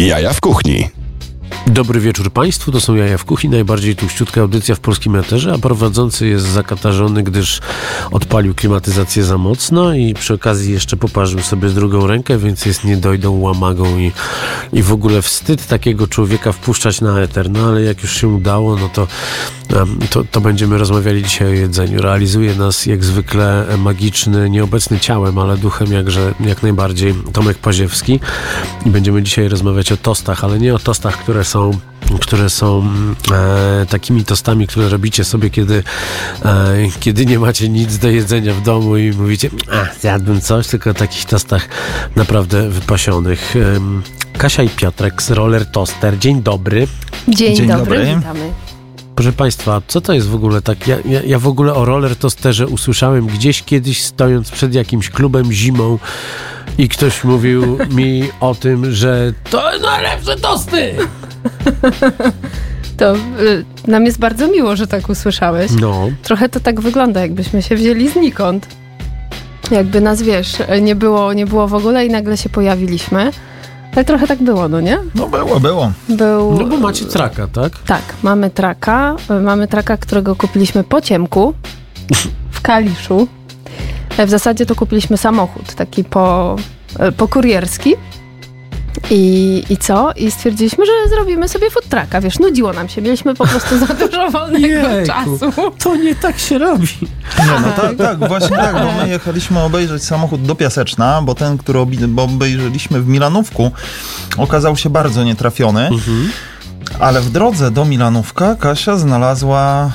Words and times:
Jaja 0.00 0.32
w 0.32 0.40
kuchni. 0.40 0.90
Dobry 1.66 2.00
wieczór 2.00 2.30
Państwu, 2.30 2.72
to 2.72 2.80
są 2.80 2.94
Jaja 2.94 3.18
w 3.18 3.24
Kuchni, 3.24 3.50
najbardziej 3.50 3.96
tuściutka 3.96 4.40
audycja 4.40 4.74
w 4.74 4.80
polskim 4.80 5.16
eterze, 5.16 5.52
a 5.52 5.58
prowadzący 5.58 6.26
jest 6.26 6.46
zakatarzony, 6.46 7.22
gdyż 7.22 7.60
odpalił 8.10 8.54
klimatyzację 8.54 9.24
za 9.24 9.38
mocno 9.38 9.94
i 9.94 10.14
przy 10.14 10.34
okazji 10.34 10.72
jeszcze 10.72 10.96
poparzył 10.96 11.40
sobie 11.40 11.68
z 11.68 11.74
drugą 11.74 12.06
rękę, 12.06 12.38
więc 12.38 12.66
jest 12.66 12.84
niedojdą, 12.84 13.40
łamagą 13.40 13.98
i, 13.98 14.12
i 14.72 14.82
w 14.82 14.92
ogóle 14.92 15.22
wstyd 15.22 15.66
takiego 15.66 16.08
człowieka 16.08 16.52
wpuszczać 16.52 17.00
na 17.00 17.20
eter. 17.20 17.50
No 17.50 17.66
ale 17.66 17.82
jak 17.82 18.02
już 18.02 18.16
się 18.16 18.28
udało, 18.28 18.76
no 18.76 18.88
to, 18.88 19.06
to, 20.10 20.24
to 20.24 20.40
będziemy 20.40 20.78
rozmawiali 20.78 21.22
dzisiaj 21.22 21.48
o 21.48 21.50
jedzeniu. 21.50 22.02
Realizuje 22.02 22.54
nas 22.54 22.86
jak 22.86 23.04
zwykle 23.04 23.66
magiczny, 23.78 24.50
nieobecny 24.50 25.00
ciałem, 25.00 25.38
ale 25.38 25.56
duchem 25.56 25.92
jakże, 25.92 26.34
jak 26.40 26.62
najbardziej 26.62 27.14
Tomek 27.32 27.58
Paziewski 27.58 28.20
i 28.86 28.90
będziemy 28.90 29.22
dzisiaj 29.22 29.48
rozmawiać 29.48 29.92
o 29.92 29.96
tostach, 29.96 30.44
ale 30.44 30.58
nie 30.58 30.74
o 30.74 30.78
tostach, 30.78 31.18
które 31.18 31.44
są 31.44 31.53
które 32.20 32.50
są 32.50 32.88
e, 33.32 33.86
takimi 33.86 34.24
tostami, 34.24 34.66
które 34.66 34.88
robicie 34.88 35.24
sobie, 35.24 35.50
kiedy, 35.50 35.82
e, 36.44 36.74
kiedy 37.00 37.26
nie 37.26 37.38
macie 37.38 37.68
nic 37.68 37.98
do 37.98 38.08
jedzenia 38.10 38.54
w 38.54 38.62
domu 38.62 38.96
i 38.96 39.10
mówicie, 39.10 39.50
a 39.72 40.00
zjadłbym 40.00 40.40
coś, 40.40 40.66
tylko 40.66 40.90
o 40.90 40.94
takich 40.94 41.24
tostach 41.24 41.68
naprawdę 42.16 42.70
wypasionych. 42.70 43.54
Em, 43.56 44.02
Kasia 44.38 44.62
i 44.62 44.68
Piotrek 44.68 45.22
z 45.22 45.30
Roller 45.30 45.66
Toaster. 45.66 46.18
Dzień 46.18 46.42
dobry. 46.42 46.86
Dzień, 47.28 47.56
Dzień 47.56 47.68
dobry, 47.68 47.98
dobry. 47.98 48.16
witamy. 48.16 48.63
Proszę 49.14 49.32
Państwa, 49.32 49.82
co 49.88 50.00
to 50.00 50.12
jest 50.12 50.28
w 50.28 50.34
ogóle 50.34 50.62
tak? 50.62 50.86
Ja, 50.88 50.96
ja, 51.04 51.22
ja 51.22 51.38
w 51.38 51.46
ogóle 51.46 51.74
o 51.74 51.84
roller 51.84 52.16
toasterze 52.16 52.66
usłyszałem 52.66 53.26
gdzieś 53.26 53.62
kiedyś 53.62 54.02
stojąc 54.02 54.50
przed 54.50 54.74
jakimś 54.74 55.10
klubem 55.10 55.52
zimą 55.52 55.98
i 56.78 56.88
ktoś 56.88 57.24
mówił 57.24 57.78
mi 57.96 58.22
o 58.40 58.54
tym, 58.54 58.92
że 58.92 59.32
to 59.50 59.62
najlepsze 59.82 60.36
tosty! 60.36 60.94
To 62.96 63.14
y, 63.16 63.64
nam 63.86 64.04
jest 64.04 64.18
bardzo 64.18 64.48
miło, 64.48 64.76
że 64.76 64.86
tak 64.86 65.08
usłyszałeś. 65.08 65.70
No, 65.80 66.08
Trochę 66.22 66.48
to 66.48 66.60
tak 66.60 66.80
wygląda, 66.80 67.20
jakbyśmy 67.20 67.62
się 67.62 67.76
wzięli 67.76 68.08
znikąd. 68.08 68.66
Jakby 69.70 70.00
nas, 70.00 70.22
wiesz, 70.22 70.56
nie 70.82 70.94
było, 70.94 71.32
nie 71.32 71.46
było 71.46 71.68
w 71.68 71.74
ogóle 71.74 72.06
i 72.06 72.10
nagle 72.10 72.36
się 72.36 72.48
pojawiliśmy. 72.48 73.30
Ale 73.94 74.04
trochę 74.04 74.26
tak 74.26 74.42
było, 74.42 74.68
no 74.68 74.80
nie? 74.80 74.98
No 75.14 75.26
było, 75.28 75.60
było. 75.60 75.92
Był... 76.08 76.52
no 76.58 76.64
bo 76.66 76.76
macie 76.76 77.04
traka, 77.04 77.46
tak? 77.46 77.72
Tak, 77.86 78.02
mamy 78.22 78.50
traka. 78.50 79.16
Mamy 79.42 79.68
traka, 79.68 79.96
którego 79.96 80.36
kupiliśmy 80.36 80.84
po 80.84 81.00
ciemku 81.00 81.54
w 82.50 82.60
Kaliszu. 82.60 83.28
E, 84.18 84.26
W 84.26 84.30
zasadzie 84.30 84.66
to 84.66 84.74
kupiliśmy 84.74 85.16
samochód, 85.16 85.74
taki 85.74 86.04
po, 86.04 86.56
e, 86.98 87.12
po 87.12 87.28
kurierski. 87.28 87.94
I, 89.10 89.64
I 89.70 89.76
co? 89.76 90.12
I 90.16 90.30
stwierdziliśmy, 90.30 90.86
że 90.86 90.92
zrobimy 91.08 91.48
sobie 91.48 91.70
food 91.70 91.88
trucka. 91.88 92.20
Wiesz, 92.20 92.38
nudziło 92.38 92.72
nam 92.72 92.88
się. 92.88 93.02
Mieliśmy 93.02 93.34
po 93.34 93.46
prostu 93.46 93.78
za 93.78 93.86
dużo 93.86 94.30
wolnego 94.30 94.66
Jejku. 94.66 95.06
czasu. 95.06 95.52
To 95.78 95.96
nie 95.96 96.14
tak 96.14 96.38
się 96.38 96.58
robi. 96.58 96.88
Nie, 97.38 97.60
no 97.60 97.68
tak, 97.76 97.96
tak, 97.96 98.28
właśnie 98.28 98.56
tak, 98.56 98.72
bo 98.72 99.02
my 99.02 99.08
jechaliśmy 99.08 99.62
obejrzeć 99.62 100.04
samochód 100.04 100.42
do 100.42 100.54
Piaseczna, 100.54 101.22
bo 101.22 101.34
ten, 101.34 101.58
który 101.58 101.78
obejrzeliśmy 102.16 103.00
w 103.00 103.08
Milanówku, 103.08 103.70
okazał 104.36 104.76
się 104.76 104.90
bardzo 104.90 105.24
nietrafiony, 105.24 105.90
ale 107.00 107.20
w 107.20 107.30
drodze 107.30 107.70
do 107.70 107.84
Milanówka 107.84 108.54
Kasia 108.54 108.96
znalazła 108.96 109.90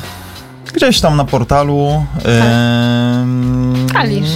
gdzieś 0.79 1.01
tam 1.01 1.17
na 1.17 1.25
portalu 1.25 2.05
em, 2.25 3.87
Kalisz. 3.93 4.29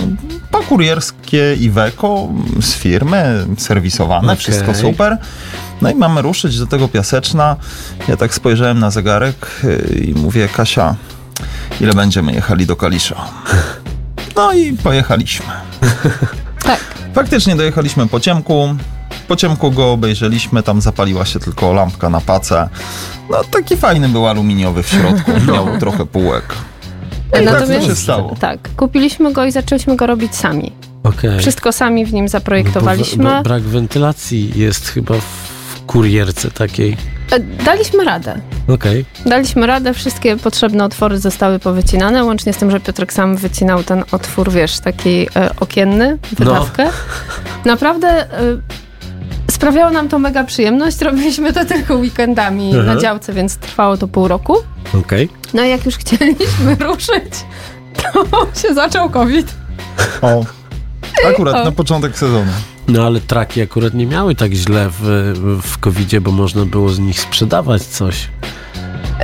po 0.52 0.64
kurierskie 0.64 1.56
Iveco 1.56 2.28
z 2.62 2.74
firmy, 2.74 3.46
serwisowane, 3.58 4.28
Okej. 4.28 4.38
wszystko 4.38 4.76
super. 4.76 5.18
No 5.82 5.90
i 5.90 5.96
mamy 5.96 6.22
ruszyć 6.22 6.60
do 6.60 6.68
tego 6.68 6.88
Piaseczna. 6.88 7.56
Ja 8.08 8.18
tak 8.18 8.34
spojrzałem 8.34 8.80
na 8.80 8.92
zegarek 8.92 9.62
y, 9.64 10.04
i 10.08 10.14
mówię, 10.14 10.48
Kasia, 10.48 10.96
ile 11.82 11.94
będziemy 11.94 12.34
jechali 12.34 12.66
do 12.66 12.76
Kalisza? 12.76 13.16
No 14.36 14.53
i 14.53 14.74
pojechaliśmy. 14.74 15.46
Tak. 16.64 16.80
Faktycznie 17.14 17.56
dojechaliśmy 17.56 18.08
po 18.08 18.20
ciemku. 18.20 18.76
Po 19.28 19.35
ciemku 19.35 19.72
go 19.72 19.91
obejrzeliśmy, 19.91 20.63
tam 20.63 20.81
zapaliła 20.81 21.25
się 21.25 21.39
tylko 21.39 21.73
lampka 21.73 22.09
na 22.09 22.22
pace. 22.22 22.69
No 23.29 23.38
taki 23.51 23.78
fajny 23.78 24.09
był 24.09 24.28
aluminiowy 24.28 24.84
w 24.84 24.88
środku, 24.89 25.31
miał 25.53 25.79
trochę 25.79 26.06
półek. 26.06 26.56
No 27.34 27.41
i 27.41 27.45
tak 27.45 27.67
to 27.67 27.81
się 27.81 27.95
stało. 27.95 28.35
tak, 28.39 28.59
kupiliśmy 28.78 29.34
go 29.34 29.45
i 29.45 29.51
zaczęliśmy 29.51 29.95
go 29.95 30.07
robić 30.07 30.35
sami. 30.35 30.72
Okej. 31.03 31.39
Wszystko 31.39 31.72
sami 31.72 32.06
w 32.06 32.13
nim 32.13 32.28
zaprojektowaliśmy. 32.28 33.23
No 33.23 33.29
bo, 33.29 33.35
bo 33.38 33.44
brak 33.44 33.63
wentylacji 33.63 34.51
jest 34.56 34.88
chyba 34.89 35.13
w 35.13 35.81
kurierce 35.88 36.51
takiej. 36.51 36.97
E, 37.31 37.40
Daliśmy 37.40 38.03
radę. 38.03 38.41
Okej. 38.67 39.05
Daliśmy 39.25 39.67
radę, 39.67 39.94
wszystkie 39.94 40.38
potrzebne 40.38 40.85
otwory 40.85 41.19
zostały 41.19 41.59
powycinane, 41.59 42.23
łącznie 42.23 42.53
z 42.53 42.57
tym, 42.57 42.72
że 42.72 42.79
Piotrek 42.79 43.13
sam 43.13 43.35
wycinał 43.38 43.84
ten 43.84 44.03
otwór, 44.11 44.51
wiesz, 44.51 44.79
taki 44.79 45.28
e, 45.35 45.50
okienny, 45.59 46.17
wydawkę. 46.31 46.90
Naprawdę 47.66 48.07
e, 48.07 48.57
sprawiało 49.63 49.91
nam 49.91 50.09
to 50.09 50.19
mega 50.19 50.44
przyjemność. 50.44 51.01
Robiliśmy 51.01 51.53
to 51.53 51.66
tylko 51.66 51.96
weekendami 51.96 52.72
Aha. 52.74 52.84
na 52.84 53.01
działce, 53.01 53.34
więc 53.34 53.57
trwało 53.57 53.97
to 53.97 54.07
pół 54.07 54.28
roku. 54.28 54.56
Okej. 55.00 55.29
No 55.53 55.63
i 55.63 55.69
jak 55.69 55.85
już 55.85 55.96
chcieliśmy 55.96 56.75
ruszyć, 56.90 57.34
to 57.94 58.28
się 58.62 58.73
zaczął 58.73 59.09
COVID. 59.09 59.53
O, 60.22 60.46
akurat 61.29 61.56
O. 61.56 61.63
na 61.63 61.72
początek 61.72 62.18
sezonu. 62.18 62.52
No 62.88 63.06
ale 63.06 63.22
traki 63.22 63.62
akurat 63.62 63.94
nie 63.94 64.06
miały 64.06 64.35
tak 64.35 64.53
źle 64.53 64.90
w, 64.90 65.02
w 65.63 65.79
covid 65.79 66.19
bo 66.19 66.31
można 66.31 66.66
było 66.66 66.90
z 66.90 67.00
nich 67.00 67.19
sprzedawać 67.19 67.81
coś. 67.81 68.28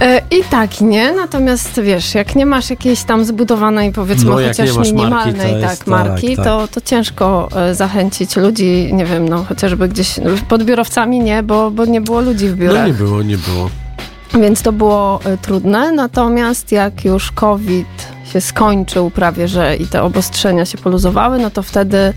E, 0.01 0.21
I 0.31 0.43
tak, 0.49 0.81
nie? 0.81 1.11
Natomiast 1.13 1.81
wiesz, 1.81 2.15
jak 2.15 2.35
nie 2.35 2.45
masz 2.45 2.69
jakiejś 2.69 3.03
tam 3.03 3.25
zbudowanej, 3.25 3.91
powiedzmy, 3.91 4.29
No, 4.29 4.35
chociaż 4.47 4.75
marki, 4.75 4.93
minimalnej 4.93 5.61
jest- 5.61 5.79
tak, 5.79 5.87
marki, 5.87 6.35
tak. 6.35 6.45
To, 6.45 6.67
to 6.67 6.81
ciężko 6.81 7.49
e, 7.55 7.75
zachęcić 7.75 8.35
ludzi, 8.35 8.89
nie 8.93 9.05
wiem, 9.05 9.29
no 9.29 9.43
chociażby 9.43 9.87
gdzieś 9.87 10.19
pod 10.49 10.63
biurowcami 10.63 11.19
nie, 11.19 11.43
bo, 11.43 11.71
bo 11.71 11.85
nie 11.85 12.01
było 12.01 12.21
ludzi 12.21 12.47
w 12.47 12.51
No 12.51 12.57
biurach. 12.57 12.87
nie 12.87 12.93
było, 12.93 13.23
nie 13.23 13.37
było. 13.37 13.69
Więc 14.33 14.61
to 14.61 14.71
było 14.71 15.19
e, 15.25 15.37
trudne. 15.37 15.91
Natomiast 15.91 16.71
jak 16.71 17.05
już 17.05 17.31
COVID 17.31 18.07
się 18.33 18.41
skończył 18.41 19.09
prawie, 19.09 19.47
że 19.47 19.75
i 19.75 19.87
te 19.87 20.03
obostrzenia 20.03 20.65
się 20.65 20.77
poluzowały, 20.77 21.39
no 21.39 21.49
to 21.49 21.63
wtedy 21.63 22.13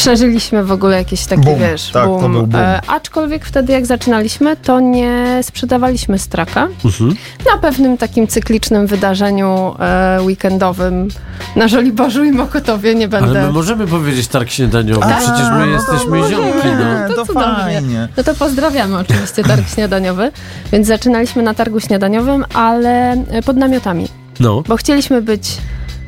przeżyliśmy 0.00 0.64
w 0.64 0.72
ogóle 0.72 0.96
jakiś 0.96 1.26
taki, 1.26 1.42
Boom. 1.42 1.58
wiesz, 1.58 1.90
Tak, 1.92 2.04
to 2.04 2.08
boom. 2.18 2.32
był 2.32 2.46
boom. 2.46 2.62
E, 2.64 2.80
aczkolwiek 2.86 3.44
wtedy 3.44 3.72
jak 3.72 3.86
zaczynaliśmy, 3.86 4.56
to 4.56 4.80
nie 4.80 5.40
sprzedawaliśmy 5.42 6.18
straka. 6.18 6.68
Mhm. 6.84 7.14
Na 7.54 7.58
pewnym 7.60 7.96
takim 7.98 8.26
cyklicznym 8.26 8.86
wydarzeniu 8.86 9.74
e, 9.78 10.18
weekendowym 10.22 11.08
na 11.56 11.68
Żoliborzu 11.68 12.24
i 12.24 12.32
Mokotowie 12.32 12.94
nie 12.94 13.08
będę... 13.08 13.30
Ale 13.30 13.46
my 13.46 13.52
możemy 13.52 13.86
powiedzieć 13.86 14.28
targ 14.28 14.50
śniadaniowy, 14.50 15.04
A, 15.04 15.08
przecież 15.20 15.50
my 15.50 15.58
no 15.58 15.64
to 15.66 15.92
jesteśmy 15.92 16.18
możemy. 16.18 16.30
ziomki, 16.52 16.68
no. 16.78 17.08
to, 17.08 17.14
To 17.14 17.26
cudownie. 17.26 17.54
fajnie. 17.56 18.08
No 18.16 18.22
to 18.24 18.34
pozdrawiamy 18.34 18.98
oczywiście 18.98 19.42
targ 19.44 19.68
śniadaniowy. 19.68 20.32
Więc 20.72 20.86
zaczynaliśmy 20.86 21.42
na 21.42 21.54
targu 21.54 21.80
śniadaniowym, 21.80 22.44
ale 22.54 23.24
pod 23.46 23.56
namiotami, 23.56 24.08
No, 24.40 24.62
bo 24.68 24.76
chcieliśmy 24.76 25.22
być 25.22 25.56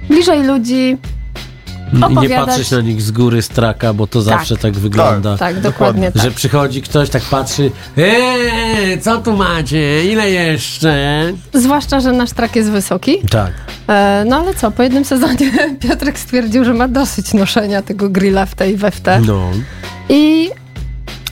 bliżej 0.08 0.42
ludzi. 0.42 0.98
I 1.92 1.96
nie 1.98 2.06
opowiadać- 2.06 2.46
patrzeć 2.46 2.70
na 2.70 2.80
nich 2.80 3.02
z 3.02 3.10
góry, 3.10 3.42
z 3.42 3.48
traka, 3.48 3.92
bo 3.92 4.06
to 4.06 4.22
zawsze 4.22 4.56
tak 4.56 4.72
wygląda. 4.72 5.36
Tak, 5.36 5.54
Dokładnie. 5.60 5.62
dokładnie 5.70 6.12
tak. 6.12 6.22
Że 6.22 6.30
przychodzi 6.30 6.82
ktoś, 6.82 7.10
tak 7.10 7.22
patrzy, 7.22 7.70
eee, 7.98 9.00
co 9.00 9.18
tu 9.18 9.36
macie, 9.36 10.12
ile 10.12 10.30
jeszcze? 10.30 11.22
Zwłaszcza, 11.54 12.00
że 12.00 12.12
nasz 12.12 12.30
trak 12.30 12.56
jest 12.56 12.70
wysoki. 12.70 13.16
Tak. 13.30 13.52
E, 13.88 14.24
no 14.28 14.36
ale 14.36 14.54
co, 14.54 14.70
po 14.70 14.82
jednym 14.82 15.04
sezonie 15.04 15.52
Piotrek 15.80 16.18
stwierdził, 16.18 16.64
że 16.64 16.74
ma 16.74 16.88
dosyć 16.88 17.34
noszenia 17.34 17.82
tego 17.82 18.08
grilla 18.08 18.46
w 18.46 18.54
tej 18.54 18.76
we 18.76 18.90
w 18.90 19.00
te. 19.00 19.20
No. 19.20 19.50
I, 20.08 20.50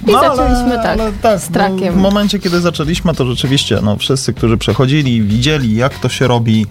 i 0.06 0.12
No, 0.12 0.20
zaczęliśmy 0.20 0.76
tak, 0.82 0.98
tak 1.22 1.40
z 1.40 1.48
no, 1.50 1.54
trakiem. 1.54 1.94
w 1.94 1.96
momencie, 1.96 2.38
kiedy 2.38 2.60
zaczęliśmy, 2.60 3.14
to 3.14 3.26
rzeczywiście 3.26 3.78
no, 3.82 3.96
wszyscy, 3.96 4.32
którzy 4.34 4.56
przechodzili, 4.58 5.22
widzieli, 5.22 5.74
jak 5.76 5.98
to 5.98 6.08
się 6.08 6.26
robi, 6.28 6.66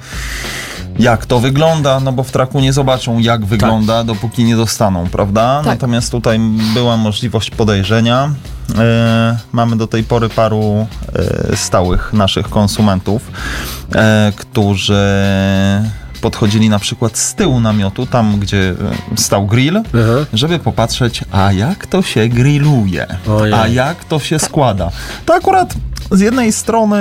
jak 0.99 1.25
to 1.25 1.39
wygląda, 1.39 1.99
no 1.99 2.11
bo 2.11 2.23
w 2.23 2.31
traku 2.31 2.59
nie 2.59 2.73
zobaczą, 2.73 3.19
jak 3.19 3.45
wygląda, 3.45 4.03
dopóki 4.03 4.43
nie 4.43 4.55
dostaną, 4.55 5.07
prawda? 5.09 5.57
Tak. 5.57 5.65
Natomiast 5.65 6.11
tutaj 6.11 6.39
była 6.73 6.97
możliwość 6.97 7.49
podejrzenia. 7.49 8.29
E, 8.79 9.37
mamy 9.51 9.77
do 9.77 9.87
tej 9.87 10.03
pory 10.03 10.29
paru 10.29 10.87
e, 11.51 11.57
stałych 11.57 12.13
naszych 12.13 12.49
konsumentów, 12.49 13.31
e, 13.95 14.33
którzy 14.35 15.03
podchodzili 16.21 16.69
na 16.69 16.79
przykład 16.79 17.17
z 17.17 17.35
tyłu 17.35 17.59
namiotu, 17.59 18.05
tam 18.05 18.39
gdzie 18.39 18.75
e, 19.13 19.17
stał 19.17 19.47
grill, 19.47 19.81
żeby 20.33 20.59
popatrzeć, 20.59 21.23
a 21.31 21.51
jak 21.51 21.87
to 21.87 22.01
się 22.01 22.27
grilluje, 22.27 23.07
Ojej. 23.29 23.53
a 23.53 23.67
jak 23.67 24.05
to 24.05 24.19
się 24.19 24.39
składa. 24.39 24.91
To 25.25 25.33
akurat 25.33 25.73
z 26.11 26.19
jednej 26.19 26.51
strony 26.51 26.97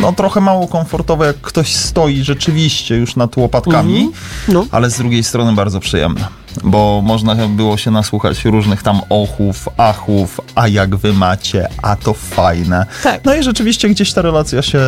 no 0.00 0.12
trochę 0.12 0.40
mało 0.40 0.68
komfortowe, 0.68 1.26
jak 1.26 1.36
ktoś 1.40 1.74
stoi 1.76 2.22
rzeczywiście 2.24 2.96
już 2.96 3.16
nad 3.16 3.36
łopatkami, 3.36 3.94
Mhm. 3.96 4.12
No. 4.48 4.66
ale 4.70 4.90
z 4.90 4.98
drugiej 4.98 5.24
strony 5.24 5.52
bardzo 5.52 5.80
przyjemne. 5.80 6.28
Bo 6.64 7.02
można 7.04 7.34
było 7.34 7.76
się 7.76 7.90
nasłuchać 7.90 8.44
różnych 8.44 8.82
tam 8.82 9.00
ochów, 9.08 9.68
achów, 9.76 10.40
a 10.54 10.68
jak 10.68 10.96
wy 10.96 11.12
macie, 11.12 11.68
a 11.82 11.96
to 11.96 12.14
fajne. 12.14 12.86
Tak. 13.02 13.24
No 13.24 13.34
i 13.34 13.42
rzeczywiście 13.42 13.88
gdzieś 13.88 14.12
ta 14.12 14.22
relacja 14.22 14.62
się 14.62 14.78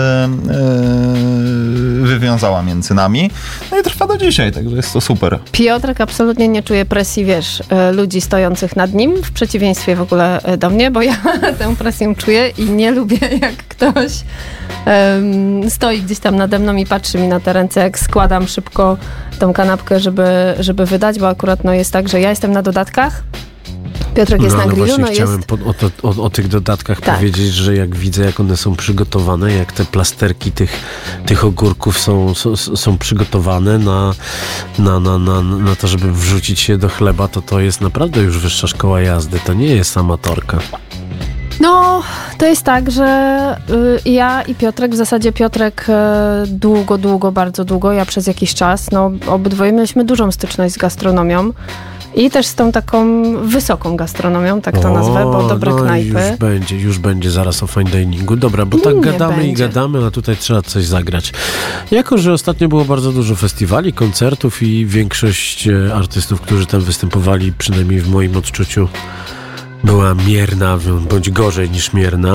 yy, 2.01 2.07
wywiązała 2.07 2.63
między 2.63 2.95
nami. 2.95 3.31
No 3.71 3.79
i 3.79 3.83
trwa 3.83 4.07
do 4.07 4.17
dzisiaj, 4.17 4.53
także 4.53 4.77
jest 4.77 4.93
to 4.93 5.01
super. 5.01 5.39
Piotrek 5.53 6.01
absolutnie 6.01 6.49
nie 6.49 6.63
czuje 6.63 6.85
presji, 6.85 7.25
wiesz, 7.25 7.63
e, 7.69 7.93
ludzi 7.93 8.21
stojących 8.21 8.77
nad 8.77 8.95
nim, 8.95 9.23
w 9.23 9.33
przeciwieństwie 9.33 9.97
w 9.97 10.01
ogóle 10.01 10.43
e, 10.43 10.57
do 10.57 10.71
mnie, 10.71 10.91
bo 10.91 11.03
ja 11.03 11.17
tę 11.59 11.77
presję 11.77 12.15
czuję 12.15 12.49
i 12.49 12.65
nie 12.71 12.91
lubię, 12.91 13.19
jak 13.43 13.57
ktoś 13.57 14.13
em, 14.85 15.71
stoi 15.71 16.03
gdzieś 16.03 16.19
tam 16.19 16.37
nade 16.37 16.59
mną 16.59 16.77
i 16.77 16.87
patrzy 16.87 17.19
mi 17.19 17.29
na 17.29 17.41
te 17.41 17.53
ręce, 17.53 17.81
jak 17.81 17.99
składam 17.99 18.49
szybko 18.49 18.97
tą 19.43 19.53
kanapkę, 19.53 20.01
żeby, 20.01 20.55
żeby 20.61 20.87
wydać, 20.87 21.19
bo 21.19 21.29
akurat 21.29 21.65
no, 21.65 21.73
jest 21.73 21.93
tak, 21.93 22.09
że 22.09 22.21
ja 22.21 22.31
jestem 22.31 22.53
na 22.53 22.63
dodatkach, 22.63 23.23
Piotrek 24.15 24.43
jest 24.43 24.57
no, 24.57 24.59
na 24.59 24.65
ale 24.65 24.73
grillu, 24.73 24.87
właśnie 24.87 25.05
no 25.05 25.13
chciałem 25.13 25.37
jest... 25.37 25.49
po, 25.49 26.09
o, 26.09 26.11
o, 26.11 26.23
o 26.25 26.31
tych 26.31 26.49
dodatkach 26.49 27.01
Tak. 27.01 27.17
powiedzieć, 27.17 27.55
że 27.55 27.77
jak 27.77 27.97
widzę, 27.97 28.25
jak 28.25 28.41
one 28.41 28.57
są 28.57 28.77
przygotowane, 28.77 29.53
jak 29.53 29.73
te 29.73 29.85
plasterki 29.85 30.53
tych, 30.53 30.81
tych 31.27 31.45
ogórków 31.45 31.99
są, 31.99 32.35
są, 32.35 32.57
są 32.57 32.99
przygotowane 32.99 33.79
na, 33.79 34.15
na, 34.79 35.01
na, 35.01 35.19
na, 35.19 35.43
na 35.43 35.77
to, 35.77 35.89
żeby 35.89 36.13
wrzucić 36.13 36.69
je 36.69 36.79
do 36.79 36.89
chleba, 36.89 37.29
to 37.29 37.43
to 37.43 37.61
jest 37.61 37.81
naprawdę 37.81 38.21
już 38.21 38.39
wyższa 38.39 38.67
szkoła 38.67 39.01
jazdy. 39.01 39.39
To 39.45 39.55
nie 39.55 39.77
jest 39.77 39.97
amatorka. 39.97 40.59
No, 41.63 42.03
to 42.39 42.47
jest 42.47 42.63
tak, 42.63 42.91
że 42.91 43.57
y, 44.05 44.11
ja 44.11 44.43
i 44.43 44.55
Piotrek, 44.55 44.93
w 44.93 44.97
zasadzie 44.97 45.33
Piotrek 45.33 45.87
y, 45.89 45.93
długo, 46.47 46.99
długo, 46.99 47.33
bardzo 47.33 47.65
długo, 47.65 47.93
ja 47.93 48.07
przez 48.07 48.27
jakiś 48.27 48.55
czas, 48.55 48.91
no 48.91 49.11
obydwoje 49.27 49.73
mieliśmy 49.73 50.05
dużą 50.05 50.33
styczność 50.33 50.75
z 50.75 50.79
gastronomią 50.79 51.53
i 52.15 52.31
też 52.31 52.47
z 52.47 52.55
tą 52.55 52.73
taką 52.73 53.23
wysoką 53.47 53.97
gastronomią, 53.97 54.61
tak 54.61 54.79
to 54.79 54.91
O, 54.91 54.95
nazwę, 54.95 55.25
bo 55.25 55.49
dobre 55.49 55.71
no 55.71 55.79
i 55.79 55.83
knajpy. 55.83 56.29
Już 56.31 56.39
będzie, 56.39 56.77
już 56.77 56.99
będzie 56.99 57.31
zaraz 57.31 57.63
o 57.63 57.67
fine 57.67 57.91
diningu. 57.91 58.37
Dobra, 58.37 58.67
bo 58.67 58.79
tak 58.79 58.95
Nie 58.95 59.01
gadamy 59.01 59.45
i 59.45 59.47
będzie. 59.47 59.69
gadamy, 59.69 60.07
a 60.07 60.11
tutaj 60.11 60.37
trzeba 60.37 60.63
coś 60.63 60.85
zagrać. 60.85 61.33
Jako, 61.91 62.19
że 62.19 62.33
ostatnio 62.33 62.69
było 62.69 62.85
bardzo 62.85 63.13
dużo 63.13 63.35
festiwali, 63.37 63.93
koncertów 63.93 64.63
i 64.63 64.87
większość 64.87 65.69
e, 65.69 65.95
artystów, 65.95 66.41
którzy 66.41 66.67
tam 66.67 66.81
występowali, 66.81 67.53
przynajmniej 67.59 68.01
w 68.01 68.09
moim 68.09 68.37
odczuciu, 68.37 68.89
była 69.85 70.15
mierna, 70.15 70.79
bądź 71.11 71.31
gorzej 71.31 71.71
niż 71.71 71.93
mierna. 71.93 72.35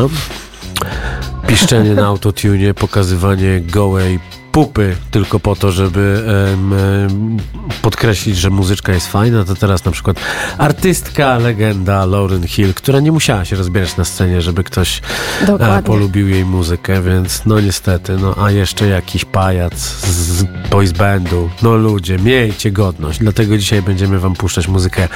Piszczenie 1.47 1.93
na 1.93 2.05
autotune, 2.05 2.73
pokazywanie 2.73 3.61
gołej 3.61 4.19
pupy 4.57 4.95
tylko 5.11 5.39
po 5.39 5.55
to, 5.55 5.71
żeby 5.71 6.23
em, 6.53 7.37
podkreślić, 7.81 8.37
że 8.37 8.49
muzyczka 8.49 8.93
jest 8.93 9.07
fajna, 9.07 9.43
to 9.45 9.55
teraz 9.55 9.85
na 9.85 9.91
przykład 9.91 10.17
artystka, 10.57 11.37
legenda 11.37 12.05
Lauren 12.05 12.47
Hill, 12.47 12.73
która 12.73 12.99
nie 12.99 13.11
musiała 13.11 13.45
się 13.45 13.55
rozbierać 13.55 13.97
na 13.97 14.05
scenie, 14.05 14.41
żeby 14.41 14.63
ktoś 14.63 15.01
e, 15.41 15.45
Dokładnie. 15.45 15.83
polubił 15.83 16.29
jej 16.29 16.45
muzykę, 16.45 17.01
więc 17.01 17.45
no 17.45 17.59
niestety, 17.59 18.17
no 18.17 18.35
a 18.37 18.51
jeszcze 18.51 18.87
jakiś 18.87 19.25
pajac 19.25 19.75
z 20.05 20.43
boys 20.43 20.91
bandu, 20.91 21.49
no 21.61 21.75
ludzie, 21.75 22.17
miejcie 22.17 22.71
godność, 22.71 23.19
dlatego 23.19 23.57
dzisiaj 23.57 23.81
będziemy 23.81 24.19
wam 24.19 24.33
puszczać 24.33 24.67
muzykę 24.67 25.07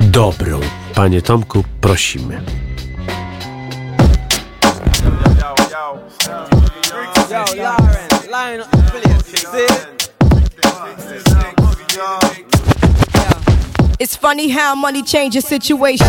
dobrą. 0.00 0.60
Panie 0.94 1.22
Tomku, 1.22 1.64
prosimy. 1.80 2.42
Yo, 7.30 7.44
Lauren, 7.56 8.09
I 8.50 8.54
ain't 8.54 8.58
no 8.58 8.64
see? 9.20 9.30
It's 14.00 14.16
funny 14.16 14.48
how 14.48 14.74
money 14.74 15.02
changes 15.02 15.46
situation. 15.46 16.06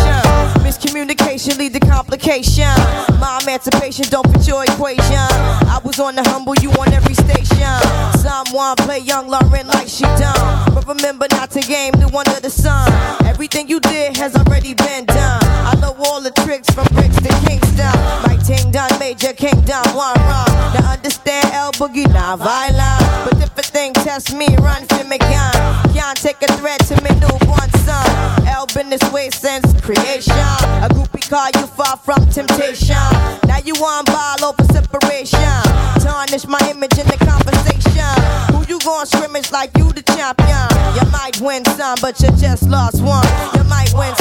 Miscommunication 0.64 1.58
lead 1.58 1.74
to 1.74 1.80
complication. 1.80 2.72
My 3.20 3.38
emancipation 3.42 4.06
don't 4.08 4.26
fit 4.32 4.48
your 4.48 4.64
equation. 4.64 5.28
I 5.68 5.78
was 5.84 6.00
on 6.00 6.14
the 6.14 6.22
humble, 6.22 6.54
you 6.62 6.70
on 6.80 6.90
every 6.94 7.12
station. 7.12 7.68
Someone 8.16 8.76
play 8.76 9.00
young 9.00 9.28
Lauren 9.28 9.66
like 9.66 9.88
she 9.88 10.04
done. 10.16 10.72
But 10.72 10.88
remember 10.88 11.26
not 11.32 11.50
to 11.50 11.60
game 11.60 11.92
new 11.98 12.08
under 12.16 12.40
the 12.40 12.48
sun. 12.48 12.90
Everything 13.26 13.68
you 13.68 13.78
did 13.78 14.16
has 14.16 14.34
already 14.36 14.72
been 14.72 15.04
done. 15.04 15.44
I 15.44 15.76
know 15.78 15.94
all 16.06 16.22
the 16.22 16.30
tricks 16.30 16.70
from 16.70 16.86
bricks 16.94 17.16
to 17.16 17.28
Kingston. 17.44 17.92
My 18.24 18.40
ting 18.42 18.70
done, 18.72 18.88
major 19.00 19.34
kingdom, 19.34 19.84
one 19.92 20.16
run. 20.16 20.48
Now 20.80 20.92
understand 20.92 21.44
L 21.52 21.72
Boogie, 21.72 22.10
not 22.10 22.38
violent. 22.38 23.28
But 23.28 23.36
if 23.42 23.52
a 23.58 23.62
thing 23.62 23.92
test 23.92 24.34
me, 24.34 24.48
run 24.64 24.86
for 24.86 25.04
me 25.04 25.18
gun. 25.18 25.92
Can't 25.92 26.16
take 26.16 26.40
a 26.40 26.50
threat 26.56 26.81
way 29.12 29.28
since 29.30 29.64
creation. 29.80 30.32
A 30.80 30.88
groupie 30.88 31.28
call 31.28 31.50
you 31.60 31.66
far 31.68 31.96
from 31.98 32.24
temptation. 32.30 32.96
Now 33.46 33.58
you 33.62 33.74
on 33.74 34.04
ball 34.06 34.42
over 34.44 34.64
separation. 34.72 35.38
Tarnish 36.00 36.46
my 36.48 36.58
image 36.70 36.96
in 36.98 37.06
the 37.06 37.18
conversation. 37.20 38.08
Who 38.56 38.64
you 38.66 38.80
gon' 38.80 39.06
scrimmage 39.06 39.52
like 39.52 39.76
you 39.76 39.92
the 39.92 40.02
champion? 40.02 40.66
You 40.96 41.04
might 41.12 41.38
win 41.40 41.64
some, 41.76 41.98
but 42.00 42.20
you 42.20 42.28
just 42.40 42.64
lost 42.68 43.02
one. 43.02 43.26
You 43.54 43.64
might 43.64 43.92
win 43.94 44.14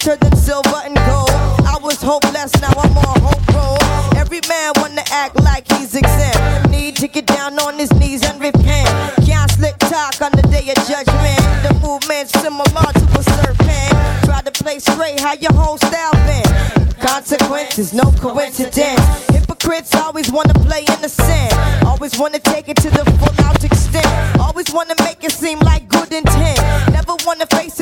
Better 0.00 0.16
than 0.16 0.34
silver 0.34 0.80
and 0.86 0.96
gold. 0.96 1.28
I 1.68 1.76
was 1.82 2.00
hopeless, 2.00 2.58
now 2.58 2.72
I'm 2.74 2.96
on 2.96 3.20
hope. 3.20 4.16
Every 4.16 4.40
man 4.48 4.72
wanna 4.76 5.02
act 5.10 5.36
like 5.42 5.70
he's 5.72 5.94
exempt. 5.94 6.70
Need 6.70 6.96
to 6.96 7.06
get 7.08 7.26
down 7.26 7.58
on 7.58 7.78
his 7.78 7.92
knees 7.92 8.24
and 8.24 8.40
repent. 8.40 8.88
Can't 9.26 9.50
slick 9.50 9.76
talk 9.76 10.22
on 10.22 10.32
the 10.32 10.42
day 10.48 10.72
of 10.72 10.76
judgment. 10.88 11.36
The 11.60 11.78
movement's 11.82 12.32
similar 12.40 12.64
to 12.64 13.04
a 13.12 13.22
serpent. 13.36 14.24
Try 14.24 14.40
to 14.40 14.52
play 14.64 14.78
straight, 14.78 15.20
how 15.20 15.34
your 15.34 15.52
whole 15.52 15.76
style 15.76 16.16
been. 16.24 16.48
Consequences, 16.96 17.92
no 17.92 18.10
coincidence. 18.12 19.04
Hypocrites 19.28 19.94
always 19.96 20.32
wanna 20.32 20.54
play 20.54 20.82
innocent. 20.96 21.52
Always 21.84 22.18
wanna 22.18 22.38
take 22.38 22.70
it 22.70 22.78
to 22.78 22.88
the 22.88 23.04
full 23.04 23.44
out 23.44 23.62
extent. 23.62 24.40
Always 24.40 24.72
wanna 24.72 24.94
make 25.00 25.22
it 25.22 25.32
seem 25.32 25.58
like 25.58 25.79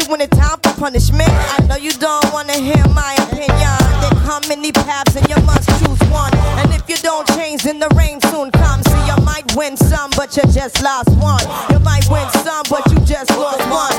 when 0.08 0.22
it's 0.22 0.36
time 0.36 0.58
for 0.62 0.72
punishment. 0.80 1.28
I 1.28 1.66
know 1.68 1.76
you 1.76 1.92
don't 1.92 2.32
wanna 2.32 2.54
hear 2.54 2.82
my 2.94 3.14
opinion. 3.28 3.76
There 4.00 4.16
come 4.24 4.42
many 4.48 4.72
paths 4.72 5.14
and 5.16 5.28
you 5.28 5.36
must 5.44 5.68
choose 5.78 6.00
one. 6.08 6.32
And 6.58 6.72
if 6.72 6.88
you 6.88 6.96
don't 6.96 7.26
change, 7.36 7.62
then 7.62 7.78
the 7.78 7.88
rain 7.94 8.20
soon 8.32 8.50
comes. 8.50 8.84
So 8.90 8.96
you 9.04 9.16
might 9.24 9.54
win 9.54 9.76
some, 9.76 10.10
but 10.16 10.36
you 10.36 10.42
just 10.50 10.82
lost 10.82 11.10
one. 11.20 11.44
You 11.70 11.78
might 11.80 12.08
win 12.08 12.28
some, 12.44 12.64
but 12.70 12.90
you 12.90 12.98
just 13.04 13.30
lost 13.36 13.60
one. 13.68 13.97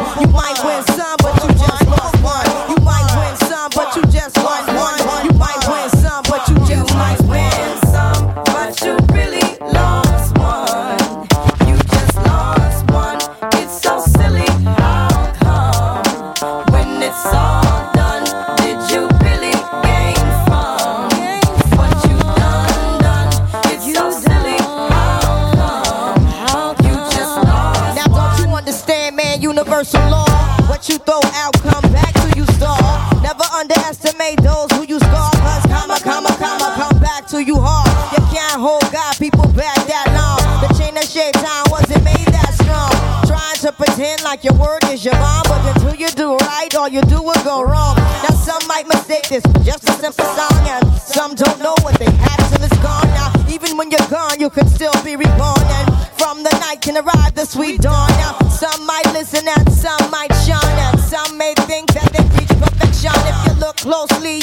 Universal 29.80 30.12
law? 30.12 30.26
What 30.68 30.90
you 30.90 30.98
throw 31.00 31.22
out, 31.40 31.54
come 31.64 31.82
back 31.94 32.14
to 32.14 32.38
you 32.38 32.46
stall. 32.58 32.84
Never 33.22 33.44
underestimate 33.56 34.42
those 34.42 34.70
who 34.72 34.84
you 34.84 35.00
scar. 35.00 35.32
Cause 35.32 35.66
comma, 35.68 35.98
comma, 36.04 36.36
comma, 36.36 36.76
come 36.76 37.00
back 37.00 37.28
to 37.28 37.42
you 37.42 37.56
hard. 37.60 37.88
You 38.12 38.20
can't 38.28 38.60
hold 38.60 38.84
God, 38.92 39.16
people 39.18 39.48
back 39.56 39.80
that 39.88 40.12
long. 40.12 40.40
The 40.60 40.70
chain 40.76 40.98
of 40.98 41.04
shaitan 41.04 41.64
wasn't 41.72 42.04
made 42.04 42.28
that 42.28 42.52
strong. 42.60 42.92
Trying 43.24 43.60
to 43.64 43.72
pretend 43.72 44.24
like 44.24 44.44
your 44.44 44.56
word 44.56 44.84
is 44.92 45.06
your 45.06 45.16
bond, 45.16 45.48
but 45.48 45.64
until 45.76 45.96
you 45.96 46.10
do 46.12 46.36
right, 46.36 46.74
all 46.76 46.90
you 46.90 47.02
do 47.04 47.22
will 47.24 47.44
go 47.44 47.64
wrong. 47.64 47.96
Now 48.28 48.36
some 48.36 48.68
might 48.68 48.88
mistake 48.88 49.30
this 49.30 49.44
just 49.64 49.88
a 49.88 49.94
simple 49.94 50.26
song, 50.36 50.60
and 50.68 50.84
some 51.00 51.36
don't 51.36 51.60
know 51.60 51.76
what 51.84 51.98
they 52.00 52.12
have 52.12 52.52
till 52.52 52.64
it's 52.64 52.78
gone. 52.84 53.08
Now 53.16 53.32
even 53.48 53.78
when 53.78 53.92
you're 53.92 54.10
gone, 54.12 54.40
you 54.40 54.50
can 54.50 54.68
still 54.68 54.96
be 55.04 55.16
reborn, 55.16 55.64
and 55.80 55.88
from 56.20 56.44
the 56.44 56.52
night 56.60 56.82
can 56.82 56.98
arrive 56.98 57.34
the 57.36 57.46
sweet 57.46 57.80
dawn. 57.80 58.10
Now 58.20 58.36
some 58.50 58.86
might 58.86 59.08
listen 59.14 59.48
and 59.48 59.59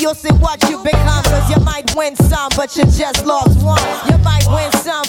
you'll 0.07 0.15
see 0.15 0.33
what 0.39 0.63
you 0.71 0.79
become. 0.85 1.25
Cause 1.25 1.51
you 1.51 1.59
might 1.65 1.93
win 1.97 2.15
some, 2.15 2.51
but 2.57 2.77
you 2.77 2.85
just 2.85 3.27
lost 3.27 3.61
one. 3.65 3.83
You 4.09 4.17
might 4.19 4.47
win 4.47 4.71
some, 4.87 5.03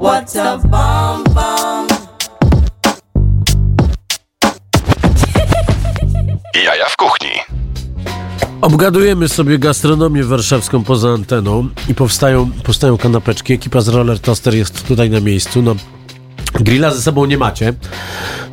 What 0.00 0.36
a 0.36 0.58
bum 0.58 1.24
bum. 1.34 1.86
Jaja 6.64 6.86
w 6.88 6.96
kuchni. 6.96 7.30
Obgadujemy 8.60 9.28
sobie 9.28 9.58
gastronomię 9.58 10.24
warszawską 10.24 10.84
poza 10.84 11.08
anteną 11.08 11.68
i 11.88 11.94
powstają, 11.94 12.50
powstają 12.64 12.98
kanapeczki. 12.98 13.52
Ekipa 13.52 13.80
z 13.80 13.88
Roller 13.88 14.20
Toaster 14.20 14.54
jest 14.54 14.86
tutaj 14.88 15.10
na 15.10 15.20
miejscu. 15.20 15.62
No, 15.62 15.74
grilla 16.60 16.90
ze 16.90 17.02
sobą 17.02 17.24
nie 17.24 17.38
macie. 17.38 17.72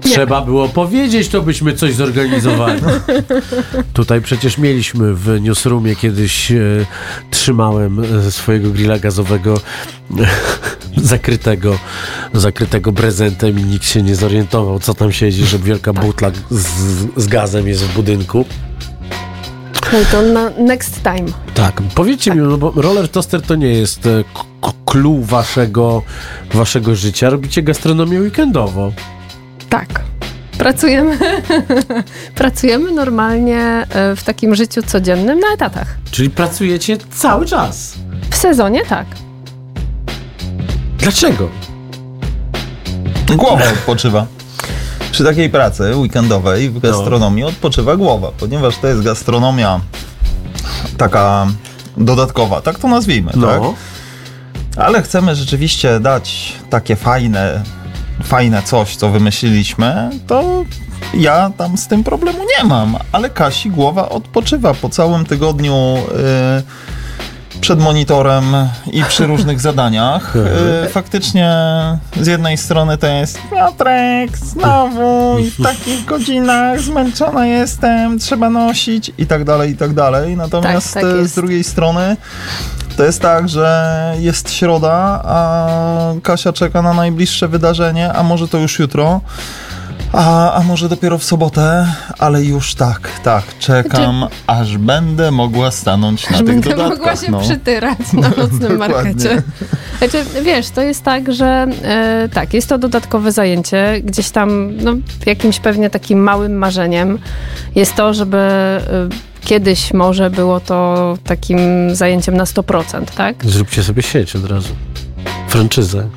Trzeba 0.02 0.42
było 0.42 0.70
powiedzieć, 0.70 1.28
to 1.28 1.42
byśmy 1.42 1.74
coś 1.74 1.94
zorganizowali. 1.94 2.82
tutaj 3.94 4.22
przecież 4.22 4.58
mieliśmy 4.58 5.14
w 5.16 5.42
newsroomie 5.42 5.96
kiedyś 5.96 6.52
e, 6.52 6.58
trzymałem 7.32 8.00
e, 8.28 8.32
swojego 8.32 8.70
grilla 8.70 9.00
gazowego 9.00 9.62
zakrytego, 10.98 11.80
zakrytego 12.34 12.92
prezentem 12.92 13.60
i 13.60 13.64
nikt 13.64 13.86
się 13.86 14.02
nie 14.02 14.16
zorientował, 14.16 14.80
co 14.80 14.94
tam 14.94 15.12
siedzi, 15.12 15.46
że 15.46 15.60
wielka 15.60 15.94
butla 15.94 16.32
z, 16.50 16.68
z 17.18 17.28
gazem 17.28 17.68
jest 17.68 17.84
w 17.84 17.94
budynku. 17.94 18.46
No 19.94 20.00
to 20.12 20.22
na 20.22 20.50
next 20.50 21.04
time. 21.04 21.26
Tak, 21.54 21.82
powiedzcie 21.96 22.32
mi, 22.36 22.42
no 22.42 22.58
bo 22.58 22.74
roller 22.76 23.10
toaster 23.10 23.42
to 23.42 23.56
nie 23.56 23.68
jest 23.68 24.06
e, 24.06 24.24
clue 24.86 25.20
waszego, 25.22 26.02
waszego 26.54 26.96
życia. 26.96 27.30
Robicie 27.30 27.62
gastronomię 27.64 28.20
weekendowo. 28.20 28.92
Tak. 29.70 30.02
Pracujemy, 30.58 31.18
pracujemy 32.36 32.92
normalnie 32.92 33.60
e, 33.90 34.16
w 34.16 34.24
takim 34.24 34.56
życiu 34.56 34.82
codziennym 34.84 35.40
na 35.40 35.48
etatach. 35.54 35.98
Czyli 36.12 36.30
pracujecie 36.30 36.98
cały 37.12 37.46
czas. 37.46 37.94
W 38.32 38.36
sezonie 38.36 38.86
tak. 38.86 39.08
Dlaczego? 40.98 41.50
Głowa 43.38 43.64
odpoczywa. 43.64 44.26
Przy 45.20 45.26
takiej 45.26 45.50
pracy 45.50 45.96
weekendowej 45.96 46.70
w 46.70 46.80
gastronomii 46.80 47.44
odpoczywa 47.44 47.96
głowa, 47.96 48.32
ponieważ 48.40 48.78
to 48.78 48.88
jest 48.88 49.02
gastronomia 49.02 49.80
taka 50.98 51.48
dodatkowa, 51.98 52.62
tak 52.62 52.80
to 52.80 52.88
nazwijmy, 52.88 53.32
tak? 53.32 53.42
No. 53.42 53.74
Ale 54.78 55.02
chcemy 55.02 55.36
rzeczywiście 55.36 56.00
dać 56.00 56.54
takie 56.70 56.96
fajne, 56.96 57.64
fajne 58.24 58.64
coś, 58.64 58.96
co 58.96 59.10
wymyśliliśmy, 59.10 60.10
to 60.28 60.66
ja 61.14 61.52
tam 61.58 61.78
z 61.78 61.88
tym 61.88 62.04
problemu 62.04 62.40
nie 62.58 62.64
mam, 62.64 62.98
ale 63.12 63.30
Kasi 63.30 63.70
głowa 63.70 64.10
odpoczywa 64.10 64.74
po 64.74 64.90
całym 64.90 65.26
tygodniu 65.26 65.98
y, 65.98 66.99
przed 67.62 67.80
monitorem 67.80 68.44
i 68.92 69.04
przy 69.04 69.28
różnych 69.28 69.62
zadaniach. 69.62 70.36
Y, 70.86 70.90
faktycznie 70.90 71.52
z 72.22 72.28
jednej 72.28 72.58
strony 72.58 72.98
to 72.98 73.08
jest 73.08 73.40
Piotrek, 73.50 74.38
znowu 74.38 75.40
i 75.40 75.52
w 75.52 75.64
takich 75.64 76.06
godzinach 76.06 76.82
zmęczona 76.82 77.48
jestem, 77.48 78.20
trzeba 78.20 78.50
nosić 78.50 79.12
i 79.18 79.26
tak 79.26 79.44
dalej, 79.44 79.72
i 79.72 79.78
tak 79.78 79.94
dalej. 79.94 80.38
Natomiast 80.38 80.94
tak 80.94 81.04
y, 81.04 81.18
jest. 81.18 81.32
z 81.32 81.36
drugiej 81.36 81.64
strony 81.64 82.18
to 82.98 83.04
jest 83.04 83.22
tak, 83.22 83.50
że 83.50 84.14
jest 84.20 84.52
środa, 84.52 85.22
a 85.26 85.68
Kasia 86.24 86.54
czeka 86.54 86.82
na 86.82 86.94
najbliższe 86.94 87.48
wydarzenie, 87.48 88.14
a 88.14 88.24
może 88.24 88.48
to 88.48 88.58
już 88.58 88.80
jutro. 88.80 89.22
A, 90.14 90.54
a 90.54 90.64
może 90.64 90.90
dopiero 90.90 91.18
w 91.18 91.24
sobotę, 91.24 91.88
ale 92.20 92.44
już 92.44 92.76
tak, 92.76 93.10
tak, 93.24 93.44
czekam, 93.60 94.28
aż 94.48 94.78
będę 94.78 95.32
mogła 95.32 95.72
stanąć 95.72 96.30
na 96.30 96.38
Że 96.38 96.44
tych 96.44 96.54
będę 96.54 96.70
dodatkach. 96.70 96.98
mogła 96.98 97.16
się 97.16 97.32
no. 97.32 97.40
przytyrać 97.40 98.14
na 98.14 98.30
nocnym 98.44 98.78
markecie. 98.78 99.42
Znaczy, 99.98 100.26
wiesz, 100.44 100.70
to 100.70 100.82
jest 100.82 101.04
tak, 101.04 101.34
że 101.34 101.68
e, 101.84 102.30
tak, 102.34 102.54
jest 102.54 102.70
to 102.70 102.78
dodatkowe 102.78 103.32
zajęcie. 103.32 104.02
Gdzieś 104.04 104.30
tam, 104.30 104.78
no, 104.78 104.94
jakimś 105.26 105.60
pewnie 105.60 105.90
takim 105.90 106.20
małym 106.24 106.58
marzeniem 106.58 107.20
jest 107.76 107.96
to, 107.96 108.14
żeby 108.14 108.38
e, 108.38 108.82
kiedyś 109.42 109.94
może 109.94 110.30
było 110.30 110.60
to 110.60 111.18
takim 111.24 111.60
zajęciem 111.96 112.38
na 112.38 112.44
100%, 112.44 113.06
tak? 113.18 113.46
Zróbcie 113.46 113.84
sobie 113.84 114.02
sieć 114.04 114.36
od 114.36 114.46
razu. 114.46 114.74
Franczyzę. 115.48 116.08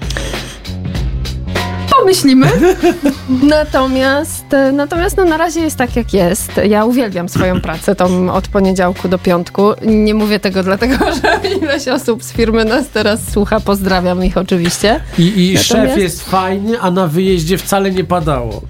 Pomyślimy. 2.02 2.46
natomiast 3.42 4.54
e, 4.54 4.72
natomiast 4.72 5.16
no, 5.16 5.24
na 5.24 5.36
razie 5.36 5.60
jest 5.60 5.76
tak, 5.76 5.96
jak 5.96 6.12
jest. 6.14 6.52
Ja 6.68 6.84
uwielbiam 6.84 7.28
swoją 7.28 7.60
pracę 7.60 7.94
tą 7.94 8.32
od 8.32 8.48
poniedziałku 8.48 9.08
do 9.08 9.18
piątku. 9.18 9.62
Nie 9.86 10.14
mówię 10.14 10.40
tego 10.40 10.62
dlatego, 10.62 10.96
że 11.22 11.40
ileś 11.56 11.88
osób 11.88 12.24
z 12.24 12.32
firmy 12.32 12.64
nas 12.64 12.88
teraz 12.88 13.20
słucha. 13.32 13.60
Pozdrawiam 13.60 14.24
ich 14.24 14.36
oczywiście. 14.36 15.00
I, 15.18 15.52
i 15.52 15.58
szef 15.58 15.76
Natomiast- 15.76 15.98
jest 15.98 16.30
fajny, 16.30 16.80
a 16.80 16.90
na 16.90 17.06
wyjeździe 17.06 17.58
wcale 17.58 17.90
nie 17.90 18.04
padało. 18.04 18.60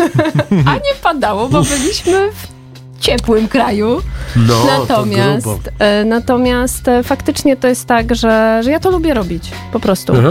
A 0.66 0.74
nie 0.74 0.94
padało, 1.02 1.48
bo 1.48 1.62
byliśmy 1.62 2.30
w 2.32 3.00
ciepłym 3.00 3.48
kraju. 3.48 4.00
No, 4.36 4.54
natomiast 4.66 5.44
to 5.44 5.50
grubo. 5.50 5.70
e, 5.78 6.04
natomiast 6.04 6.88
e, 6.88 7.02
faktycznie 7.02 7.56
to 7.56 7.68
jest 7.68 7.86
tak, 7.86 8.14
że, 8.14 8.60
że 8.64 8.70
ja 8.70 8.80
to 8.80 8.90
lubię 8.90 9.14
robić. 9.14 9.50
Po 9.72 9.80
prostu. 9.80 10.12
Aha. 10.18 10.30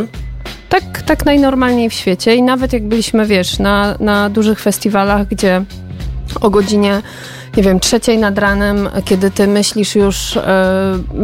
Tak, 0.80 1.02
tak 1.02 1.26
najnormalniej 1.26 1.90
w 1.90 1.94
świecie 1.94 2.36
i 2.36 2.42
nawet 2.44 2.74
jak 2.74 2.84
byliśmy, 2.88 3.26
wiesz, 3.26 3.60
na, 3.60 3.96
na 4.00 4.30
dużych 4.30 4.60
festiwalach, 4.60 5.28
gdzie 5.28 5.64
o 6.42 6.50
godzinie, 6.50 7.02
nie 7.58 7.64
wiem, 7.64 7.80
trzeciej 7.80 8.18
nad 8.18 8.38
ranem, 8.38 8.90
kiedy 9.06 9.32
ty 9.32 9.48
myślisz 9.48 9.96
już, 9.96 10.38
e, 10.38 10.44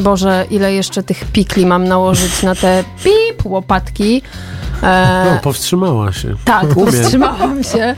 Boże, 0.04 0.46
ile 0.52 0.74
jeszcze 0.74 1.04
tych 1.04 1.26
pikli 1.26 1.66
mam 1.66 1.84
nałożyć 1.88 2.44
na 2.44 2.56
te 2.56 2.84
pip 3.04 3.46
łopatki. 3.46 4.22
E, 4.84 5.26
No, 5.34 5.40
powstrzymała 5.44 6.12
się. 6.12 6.36
tak, 6.46 6.64
Umiem. 6.64 6.76
powstrzymałam 6.76 7.64
się. 7.64 7.96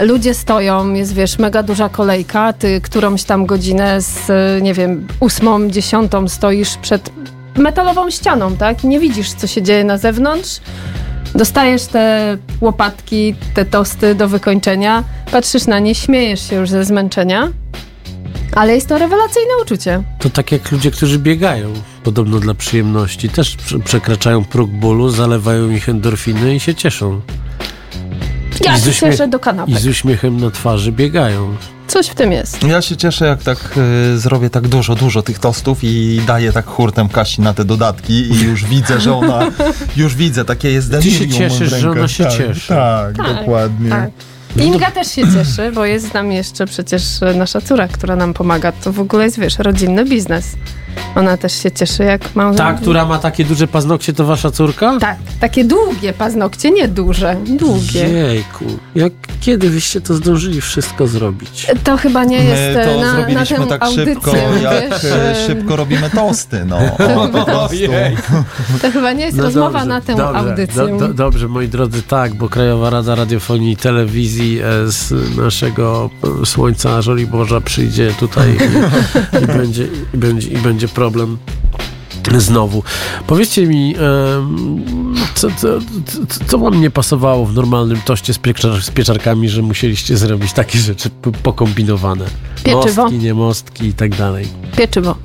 Ludzie 0.00 0.34
stoją, 0.34 0.92
jest 0.92 1.14
wiesz, 1.14 1.38
mega 1.38 1.62
duża 1.62 1.88
kolejka, 1.88 2.52
ty 2.52 2.80
którąś 2.80 3.24
tam 3.24 3.46
godzinę 3.46 4.00
z, 4.00 4.28
nie 4.62 4.74
wiem, 4.74 5.06
ósmą, 5.20 5.68
dziesiątą 5.70 6.28
stoisz 6.28 6.76
przed 6.76 7.10
metalową 7.56 8.10
ścianą, 8.10 8.56
tak? 8.56 8.84
Nie 8.84 9.00
widzisz, 9.00 9.32
co 9.32 9.46
się 9.46 9.62
dzieje 9.62 9.84
na 9.84 9.98
zewnątrz. 9.98 10.60
Dostajesz 11.34 11.86
te 11.86 12.36
łopatki, 12.60 13.34
te 13.54 13.64
tosty 13.64 14.14
do 14.14 14.28
wykończenia, 14.28 15.04
patrzysz 15.32 15.66
na 15.66 15.78
nie, 15.78 15.94
śmiejesz 15.94 16.48
się 16.50 16.56
już 16.56 16.70
ze 16.70 16.84
zmęczenia, 16.84 17.48
ale 18.52 18.74
jest 18.74 18.88
to 18.88 18.98
rewelacyjne 18.98 19.50
uczucie. 19.62 20.02
To 20.18 20.30
tak 20.30 20.52
jak 20.52 20.72
ludzie, 20.72 20.90
którzy 20.90 21.18
biegają, 21.18 21.72
podobno 22.04 22.38
dla 22.40 22.54
przyjemności, 22.54 23.28
też 23.28 23.56
prze- 23.56 23.78
przekraczają 23.80 24.44
próg 24.44 24.70
bólu, 24.70 25.08
zalewają 25.10 25.70
ich 25.70 25.88
endorfiny 25.88 26.54
i 26.54 26.60
się 26.60 26.74
cieszą. 26.74 27.20
Ja 28.60 28.76
I 28.76 28.80
z 28.80 28.84
się 28.84 28.92
cieszę 28.92 29.28
do 29.28 29.38
I 29.38 29.40
kanapek. 29.40 29.78
z 29.78 29.86
uśmiechem 29.86 30.40
na 30.40 30.50
twarzy 30.50 30.92
biegają. 30.92 31.56
Coś 31.86 32.06
w 32.06 32.14
tym 32.14 32.32
jest. 32.32 32.62
Ja 32.62 32.82
się 32.82 32.96
cieszę, 32.96 33.26
jak 33.26 33.42
tak 33.42 33.58
y, 34.14 34.18
zrobię 34.18 34.50
tak 34.50 34.68
dużo, 34.68 34.94
dużo 34.94 35.22
tych 35.22 35.38
tostów 35.38 35.78
i 35.82 36.20
daję 36.26 36.52
tak 36.52 36.66
hurtem 36.66 37.08
Kasi 37.08 37.42
na 37.42 37.54
te 37.54 37.64
dodatki 37.64 38.12
i 38.12 38.40
już 38.42 38.64
widzę, 38.64 39.00
że 39.00 39.14
ona, 39.14 39.46
już 39.96 40.14
widzę, 40.14 40.44
takie 40.44 40.70
jest 40.70 40.90
Ty 40.90 41.02
się 41.02 41.10
delirium 41.10 41.38
cieszysz, 41.38 41.70
że 41.70 41.90
ona 41.90 42.08
się 42.08 42.24
tak, 42.24 42.32
cieszy. 42.32 42.68
Tak, 42.68 43.16
Tak, 43.16 43.36
dokładnie. 43.36 43.90
Tak. 43.90 44.10
Inga 44.56 44.90
też 44.90 45.08
się 45.08 45.22
cieszy, 45.32 45.72
bo 45.72 45.84
jest 45.84 46.10
z 46.10 46.14
nami 46.14 46.34
jeszcze 46.34 46.66
przecież 46.66 47.02
nasza 47.34 47.60
córa, 47.60 47.88
która 47.88 48.16
nam 48.16 48.34
pomaga. 48.34 48.72
To 48.72 48.92
w 48.92 49.00
ogóle 49.00 49.24
jest, 49.24 49.38
wiesz, 49.40 49.58
rodzinny 49.58 50.04
biznes. 50.04 50.46
Ona 51.14 51.36
też 51.36 51.62
się 51.62 51.70
cieszy, 51.70 52.04
jak 52.04 52.34
ma... 52.34 52.54
Ta, 52.54 52.72
która 52.72 53.04
ma 53.04 53.18
takie 53.18 53.44
duże 53.44 53.68
paznokcie, 53.68 54.12
to 54.12 54.24
wasza 54.24 54.50
córka? 54.50 54.98
Tak, 55.00 55.16
takie 55.40 55.64
długie 55.64 56.12
paznokcie, 56.12 56.70
nie 56.70 56.88
duże, 56.88 57.36
długie. 57.46 58.08
Jejku, 58.08 58.64
jak 58.94 59.12
kiedy 59.40 59.70
wyście 59.70 60.00
to 60.00 60.14
zdążyli 60.14 60.60
wszystko 60.60 61.06
zrobić? 61.06 61.66
To 61.84 61.96
chyba 61.96 62.24
nie 62.24 62.44
jest 62.44 62.62
My 62.74 62.80
e, 62.80 62.84
to 62.84 63.00
na, 63.00 63.06
na 63.06 63.14
zrobiliśmy 63.14 63.56
tę 63.56 63.66
tak 63.66 63.82
audycję, 63.82 64.14
szybko, 64.14 64.36
jak 64.62 64.90
wiesz, 64.90 65.04
e, 65.04 65.30
e, 65.30 65.46
szybko 65.46 65.76
robimy 65.76 66.10
tosty, 66.10 66.64
no. 66.64 66.76
O, 66.76 67.28
po 67.38 67.44
prostu. 67.44 67.76
To 68.82 68.90
chyba 68.90 69.12
nie 69.12 69.24
jest 69.24 69.36
No 69.36 69.42
rozmowa 69.44 69.70
dobrze, 69.70 69.86
na 69.86 70.00
tę 70.00 70.14
dobrze, 70.14 70.38
audycję. 70.38 70.86
Do, 70.86 70.98
do, 70.98 71.14
dobrze, 71.14 71.48
moi 71.48 71.68
drodzy, 71.68 72.02
tak, 72.02 72.34
bo 72.34 72.48
Krajowa 72.48 72.90
Rada 72.90 73.14
Radiofonii 73.14 73.72
i 73.72 73.76
Telewizji 73.76 74.60
e, 74.60 74.62
z 74.86 75.12
naszego 75.36 76.10
e, 76.42 76.46
Słońca 76.46 77.02
Żoliborza 77.02 77.60
przyjdzie 77.60 78.14
tutaj 78.20 78.50
i, 78.50 79.44
i, 79.44 79.46
będzie, 79.46 79.88
i, 80.14 80.16
będzie, 80.18 80.48
i 80.48 80.58
będzie 80.58 80.83
problem. 80.88 81.38
Znowu. 82.38 82.82
Powiedzcie 83.26 83.66
mi, 83.66 83.94
co, 85.34 85.48
co, 85.56 85.68
co, 86.46 86.58
wam 86.58 86.80
nie 86.80 86.90
pasowało 86.90 87.46
w 87.46 87.54
normalnym 87.54 88.00
toście 88.04 88.34
z, 88.34 88.38
pieczar, 88.38 88.82
z 88.82 88.90
pieczarkami, 88.90 89.48
że 89.48 89.62
musieliście 89.62 90.16
zrobić 90.16 90.52
takie 90.52 90.78
rzeczy 90.78 91.10
pokombinowane? 91.42 92.24
Pieczywo. 92.64 93.02
Mostki, 93.02 93.18
nie 93.18 93.34
mostki 93.34 93.86
i 93.86 93.92
tak 93.92 94.16
dalej. 94.16 94.48
Pieczywo. 94.76 95.16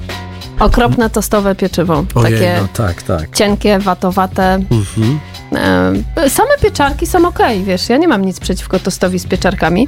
Okropne 0.59 1.09
tostowe 1.09 1.55
pieczywo. 1.55 2.05
Ojej, 2.15 2.33
Takie 2.33 2.57
no 2.61 2.67
tak, 2.73 3.01
tak. 3.03 3.35
cienkie, 3.35 3.79
watowate. 3.79 4.53
Mhm. 4.53 5.19
Same 6.29 6.57
pieczarki 6.61 7.07
są 7.07 7.27
ok, 7.27 7.39
wiesz, 7.63 7.89
ja 7.89 7.97
nie 7.97 8.07
mam 8.07 8.25
nic 8.25 8.39
przeciwko 8.39 8.79
tostowi 8.79 9.19
z 9.19 9.25
pieczarkami. 9.25 9.87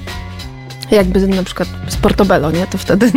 Jakby 0.91 1.27
na 1.27 1.43
przykład 1.43 1.69
z 1.87 1.95
portobello, 1.95 2.51
nie? 2.51 2.67
To 2.67 2.77
wtedy. 2.77 3.11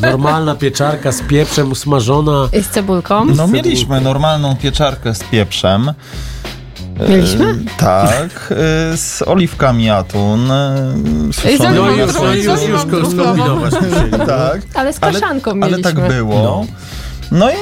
Normalna 0.00 0.54
pieczarka 0.54 1.12
z 1.12 1.22
pieprzem 1.22 1.70
usmażona. 1.72 2.48
i 2.52 2.62
z 2.62 2.68
cebulką. 2.68 3.24
No 3.24 3.46
mieliśmy 3.48 4.00
normalną 4.00 4.56
pieczarkę 4.56 5.14
z 5.14 5.24
pieprzem. 5.24 5.92
Mieliśmy? 7.08 7.50
E, 7.50 7.54
tak, 7.78 8.54
e, 8.92 8.96
z 8.96 9.22
oliwkami 9.26 9.90
atun. 9.90 10.50
e, 10.50 10.92
suszonymi 11.32 11.74
No 11.76 11.90
już, 11.90 12.14
no 12.14 12.34
już, 12.34 12.44
już, 12.46 12.84
musieli. 13.54 14.10
Tak, 14.26 14.60
Ale 14.74 14.92
z 14.92 14.98
ale, 15.00 15.12
kaszanką 15.12 15.50
ale 15.50 15.60
mieliśmy. 15.60 15.82
tak 15.82 16.08
było. 16.08 16.34
No. 16.42 16.66
No. 17.38 17.50
i 17.50 17.54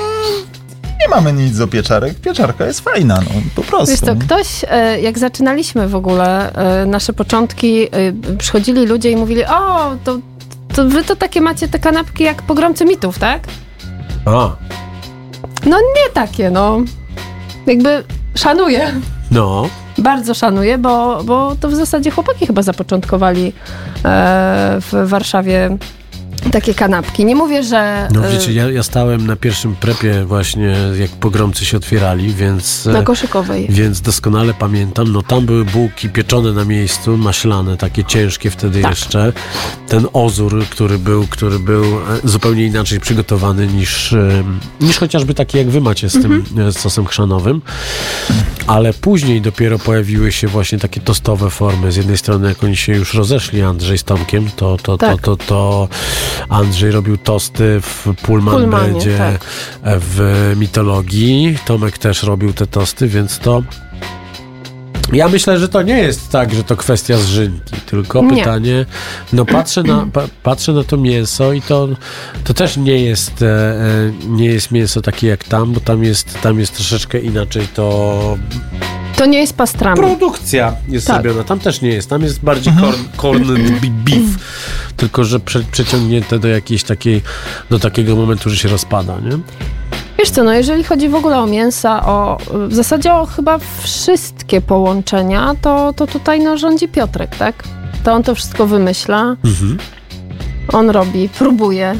nie 1.00 1.08
mamy 1.08 1.32
nic 1.32 1.58
do 1.58 1.68
pieczarek. 1.68 2.14
Pieczarka 2.20 2.66
jest 2.66 2.80
fajna, 2.80 3.16
no 3.20 3.40
po 3.54 3.62
prostu. 3.62 3.90
Wiesz 3.90 4.00
co, 4.00 4.16
ktoś, 4.16 4.64
e, 4.68 5.00
jak 5.00 5.18
zaczynaliśmy 5.18 5.88
w 5.88 5.94
ogóle 5.94 6.52
e, 6.52 6.86
nasze 6.86 7.12
początki, 7.12 7.84
e, 7.84 7.88
przychodzili 8.38 8.86
ludzie 8.86 9.10
i 9.10 9.16
mówili, 9.16 9.44
o, 9.44 9.96
to, 10.04 10.18
to 10.74 10.84
wy 10.84 11.04
to 11.04 11.16
takie 11.16 11.40
macie 11.40 11.68
te 11.68 11.78
kanapki 11.78 12.24
jak 12.24 12.42
pogromcy 12.42 12.84
mitów, 12.84 13.18
tak? 13.18 13.40
A, 14.24 14.56
No 15.66 15.76
nie 15.78 16.12
takie, 16.14 16.50
no. 16.50 16.80
Jakby 17.66 18.04
szanuję, 18.34 18.92
no. 19.30 19.68
bardzo 19.98 20.34
szanuję, 20.34 20.78
bo, 20.78 21.24
bo 21.24 21.56
to 21.60 21.68
w 21.68 21.74
zasadzie 21.74 22.10
chłopaki 22.10 22.46
chyba 22.46 22.62
zapoczątkowali 22.62 23.52
e, 24.04 24.76
w 24.80 25.08
Warszawie 25.08 25.76
takie 26.50 26.74
kanapki. 26.74 27.24
Nie 27.24 27.36
mówię, 27.36 27.62
że 27.62 28.08
No 28.14 28.26
e, 28.28 28.32
wiecie, 28.32 28.52
ja, 28.52 28.70
ja 28.70 28.82
stałem 28.82 29.26
na 29.26 29.36
pierwszym 29.36 29.76
prepie 29.76 30.24
właśnie, 30.24 30.76
jak 31.00 31.10
pogromcy 31.10 31.64
się 31.66 31.76
otwierali, 31.76 32.34
więc... 32.34 32.86
na 32.86 32.98
e, 32.98 33.02
koszykowej. 33.02 33.66
Więc 33.70 34.00
doskonale 34.00 34.54
pamiętam, 34.54 35.12
no 35.12 35.22
tam 35.22 35.46
były 35.46 35.64
bułki 35.64 36.08
pieczone 36.08 36.52
na 36.52 36.64
miejscu, 36.64 37.16
maślane, 37.16 37.76
takie 37.76 38.04
ciężkie 38.04 38.50
wtedy 38.50 38.82
Tak. 38.82 38.90
jeszcze. 38.90 39.32
Ten 39.88 40.06
ozór, 40.12 40.64
który 40.70 40.98
był, 40.98 41.26
który 41.26 41.58
był 41.58 41.84
e, 41.84 42.00
zupełnie 42.24 42.64
inaczej 42.66 43.00
przygotowany 43.00 43.66
niż, 43.66 44.14
niż 44.80 44.98
chociażby 44.98 45.34
taki 45.34 45.58
jak 45.58 45.70
wy 45.70 45.80
macie 45.80 46.08
z 46.10 46.16
Mhm. 46.16 46.42
tym 46.44 46.72
z 46.72 46.78
sosem 46.78 47.06
chrzanowym. 47.06 47.62
Ale 48.66 48.92
później 48.94 49.40
dopiero 49.40 49.78
pojawiły 49.78 50.32
się 50.32 50.48
właśnie 50.48 50.78
takie 50.78 51.00
tostowe 51.00 51.50
formy. 51.50 51.92
Z 51.92 51.96
jednej 51.96 52.18
strony 52.18 52.48
jak 52.48 52.64
oni 52.64 52.76
się 52.76 52.92
już 52.92 53.14
rozeszli, 53.14 53.62
Andrzej 53.62 53.98
z 53.98 54.04
Tomkiem, 54.04 54.50
to, 54.56 54.76
to, 54.82 54.98
Tak. 54.98 55.20
to, 55.22 55.36
to, 55.36 55.44
to 55.46 55.88
Andrzej 56.48 56.90
robił 56.90 57.16
tosty 57.16 57.80
w 57.80 58.06
Pullman 58.22 58.54
Pullmanie, 58.54 59.18
tak. 59.18 59.44
w 59.84 60.52
mitologii. 60.56 61.58
Tomek 61.66 61.98
też 61.98 62.22
robił 62.22 62.52
te 62.52 62.66
tosty, 62.66 63.08
więc 63.08 63.38
to. 63.38 63.62
Ja 65.12 65.28
myślę, 65.28 65.58
że 65.58 65.68
to 65.68 65.82
nie 65.82 65.98
jest 65.98 66.30
tak, 66.30 66.54
że 66.54 66.64
to 66.64 66.76
kwestia 66.76 67.18
zżynki, 67.18 67.76
tylko 67.86 68.22
Nie. 68.22 68.36
pytanie, 68.36 68.86
no 69.32 69.44
patrzę 69.44 69.82
na, 69.82 70.06
pa, 70.12 70.22
patrzę 70.42 70.72
na 70.72 70.84
to 70.84 70.96
mięso 70.96 71.52
i 71.52 71.62
to, 71.62 71.88
to 72.44 72.54
też 72.54 72.76
nie 72.76 73.04
jest, 73.04 73.42
e, 73.42 73.46
e, 73.46 74.12
nie 74.26 74.46
jest 74.46 74.70
mięso 74.70 75.02
takie 75.02 75.26
jak 75.26 75.44
tam, 75.44 75.72
bo 75.72 75.80
tam 75.80 76.04
jest, 76.04 76.40
tam 76.40 76.60
jest 76.60 76.74
troszeczkę 76.74 77.18
inaczej 77.18 77.68
to 77.74 78.38
To 79.16 79.26
nie 79.26 79.38
jest 79.38 79.56
pastrami. 79.56 79.96
produkcja 79.96 80.72
jest 80.88 81.06
Tak. 81.06 81.22
zrobiona, 81.22 81.44
tam 81.44 81.58
też 81.58 81.80
nie 81.80 81.88
jest, 81.88 82.10
tam 82.10 82.22
jest 82.22 82.40
bardziej 82.44 82.72
corn, 82.80 83.02
corned 83.16 83.70
bi- 83.80 83.90
beef, 83.90 84.24
tylko 84.96 85.24
że 85.24 85.40
prze, 85.40 85.60
przeciągnięte 85.72 86.38
do 86.38 86.48
jakiejś 86.48 86.84
takiej, 86.84 87.22
do 87.70 87.78
takiego 87.78 88.16
momentu, 88.16 88.50
że 88.50 88.56
się 88.56 88.68
rozpada, 88.68 89.14
nie? 89.24 89.38
Wiesz 90.18 90.30
co, 90.30 90.44
no 90.44 90.52
jeżeli 90.52 90.84
chodzi 90.84 91.08
w 91.08 91.14
ogóle 91.14 91.38
o 91.38 91.46
mięsa, 91.46 92.06
o 92.06 92.38
w 92.68 92.74
zasadzie 92.74 93.14
o 93.14 93.26
chyba 93.26 93.58
wszystkie 93.82 94.60
połączenia, 94.60 95.54
to, 95.62 95.92
to 95.96 96.06
tutaj 96.06 96.40
no, 96.40 96.56
rządzi 96.58 96.88
Piotrek, 96.88 97.36
tak? 97.36 97.64
To 98.04 98.12
on 98.12 98.22
to 98.22 98.34
wszystko 98.34 98.66
wymyśla, 98.66 99.36
Mhm. 99.44 99.78
on 100.72 100.90
robi, 100.90 101.28
próbuje. 101.28 101.94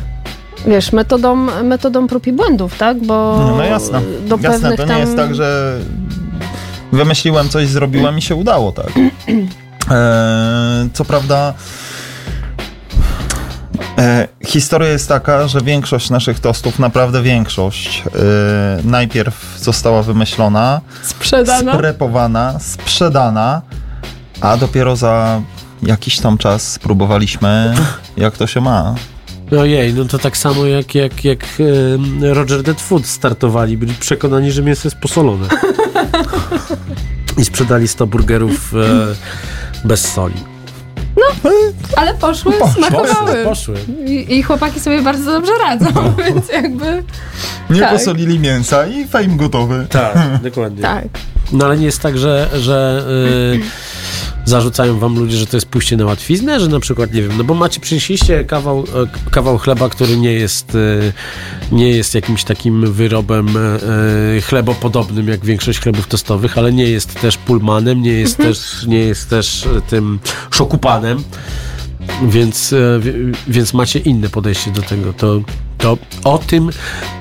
Wiesz, 0.67 0.93
metodą, 0.93 1.37
metodą 1.63 2.07
prób 2.07 2.27
i 2.27 2.33
błędów, 2.33 2.79
tak? 2.79 3.01
Bo 3.05 3.37
No, 3.41 3.57
no 3.57 3.65
jasne. 3.65 4.01
do 4.29 4.37
Jasne, 4.37 4.51
pewnych 4.51 4.77
to 4.77 4.83
nie 4.83 4.89
tam... 4.89 5.01
jest 5.01 5.17
tak, 5.17 5.35
że 5.35 5.79
wymyśliłem 6.93 7.49
coś, 7.49 7.69
zrobiłem 7.69 8.19
i 8.19 8.23
się 8.23 8.35
udało, 8.35 8.73
tak. 8.73 8.93
E, 9.91 10.89
co 10.93 11.05
prawda 11.05 11.55
e, 13.99 14.29
historia 14.47 14.89
jest 14.89 15.09
taka, 15.09 15.49
że 15.49 15.61
większość 15.61 16.11
naszych 16.11 16.41
tostów, 16.41 16.79
naprawdę 16.79 17.23
większość, 17.23 18.03
e, 18.07 18.11
najpierw 18.85 19.59
została 19.59 20.03
wymyślona, 20.03 20.81
Sprzedana. 21.03 21.73
sprepowana, 21.73 22.59
sprzedana, 22.61 23.63
a 24.41 24.57
dopiero 24.57 24.97
za 24.97 25.43
jakiś 25.83 26.19
tam 26.19 26.39
czas 26.39 26.73
spróbowaliśmy, 26.73 27.75
jak 28.17 28.37
to 28.37 28.47
się 28.47 28.61
ma. 28.61 28.95
Ojej, 29.61 29.95
no 29.95 30.05
to 30.05 30.19
tak 30.19 30.37
samo 30.37 30.67
jak, 30.67 30.95
jak, 30.95 31.25
jak 31.25 31.47
Roger 32.21 32.63
Dead 32.63 32.81
Food 32.81 33.07
startowali, 33.07 33.77
byli 33.79 33.95
przekonani, 33.95 34.53
że 34.53 34.63
mięso 34.63 34.89
jest 34.89 34.99
posolone. 34.99 35.49
I 37.39 37.45
sprzedali 37.45 37.89
100 37.89 38.07
burgerów 38.07 38.73
e, 38.75 39.87
bez 39.89 40.13
soli. 40.13 40.35
Ale 41.97 42.15
poszły, 42.15 42.53
Poszły, 42.53 42.75
smakowały. 42.75 43.45
poszły. 43.45 43.75
I, 44.07 44.39
I 44.39 44.43
chłopaki 44.43 44.81
sobie 44.81 45.03
bardzo 45.03 45.33
dobrze 45.33 45.53
radzą, 45.63 45.87
więc 46.27 46.49
jakby 46.49 47.03
Nie 47.71 47.81
Tak. 47.81 47.93
posolili 47.93 48.39
mięsa 48.39 48.87
i 48.87 49.07
fame 49.07 49.27
gotowy. 49.37 49.87
Tak, 49.91 50.17
dokładnie. 50.43 50.83
tak. 50.83 51.05
No 51.53 51.65
ale 51.65 51.77
nie 51.77 51.85
jest 51.87 52.01
tak, 52.01 52.19
że, 52.19 52.49
że 52.61 53.05
y, 53.55 53.61
zarzucają 54.47 54.99
wam 54.99 55.19
ludzie, 55.19 55.37
że 55.37 55.47
to 55.47 55.57
jest 55.57 55.67
pójście 55.67 55.97
na 55.97 56.05
łatwiznę, 56.05 56.61
że 56.61 56.69
na 56.69 56.81
przykład, 56.81 57.13
nie 57.13 57.23
wiem, 57.23 57.33
no 57.39 57.45
bo 57.45 57.55
macie, 57.55 57.81
przynieśliście 57.81 58.45
kawał, 58.45 58.79
e, 58.81 59.31
kawał 59.31 59.59
chleba, 59.59 59.89
który 59.89 60.17
nie 60.17 60.33
jest, 60.33 60.75
y, 60.75 61.13
nie 61.73 61.91
jest 61.91 62.15
jakimś 62.15 62.45
takim 62.45 62.93
wyrobem 62.93 63.57
y, 64.37 64.41
chlebopodobnym, 64.43 65.29
jak 65.29 65.45
większość 65.45 65.81
chlebów 65.81 66.07
tostowych, 66.07 66.59
ale 66.59 66.73
nie 66.73 66.85
jest 66.91 67.21
też 67.21 67.37
pulmanem, 67.37 68.03
nie 68.03 68.13
jest 68.13 68.37
też, 68.37 68.85
nie 68.87 68.99
jest 68.99 69.31
też 69.31 69.69
tym 69.89 70.19
szokupanem. 70.51 71.23
Więc, 72.29 72.73
e, 72.73 73.01
wi- 73.01 73.13
więc 73.49 73.75
macie 73.75 73.99
inne 73.99 74.29
podejście 74.29 74.71
do 74.71 74.83
tego. 74.83 75.13
To, 75.13 75.41
to 75.79 75.99
o 76.25 76.39
tym 76.39 76.71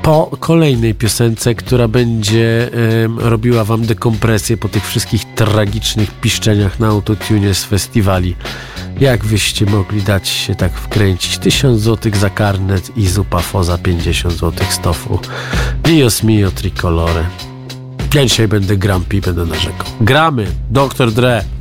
po 0.01 0.31
kolejnej 0.39 0.95
piosence, 0.95 1.55
która 1.55 1.87
będzie 1.87 2.69
em, 3.03 3.19
robiła 3.19 3.63
wam 3.63 3.85
dekompresję 3.85 4.57
po 4.57 4.69
tych 4.69 4.87
wszystkich 4.87 5.33
tragicznych 5.35 6.11
piszczeniach 6.11 6.79
na 6.79 6.87
autotune 6.87 7.53
z 7.53 7.63
festiwali. 7.63 8.35
Jak 8.99 9.25
wyście 9.25 9.65
mogli 9.65 10.01
dać 10.01 10.27
się 10.27 10.55
tak 10.55 10.73
wkręcić? 10.73 11.37
1000 11.37 11.81
zł 11.81 12.11
za 12.15 12.29
karnet 12.29 12.97
i 12.97 13.07
zupa 13.07 13.39
foza 13.39 13.77
50 13.77 14.33
zł 14.33 14.65
z 14.69 14.79
tofu. 14.79 15.19
Dios 15.83 16.23
mio 16.23 16.51
tricolore. 16.51 17.23
Ja 18.13 18.25
dzisiaj 18.25 18.47
będę 18.47 18.77
grampi, 18.77 19.21
będę 19.21 19.45
narzekał. 19.45 19.87
Gramy, 20.01 20.47
Dr. 20.69 21.11
Dre. 21.11 21.54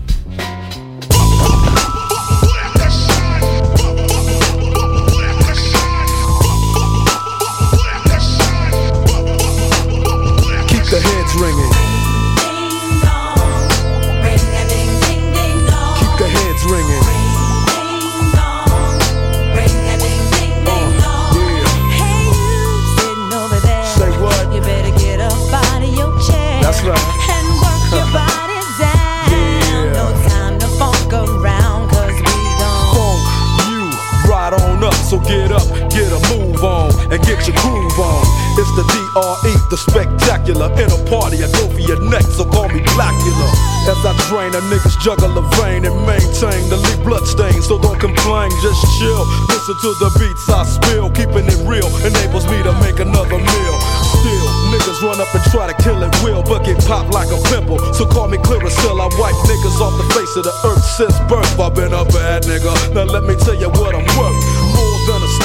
The 39.75 39.91
spectacular. 39.91 40.71
In 40.79 40.87
a 40.87 41.01
party, 41.11 41.43
I 41.43 41.51
go 41.51 41.67
for 41.67 41.83
your 41.83 41.99
neck, 42.07 42.23
so 42.23 42.47
call 42.47 42.71
me 42.71 42.79
Blackula. 42.95 43.51
As 43.91 43.99
I 44.07 44.15
drain 44.31 44.55
a 44.55 44.63
nigga's 44.71 44.95
juggle 45.03 45.35
of 45.35 45.51
vein 45.59 45.83
and 45.83 45.99
maintain 46.07 46.63
the 46.71 46.79
leave 46.79 47.03
blood 47.03 47.27
stain, 47.27 47.59
so 47.59 47.83
don't 47.83 47.99
complain, 47.99 48.55
just 48.63 48.79
chill. 48.95 49.27
Listen 49.51 49.75
to 49.83 49.91
the 49.99 50.11
beats 50.15 50.47
I 50.47 50.63
spill, 50.63 51.11
keeping 51.11 51.51
it 51.51 51.59
real 51.67 51.91
enables 52.07 52.47
me 52.47 52.63
to 52.63 52.71
make 52.79 53.03
another 53.03 53.35
meal. 53.35 53.77
Still, 54.23 54.49
niggas 54.71 55.03
run 55.03 55.19
up 55.19 55.35
and 55.35 55.43
try 55.51 55.67
to 55.67 55.77
kill 55.83 55.99
it 56.07 56.15
will, 56.23 56.47
but 56.47 56.63
get 56.63 56.79
popped 56.87 57.11
like 57.11 57.35
a 57.35 57.41
pimple. 57.51 57.83
So 57.99 58.07
call 58.07 58.31
me 58.31 58.39
Clearasil, 58.39 58.95
I 58.95 59.11
wipe 59.19 59.39
niggas 59.51 59.83
off 59.83 59.99
the 59.99 60.07
face 60.15 60.35
of 60.39 60.45
the 60.47 60.55
earth 60.71 60.87
since 60.95 61.19
birth. 61.27 61.59
I've 61.59 61.75
been 61.75 61.93
a 61.93 62.07
bad 62.15 62.47
nigga. 62.47 62.71
Now 62.95 63.11
let 63.11 63.25
me 63.27 63.35
tell 63.43 63.59
you 63.59 63.71
what 63.75 63.95
I'm 63.95 64.07
worth. 64.15 64.64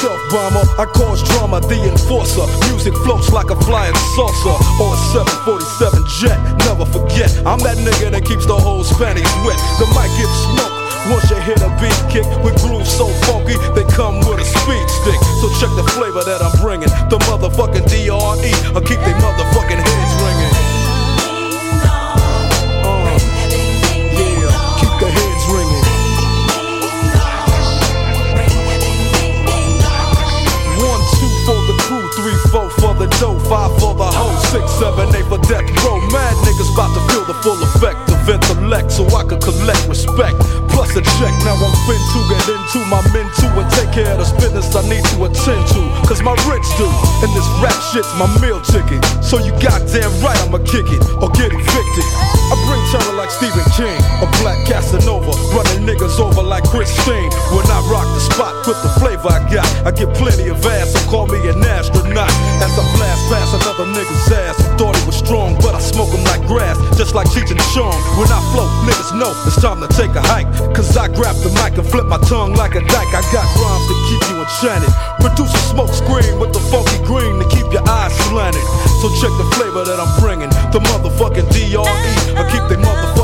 Stealth 0.00 0.32
bomber. 0.32 0.64
I 0.80 0.86
cause 0.86 1.20
drama, 1.28 1.60
the 1.60 1.76
enforcer. 1.76 2.48
Music 2.72 2.94
floats 3.04 3.28
like 3.36 3.50
a 3.50 3.56
flying 3.68 3.92
saucer 4.16 4.56
or 4.80 4.96
a 4.96 5.00
747 5.12 5.92
jet. 6.16 6.40
Never 6.64 6.88
forget, 6.88 7.28
I'm 7.44 7.60
that 7.68 7.76
nigga 7.76 8.08
that 8.08 8.24
keeps 8.24 8.48
the 8.48 8.56
whole 8.56 8.80
Spanish 8.80 9.28
wet. 9.44 9.60
The 9.76 9.84
mic 9.92 10.08
gives 10.16 10.32
smoke. 10.48 10.72
Once 11.12 11.28
you 11.28 11.36
hit 11.44 11.60
a 11.60 11.68
beat 11.76 12.00
kick 12.08 12.24
with 12.40 12.56
grooves 12.64 12.88
so 12.88 13.12
funky, 13.28 13.60
they 13.76 13.84
come 13.92 14.24
with 14.24 14.40
a 14.40 14.46
speed 14.48 14.88
stick. 14.88 15.20
So 15.44 15.52
check 15.60 15.68
the 15.76 15.84
flavor 15.92 16.24
that 16.24 16.40
I'm 16.40 16.56
bringing. 16.64 16.88
The 17.12 17.20
motherfucking 17.28 17.84
DRE. 17.92 18.52
I'll 18.72 18.80
keep 18.80 19.04
they 19.04 19.16
motherfucking 19.20 19.84
dough, 33.18 33.38
five 33.50 33.72
for 33.80 33.94
the 33.94 34.06
hoe, 34.06 34.36
six, 34.52 34.64
seven, 34.78 35.08
eight 35.16 35.26
for 35.26 35.40
death 35.48 35.66
row. 35.82 35.98
Mad 36.12 36.34
niggas 36.46 36.70
about 36.74 36.92
to 36.94 37.02
feel 37.10 37.24
the 37.26 37.34
full 37.42 37.58
effect 37.62 37.98
of 38.12 38.20
intellect 38.28 38.92
so 38.92 39.06
I 39.10 39.24
can 39.24 39.40
collect 39.40 39.82
respect. 39.88 40.36
Plus 40.70 40.94
a 40.94 41.02
check, 41.18 41.34
now 41.42 41.58
I'm 41.58 41.74
fin 41.88 42.00
to 42.00 42.18
get 42.30 42.44
into 42.46 42.78
my 42.86 43.02
men 43.10 43.26
too 43.38 43.50
and 43.58 43.68
take 43.72 43.90
care 43.92 44.10
of 44.12 44.18
this 44.18 44.32
business 44.38 44.70
I 44.74 44.82
need 44.88 45.04
to 45.12 45.24
attend 45.24 45.62
to. 45.74 45.82
Cause 46.06 46.22
my 46.22 46.36
rich 46.46 46.66
do, 46.78 46.86
and 47.24 47.30
this 47.34 47.48
rap 47.58 47.76
shit's 47.90 48.10
my 48.16 48.28
meal 48.40 48.60
ticket. 48.62 49.02
So 49.24 49.38
you 49.38 49.52
goddamn 49.58 50.12
right 50.22 50.38
I'ma 50.46 50.58
kick 50.62 50.86
it 50.88 51.02
or 51.18 51.28
get 51.34 51.52
evicted. 51.52 52.39
I 52.50 52.58
bring 52.66 52.82
terror 52.90 53.14
like 53.14 53.30
Stephen 53.30 53.62
King, 53.78 53.94
a 54.18 54.26
black 54.42 54.58
Casanova, 54.66 55.30
running 55.54 55.86
niggas 55.86 56.18
over 56.18 56.42
like 56.42 56.66
Christine. 56.66 57.30
When 57.54 57.62
I 57.70 57.78
rock 57.86 58.10
the 58.10 58.18
spot 58.18 58.66
with 58.66 58.82
the 58.82 58.90
flavor 58.98 59.30
I 59.30 59.38
got, 59.46 59.66
I 59.86 59.94
get 59.94 60.10
plenty 60.18 60.50
of 60.50 60.58
ass, 60.66 60.90
so 60.90 60.98
call 61.06 61.30
me 61.30 61.38
an 61.46 61.62
astronaut. 61.62 62.30
As 62.58 62.74
I 62.74 62.82
blast 62.98 63.22
past 63.30 63.54
another 63.54 63.86
nigga's 63.94 64.26
ass, 64.34 64.58
who 64.58 64.66
thought 64.74 64.98
he 64.98 65.06
was 65.06 65.14
strong, 65.14 65.54
but 65.62 65.78
I 65.78 65.80
smoke 65.80 66.10
him 66.10 66.26
like 66.26 66.42
grass, 66.50 66.74
just 66.98 67.14
like 67.14 67.30
Cheech 67.30 67.54
and 67.54 67.62
Chong. 67.70 67.94
When 68.18 68.26
I 68.26 68.42
flow, 68.50 68.66
niggas 68.82 69.14
know 69.14 69.30
it's 69.46 69.62
time 69.62 69.78
to 69.78 69.88
take 69.94 70.10
a 70.18 70.22
hike. 70.22 70.50
Cause 70.74 70.96
I 70.96 71.06
grab 71.06 71.38
the 71.46 71.54
mic 71.62 71.78
and 71.78 71.86
flip 71.86 72.06
my 72.06 72.18
tongue 72.26 72.58
like 72.58 72.74
a 72.74 72.82
dyke. 72.82 73.14
I 73.14 73.22
got 73.30 73.46
rhymes 73.62 73.86
to 73.86 73.96
keep 74.10 74.22
you 74.26 74.42
enchanted. 74.42 74.90
Produce 75.22 75.54
a 75.54 75.62
smoke 75.70 75.94
screen 75.94 76.42
with 76.42 76.50
the 76.50 76.62
funky 76.66 76.98
green 77.06 77.38
to 77.38 77.46
keep 77.46 77.70
your 77.70 77.86
eyes 77.86 78.10
slanted. 78.26 78.66
So 78.98 79.06
check 79.22 79.30
the 79.38 79.46
flavor 79.54 79.86
that 79.86 80.02
I'm 80.02 80.10
bringing. 80.18 80.50
The 80.74 80.82
motherfucking 80.82 81.46
DRE. 81.54 82.39
I 82.40 82.48
keep 82.50 82.64
they 82.70 82.76
motherfucking 82.82 83.19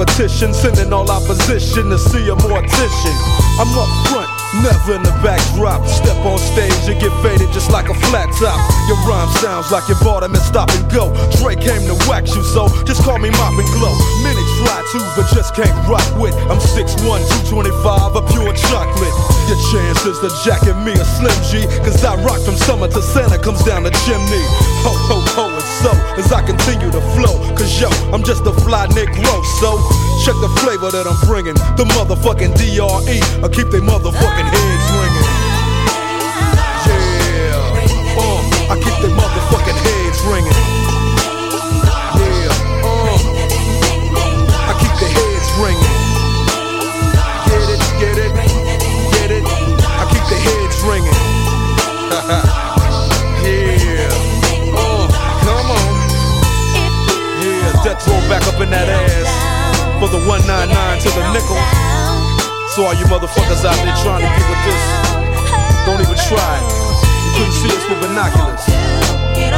competition. 0.00 0.54
Sending 0.54 0.92
all 0.92 1.10
opposition 1.10 1.90
to 1.90 1.98
see 1.98 2.28
a 2.28 2.36
mortician. 2.36 3.16
I'm 3.60 3.68
up 3.76 3.90
front, 4.08 4.28
never 4.64 4.96
in 4.96 5.02
the 5.02 5.12
backdrop. 5.20 5.86
Step 5.86 6.16
on 6.24 6.38
stage 6.38 6.88
and 6.88 6.96
get 7.00 7.12
faded 7.20 7.52
just 7.52 7.70
like 7.70 7.88
a 7.88 7.94
flat 8.08 8.28
top. 8.40 8.56
Your 8.88 8.96
rhyme 9.04 9.28
sounds 9.44 9.70
like 9.70 9.88
you 9.88 9.96
bought 10.00 10.20
them 10.20 10.32
and 10.32 10.42
stop 10.42 10.70
and 10.72 10.88
go. 10.90 11.12
Dre 11.36 11.54
came 11.56 11.84
to 11.84 11.96
wax 12.08 12.34
you, 12.34 12.42
so 12.42 12.68
just 12.84 13.04
call 13.04 13.18
me 13.18 13.28
Mop 13.30 13.52
and 13.52 13.68
Glow. 13.76 13.92
Many 14.24 14.40
try 14.64 14.80
to, 14.80 14.98
but 15.16 15.28
just 15.36 15.54
can't 15.54 15.76
rock 15.84 16.06
with. 16.16 16.34
I'm 16.48 16.60
6'1, 16.60 17.04
225, 17.52 18.16
a 18.16 18.22
pure 18.32 18.52
chocolate. 18.56 19.14
Your 19.52 19.60
chances 19.68 20.16
to 20.24 20.30
jacket 20.48 20.80
me 20.80 20.96
a 20.96 21.04
Slim 21.04 21.36
G, 21.52 21.68
cause 21.84 22.00
I 22.04 22.16
rock 22.24 22.40
from 22.40 22.56
summer 22.56 22.88
to 22.88 23.02
Santa 23.02 23.36
comes 23.36 23.62
down 23.64 23.84
the 23.84 23.92
chimney. 24.08 24.44
Ho, 24.82 24.92
ho, 25.08 25.20
ho, 25.36 25.44
and 25.52 25.68
so 25.84 25.92
as 26.16 26.32
I 26.32 26.40
continue 26.44 26.90
to 26.90 27.00
flow, 27.12 27.36
cause 27.54 27.80
yo, 27.80 27.88
I'm 28.12 28.22
just 28.24 28.46
a 28.46 28.52
fly 28.64 28.86
Negro, 28.88 29.36
so 29.60 29.76
check 30.24 30.36
the 30.40 30.48
flavor 30.60 30.90
that 30.90 31.04
I'm 31.06 31.20
bringing. 31.28 31.54
The 31.76 31.84
motherfucking 31.96 32.56
DRE, 32.56 33.16
I 33.44 33.48
keep 33.52 33.68
they 33.68 33.80
motherfucking 33.80 34.48
heads 34.48 34.86
ringing. 34.96 35.28
Yeah, 36.88 37.60
uh, 38.16 38.72
I 38.72 38.74
keep 38.80 38.96
they 39.04 39.12
motherfucking 39.12 39.78
heads 39.84 40.20
ringing. 40.24 40.59
Back 58.30 58.46
up 58.46 58.62
in 58.62 58.70
that 58.70 58.86
ass 58.86 59.26
for 59.98 60.06
the 60.06 60.22
199 60.22 60.70
to 61.02 61.10
the 61.18 61.26
nickel. 61.34 61.58
So 62.70 62.86
all 62.86 62.94
you 62.94 63.02
motherfuckers 63.10 63.66
out 63.66 63.74
there 63.82 63.90
trying 64.06 64.22
to 64.22 64.30
get 64.30 64.46
with 64.46 64.62
this, 64.70 64.78
don't 65.82 65.98
even 65.98 66.14
try. 66.14 66.62
You 67.26 67.30
couldn't 67.34 67.58
see 67.58 67.74
us 67.74 67.82
with 67.90 67.98
binoculars. 67.98 68.62
You 68.70 69.50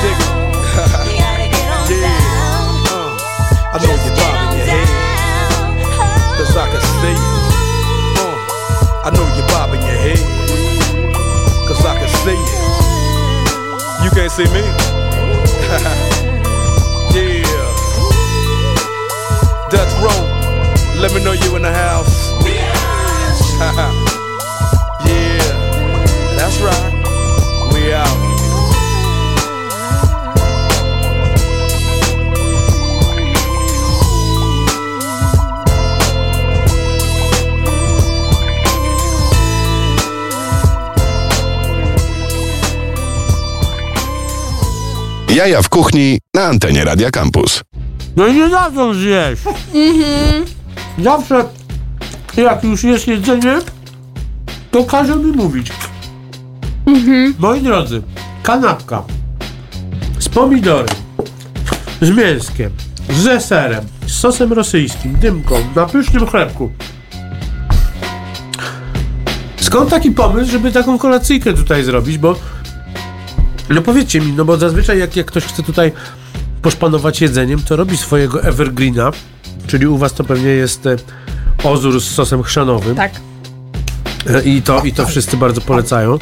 dig 0.00 0.16
it? 0.16 0.32
yeah. 1.12 2.16
Uh, 2.88 3.12
I 3.68 3.84
know 3.84 3.92
you're 4.00 4.16
bobbing 4.16 4.64
your 4.64 4.64
head, 4.64 4.88
cause 6.40 6.56
I 6.56 6.72
can 6.72 6.80
see 6.96 7.12
you. 7.20 7.36
Uh, 8.16 8.32
I 9.04 9.12
know 9.12 9.28
you're 9.36 9.44
bobbing 9.52 9.84
your 9.84 10.00
head, 10.00 10.24
cause 11.68 11.84
I 11.84 12.00
can 12.00 12.08
see 12.24 12.32
you. 12.32 12.64
You 14.00 14.10
can't 14.16 14.32
see 14.32 14.48
me? 14.48 14.64
Death 19.76 19.94
Row, 20.00 21.00
let 21.02 21.12
me 21.12 21.22
know 21.22 21.32
you 21.32 21.54
in 21.56 21.62
the 21.62 21.70
house. 21.70 22.32
yeah, 25.04 25.52
that's 26.38 26.58
right. 26.62 26.92
We 27.74 27.92
out. 27.92 28.36
Jaja 45.36 45.56
w 45.62 45.68
kuchni 45.68 46.20
na 46.34 46.46
antenie 46.48 46.84
Radia 46.84 47.10
Campus. 47.10 47.65
No 48.16 48.26
i 48.26 48.34
nie 48.34 48.48
dadzą 48.48 48.94
zjeść. 48.94 49.42
Zawsze 50.98 51.44
jak 52.36 52.64
już 52.64 52.84
jest 52.84 53.08
jedzenie, 53.08 53.58
to 54.70 54.84
każą 54.84 55.16
mi 55.16 55.32
mówić. 55.32 55.72
Moi 57.38 57.62
drodzy, 57.62 58.02
kanapka 58.42 59.02
z 60.18 60.28
pomidorem, 60.28 60.96
z 62.02 62.10
mięskiem, 62.10 62.70
z 63.10 63.24
deserem, 63.24 63.84
z 64.06 64.12
sosem 64.12 64.52
rosyjskim, 64.52 65.14
dymką, 65.14 65.56
na 65.76 65.86
pysznym 65.86 66.26
chlebku. 66.26 66.70
Skąd 69.60 69.90
taki 69.90 70.10
pomysł, 70.10 70.50
żeby 70.50 70.72
taką 70.72 70.98
kolacyjkę 70.98 71.54
tutaj 71.54 71.84
zrobić, 71.84 72.18
bo 72.18 72.36
no 73.70 73.82
powiedzcie 73.82 74.20
mi, 74.20 74.32
no 74.32 74.44
bo 74.44 74.56
zazwyczaj 74.56 74.98
jak, 74.98 75.16
jak 75.16 75.26
ktoś 75.26 75.44
chce 75.44 75.62
tutaj 75.62 75.92
poszpanować 76.62 77.20
jedzeniem, 77.20 77.62
to 77.62 77.76
robi 77.76 77.96
swojego 77.96 78.42
evergreena, 78.42 79.10
czyli 79.66 79.86
u 79.86 79.98
was 79.98 80.12
to 80.12 80.24
pewnie 80.24 80.48
jest 80.50 80.86
e, 80.86 80.96
ozór 81.64 82.00
z 82.00 82.04
sosem 82.14 82.42
chrzanowym. 82.42 82.96
Tak. 82.96 83.12
E, 84.30 84.42
I 84.42 84.62
to, 84.62 84.82
I 84.82 84.92
to 84.92 85.06
wszyscy 85.06 85.36
bardzo 85.36 85.60
polecają. 85.60 86.18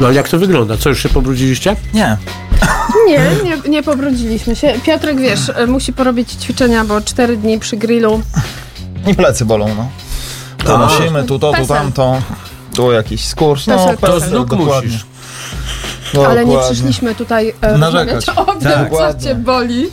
No 0.00 0.06
ale 0.06 0.14
jak 0.16 0.28
to 0.28 0.38
wygląda? 0.38 0.76
Co, 0.76 0.88
już 0.88 1.02
się 1.02 1.08
pobrudziliście? 1.08 1.76
Nie. 1.94 2.16
Nie, 3.06 3.18
nie, 3.44 3.70
nie 3.70 3.82
pobrudziliśmy 3.82 4.56
się. 4.56 4.72
Piotrek, 4.86 5.20
wiesz, 5.20 5.40
e, 5.54 5.66
musi 5.66 5.92
porobić 5.92 6.30
ćwiczenia, 6.32 6.84
bo 6.84 7.00
cztery 7.00 7.36
dni 7.36 7.58
przy 7.58 7.76
grillu. 7.76 8.22
I 9.06 9.14
plecy 9.14 9.44
bolą, 9.44 9.74
no. 9.76 9.88
To 10.64 10.74
A. 10.74 10.78
nosimy, 10.78 11.24
tu 11.24 11.38
to, 11.38 11.52
tu 11.52 11.66
tamto. 11.66 12.22
Tu 12.76 12.92
jakiś 12.92 13.24
skurcz. 13.24 13.66
No, 13.66 13.76
Pesel, 13.76 13.96
To 13.96 14.06
pesel. 14.12 14.30
dokładnie. 14.32 14.88
musisz. 14.88 15.06
Ale 16.28 16.44
nie 16.44 16.58
przyszliśmy 16.58 17.14
tutaj 17.14 17.54
e, 17.60 17.78
Narzekać. 17.78 18.28
o 18.28 18.44
tym, 18.44 18.60
co 18.60 18.78
Dokładnie. 18.78 19.28
cię 19.28 19.34
boli. 19.34 19.86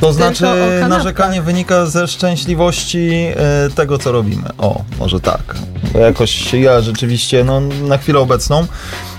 To 0.00 0.12
znaczy, 0.12 0.46
narzekanie 0.88 1.42
wynika 1.42 1.86
ze 1.86 2.08
szczęśliwości 2.08 3.10
e, 3.36 3.70
tego, 3.74 3.98
co 3.98 4.12
robimy. 4.12 4.48
O, 4.58 4.82
może 4.98 5.20
tak. 5.20 5.56
Bo 5.92 5.98
jakoś 5.98 6.54
ja 6.54 6.80
rzeczywiście, 6.80 7.44
no, 7.44 7.60
na 7.60 7.98
chwilę 7.98 8.18
obecną, 8.18 8.66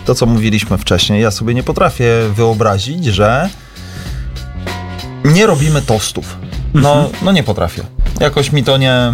to 0.06 0.16
co 0.16 0.26
mówiliśmy 0.26 0.78
wcześniej, 0.78 1.22
ja 1.22 1.32
sobie 1.32 1.54
nie 1.54 1.64
potrafię 1.64 2.12
wyobrazić, 2.36 3.06
że 3.06 3.50
nie 5.26 5.46
robimy 5.46 5.82
tostów. 5.82 6.38
No, 6.74 7.10
no 7.22 7.32
nie 7.32 7.44
potrafię. 7.44 7.84
Jakoś 8.20 8.52
mi 8.52 8.64
to 8.64 8.78
nie, 8.78 9.14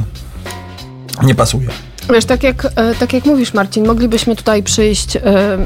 nie 1.24 1.36
pasuje. 1.36 1.68
Wiesz, 2.14 2.26
tak 2.26 2.44
jak, 2.44 2.66
e, 2.76 2.96
tak 2.96 3.14
jak 3.14 3.26
mówisz, 3.26 3.54
Marcin, 3.54 3.88
moglibyśmy 3.88 4.36
tutaj 4.36 4.64
przyjść 4.64 5.16
e, 5.16 5.22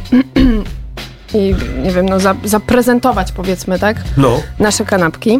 i, 1.33 1.55
nie 1.83 1.91
wiem, 1.91 2.09
no, 2.09 2.19
za, 2.19 2.35
zaprezentować, 2.43 3.31
powiedzmy, 3.31 3.79
tak, 3.79 3.97
No. 4.17 4.41
nasze 4.59 4.85
kanapki, 4.85 5.39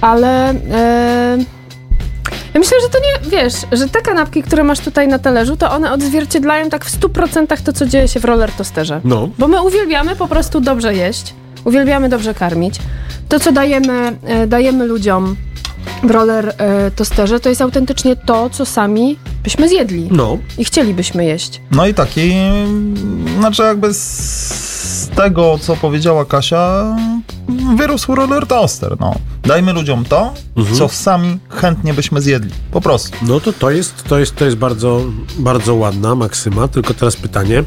ale 0.00 0.50
e, 0.50 1.38
ja 2.54 2.60
myślę, 2.60 2.76
że 2.82 2.88
to 2.88 2.98
nie, 2.98 3.30
wiesz, 3.30 3.54
że 3.72 3.88
te 3.88 4.00
kanapki, 4.00 4.42
które 4.42 4.64
masz 4.64 4.80
tutaj 4.80 5.08
na 5.08 5.18
talerzu, 5.18 5.56
to 5.56 5.70
one 5.70 5.92
odzwierciedlają 5.92 6.70
tak 6.70 6.84
w 6.84 7.00
100% 7.00 7.62
to, 7.62 7.72
co 7.72 7.86
dzieje 7.86 8.08
się 8.08 8.20
w 8.20 8.24
roller 8.24 8.52
tosterze. 8.52 9.00
No. 9.04 9.28
Bo 9.38 9.48
my 9.48 9.62
uwielbiamy 9.62 10.16
po 10.16 10.28
prostu 10.28 10.60
dobrze 10.60 10.94
jeść, 10.94 11.34
uwielbiamy 11.64 12.08
dobrze 12.08 12.34
karmić. 12.34 12.74
To, 13.28 13.40
co 13.40 13.52
dajemy, 13.52 14.16
e, 14.24 14.46
dajemy 14.46 14.86
ludziom 14.86 15.36
w 16.02 16.10
roller 16.10 16.54
e, 16.58 16.90
tosterze, 16.90 17.40
to 17.40 17.48
jest 17.48 17.60
autentycznie 17.60 18.16
to, 18.16 18.50
co 18.50 18.66
sami 18.66 19.18
byśmy 19.44 19.68
zjedli 19.68 20.08
No. 20.10 20.38
i 20.58 20.64
chcielibyśmy 20.64 21.24
jeść. 21.24 21.60
No 21.70 21.86
i 21.86 21.94
taki, 21.94 22.32
znaczy 23.38 23.62
jakby 23.62 23.94
z 23.94 25.08
tego, 25.16 25.58
co 25.60 25.76
powiedziała 25.76 26.24
Kasia, 26.24 26.96
wyrósł 27.76 28.14
roller 28.14 28.46
toaster, 28.46 28.96
no. 29.00 29.14
Dajmy 29.42 29.72
ludziom 29.72 30.04
to, 30.04 30.34
co 30.78 30.88
sami 30.88 31.38
chętnie 31.48 31.94
byśmy 31.94 32.20
zjedli. 32.20 32.50
Po 32.70 32.80
prostu. 32.80 33.18
No 33.22 33.40
to 33.40 33.52
to 33.52 33.70
jest, 33.70 34.02
to 34.04 34.18
jest, 34.18 34.36
to 34.36 34.44
jest 34.44 34.56
bardzo, 34.56 35.00
bardzo 35.38 35.74
ładna 35.74 36.14
maksyma, 36.14 36.68
tylko 36.68 36.94
teraz 36.94 37.16
pytanie. 37.16 37.64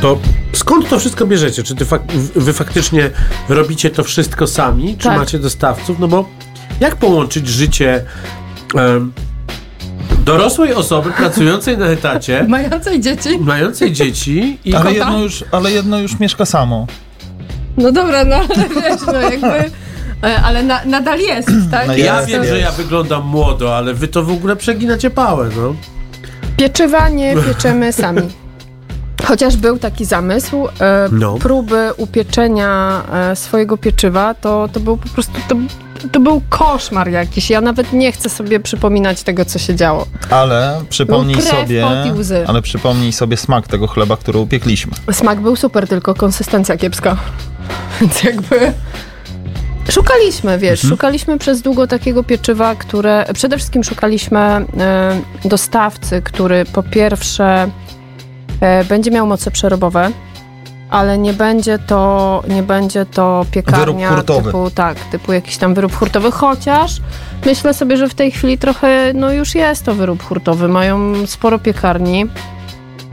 To 0.00 0.18
skąd 0.54 0.88
to 0.88 0.98
wszystko 0.98 1.26
bierzecie? 1.26 1.62
Czy 1.62 1.74
ty 1.74 1.84
fak- 1.84 2.06
wy 2.36 2.52
faktycznie 2.52 3.10
robicie 3.48 3.90
to 3.90 4.04
wszystko 4.04 4.46
sami, 4.46 4.96
czy 4.98 5.04
Tak. 5.08 5.18
macie 5.18 5.38
dostawców? 5.38 5.98
No 5.98 6.08
bo 6.08 6.28
jak 6.80 6.96
połączyć 6.96 7.48
życie 7.48 8.04
em, 8.74 9.12
dorosłej 10.24 10.74
osoby 10.74 11.10
pracującej 11.10 11.78
na 11.78 11.86
etacie, 11.86 12.44
Mającej 12.48 13.00
dzieci? 13.00 13.38
mającej 13.38 13.92
dzieci 13.92 14.58
i 14.64 14.74
Ale 14.76 14.92
jedno, 14.92 15.18
już, 15.18 15.44
ale 15.52 15.72
jedno 15.72 15.98
już 16.00 16.18
mieszka 16.20 16.44
samo. 16.44 16.86
No 17.76 17.92
dobra, 17.92 18.24
no 18.24 18.36
ale 18.36 18.68
wiesz, 18.68 19.00
no 19.06 19.12
jakby... 19.20 19.70
e, 20.28 20.42
Ale 20.44 20.62
na, 20.62 20.84
nadal 20.84 21.18
jest, 21.20 21.48
tak? 21.70 21.86
No 21.86 21.96
ja 21.96 22.16
jest, 22.16 22.28
wiem, 22.28 22.42
jest. 22.42 22.54
że 22.54 22.58
ja 22.60 22.72
wyglądam 22.72 23.26
młodo, 23.26 23.76
ale 23.76 23.94
wy 23.94 24.08
to 24.08 24.22
w 24.22 24.30
ogóle 24.32 24.56
przeginacie 24.56 25.10
pałę, 25.10 25.48
no. 25.56 25.74
Pieczywa 26.56 27.08
nie 27.08 27.36
pieczemy 27.36 27.92
sami. 27.92 28.22
Chociaż 29.24 29.56
był 29.56 29.78
taki 29.78 30.04
zamysł 30.04 30.68
e, 30.80 31.08
No. 31.12 31.34
próby 31.34 31.90
upieczenia 31.96 33.02
e, 33.12 33.36
swojego 33.36 33.76
pieczywa, 33.76 34.34
to, 34.34 34.68
to 34.72 34.80
był 34.80 34.96
po 34.96 35.08
prostu 35.08 35.32
to, 35.48 35.56
to 36.12 36.20
był 36.20 36.42
koszmar 36.48 37.10
jakiś. 37.10 37.50
Ja 37.50 37.60
nawet 37.60 37.92
nie 37.92 38.12
chcę 38.12 38.30
sobie 38.30 38.60
przypominać 38.60 39.22
tego, 39.22 39.44
co 39.44 39.58
się 39.58 39.74
działo. 39.74 40.06
Ale 40.30 40.80
przypomnij 40.88 41.36
krew, 41.36 41.48
sobie, 41.48 41.86
ale 42.46 42.62
przypomnij 42.62 43.12
sobie 43.12 43.36
smak 43.36 43.68
tego 43.68 43.86
chleba, 43.86 44.16
który 44.16 44.38
upiekliśmy. 44.38 44.92
Smak 45.12 45.40
był 45.40 45.56
super, 45.56 45.88
tylko 45.88 46.14
konsystencja 46.14 46.76
kiepska. 46.76 47.16
Więc 48.00 48.22
jakby. 48.22 48.72
Szukaliśmy, 49.90 50.58
wiesz, 50.58 50.80
szukaliśmy 50.80 51.38
przez 51.38 51.62
długo 51.62 51.86
takiego 51.86 52.22
pieczywa, 52.24 52.74
które. 52.74 53.26
Przede 53.34 53.56
wszystkim 53.56 53.84
szukaliśmy 53.84 54.38
e, 54.38 54.64
dostawcy, 55.44 56.22
który 56.22 56.64
po 56.64 56.82
pierwsze 56.82 57.70
będzie 58.88 59.10
miał 59.10 59.26
moce 59.26 59.50
przerobowe, 59.50 60.10
ale 60.90 61.18
nie 61.18 61.32
będzie 61.32 61.78
to, 61.78 62.42
nie 62.48 62.62
będzie 62.62 63.06
to 63.06 63.46
piekarnia 63.50 64.08
Wyrób 64.10 64.26
hurtowy. 64.26 64.44
typu, 64.44 64.70
tak, 64.70 64.98
typu 65.00 65.32
jakiś 65.32 65.56
tam 65.56 65.74
wyrób 65.74 65.94
hurtowy, 65.96 66.30
chociaż 66.30 66.96
myślę 67.46 67.74
sobie, 67.74 67.96
że 67.96 68.08
w 68.08 68.14
tej 68.14 68.30
chwili 68.30 68.58
trochę, 68.58 69.12
no 69.14 69.32
już 69.32 69.54
jest 69.54 69.84
to 69.84 69.94
wyrób 69.94 70.22
hurtowy, 70.22 70.68
mają 70.68 71.26
sporo 71.26 71.58
piekarni. 71.58 72.26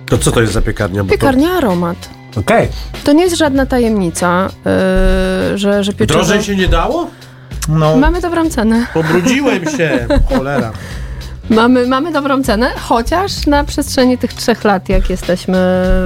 To 0.06 0.18
co 0.18 0.32
to 0.32 0.42
jest 0.42 0.54
za 0.54 0.62
piekarnia? 0.62 1.04
Bo 1.04 1.10
to- 1.10 1.12
Piekarnia 1.12 1.50
aromat. 1.52 2.10
Okej. 2.38 2.68
To 3.04 3.12
nie 3.14 3.24
jest 3.24 3.38
żadna 3.38 3.66
tajemnica, 3.66 4.50
yy, 5.52 5.58
że, 5.58 5.84
że 5.84 5.94
pieczywo... 5.94 6.20
Drożej 6.20 6.44
się 6.44 6.56
nie 6.56 6.68
dało? 6.68 7.08
No, 7.70 7.96
Mamy 7.98 8.22
dobrą 8.22 8.50
cenę. 8.50 8.86
Pobrudziłem 8.94 9.66
się. 9.78 10.08
Cholera. 10.30 10.72
Mamy, 11.56 11.88
mamy 11.88 12.12
dobrą 12.12 12.44
cenę, 12.44 12.72
chociaż 12.80 13.48
na 13.48 13.64
przestrzeni 13.64 14.18
tych 14.18 14.34
trzech 14.34 14.64
lat, 14.64 14.90
jak 14.90 15.10
jesteśmy 15.10 15.58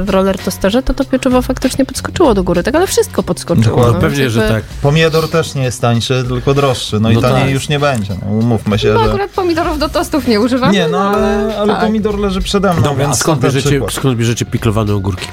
w 0.04 0.10
roller 0.10 0.40
tosterze, 0.40 0.84
to 0.84 0.94
to 0.94 1.06
pieczywo 1.06 1.42
faktycznie 1.42 1.86
podskoczyło 1.86 2.34
do 2.34 2.44
góry, 2.44 2.64
tak, 2.64 2.76
ale 2.76 2.88
wszystko 2.88 3.24
podskoczyło. 3.24 3.66
Dokładnie. 3.76 3.94
no, 3.94 4.02
Pewnie, 4.02 4.30
że 4.30 4.40
jakby- 4.40 4.56
tak. 4.56 4.64
pomidor 4.82 5.30
też 5.30 5.56
nie 5.56 5.64
jest 5.64 5.82
tańszy, 5.82 6.24
tylko 6.28 6.54
droższy. 6.54 6.96
No, 6.96 7.00
No 7.00 7.10
i 7.10 7.22
taniej 7.22 7.44
tak. 7.44 7.52
już 7.52 7.70
nie 7.70 7.80
będzie. 7.80 8.14
No, 8.26 8.32
umówmy 8.32 8.80
się, 8.80 8.94
No 8.94 9.04
że... 9.04 9.10
akurat 9.10 9.32
pomidorów 9.32 9.80
do 9.80 9.90
tostów 9.90 10.28
nie 10.28 10.40
używamy. 10.42 10.74
Nie, 10.74 10.88
no 10.88 10.98
ale, 11.10 11.58
ale 11.60 11.74
tak. 11.74 11.82
pomidor 11.82 12.20
leży 12.20 12.42
przede 12.42 12.74
mną, 12.74 12.92
a 12.92 12.96
więc 12.96 13.18
skąd 13.18 13.42
bierzecie, 13.42 13.82
skąd 13.92 14.18
bierzecie 14.18 14.46
piklowane 14.46 14.94
ogórki? 14.94 15.28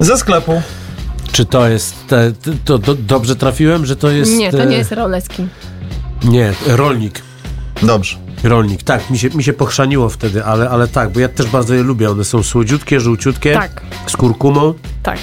Ze 0.00 0.16
sklepu. 0.16 0.62
Czy 1.32 1.44
to 1.44 1.68
jest. 1.68 1.94
Te, 2.06 2.32
to, 2.64 2.78
do, 2.78 2.94
dobrze 2.94 3.36
trafiłem, 3.36 3.86
że 3.86 3.96
to 3.96 4.10
jest. 4.10 4.32
Nie, 4.32 4.50
to 4.50 4.62
e, 4.62 4.66
nie 4.66 4.76
jest 4.76 4.92
roleski. 4.92 5.46
Nie, 6.24 6.52
rolnik. 6.66 7.22
Dobrze. 7.82 8.16
Rolnik, 8.44 8.82
tak, 8.82 9.10
mi 9.10 9.18
się, 9.18 9.30
mi 9.30 9.44
się 9.44 9.52
pochrzaniło 9.52 10.08
wtedy, 10.08 10.44
ale, 10.44 10.70
ale 10.70 10.88
tak, 10.88 11.10
bo 11.10 11.20
ja 11.20 11.28
też 11.28 11.46
bardzo 11.46 11.74
je 11.74 11.82
lubię. 11.82 12.10
One 12.10 12.24
są 12.24 12.42
słodziutkie, 12.42 13.00
żółciutkie, 13.00 13.52
Tak, 13.54 13.80
z 14.06 14.16
kurkumą. 14.16 14.74
tak. 15.02 15.18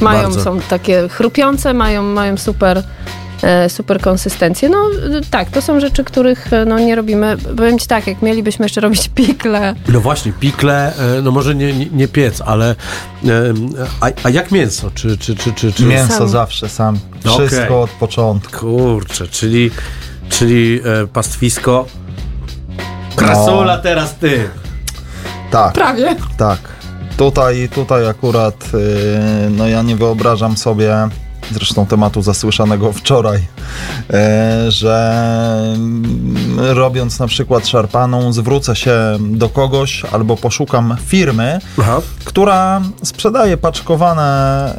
Mają, 0.00 0.22
Bardzo. 0.22 0.42
są 0.44 0.60
takie 0.60 1.08
chrupiące, 1.08 1.74
mają, 1.74 2.02
mają 2.02 2.36
super, 2.36 2.82
e, 3.42 3.68
super 3.70 4.00
konsystencję. 4.00 4.68
No 4.68 4.84
tak, 5.30 5.50
to 5.50 5.62
są 5.62 5.80
rzeczy, 5.80 6.04
których 6.04 6.52
e, 6.52 6.64
no, 6.64 6.78
nie 6.78 6.94
robimy. 6.96 7.36
Powiem 7.56 7.78
ci 7.78 7.86
tak, 7.86 8.06
jak 8.06 8.22
mielibyśmy 8.22 8.64
jeszcze 8.64 8.80
robić 8.80 9.08
pikle, 9.14 9.74
No 9.88 10.00
właśnie, 10.00 10.32
pikle, 10.32 10.92
e, 11.18 11.22
no 11.22 11.30
może 11.30 11.54
nie, 11.54 11.72
nie, 11.72 11.86
nie 11.86 12.08
piec, 12.08 12.40
ale. 12.40 12.70
e, 12.70 13.54
A, 14.00 14.06
a 14.22 14.30
jak 14.30 14.50
mięso? 14.50 14.90
Czy, 14.94 15.18
czy, 15.18 15.36
czy, 15.36 15.52
czy, 15.52 15.72
czy... 15.72 15.84
Mięso 15.84 16.18
Sam. 16.18 16.28
zawsze 16.28 16.68
sam. 16.68 16.98
Okej. 17.34 17.48
Wszystko 17.48 17.82
od 17.82 17.90
początku. 17.90 18.58
Kurczę, 18.78 19.28
czyli, 19.28 19.70
czyli 20.28 20.80
e, 21.02 21.06
pastwisko. 21.06 21.86
Krasula 23.16 23.78
teraz 23.78 24.14
ty. 24.14 24.48
Tak. 25.50 25.72
prawie. 25.72 26.16
Tak. 26.36 26.58
Tutaj, 27.16 27.68
tutaj 27.74 28.08
akurat, 28.08 28.72
yy, 28.72 29.50
no 29.50 29.68
ja 29.68 29.82
nie 29.82 29.96
wyobrażam 29.96 30.56
sobie, 30.56 31.08
zresztą 31.52 31.86
tematu 31.86 32.22
zasłyszanego 32.22 32.92
wczoraj, 32.92 33.38
yy, 33.38 34.70
że 34.70 35.76
robiąc 36.56 37.18
na 37.18 37.26
przykład 37.26 37.68
szarpaną, 37.68 38.32
zwrócę 38.32 38.76
się 38.76 38.96
do 39.20 39.48
kogoś 39.48 40.04
albo 40.04 40.36
poszukam 40.36 40.96
firmy, 41.06 41.60
Aha. 41.80 42.00
która 42.24 42.80
sprzedaje 43.04 43.56
paczkowane, 43.56 44.74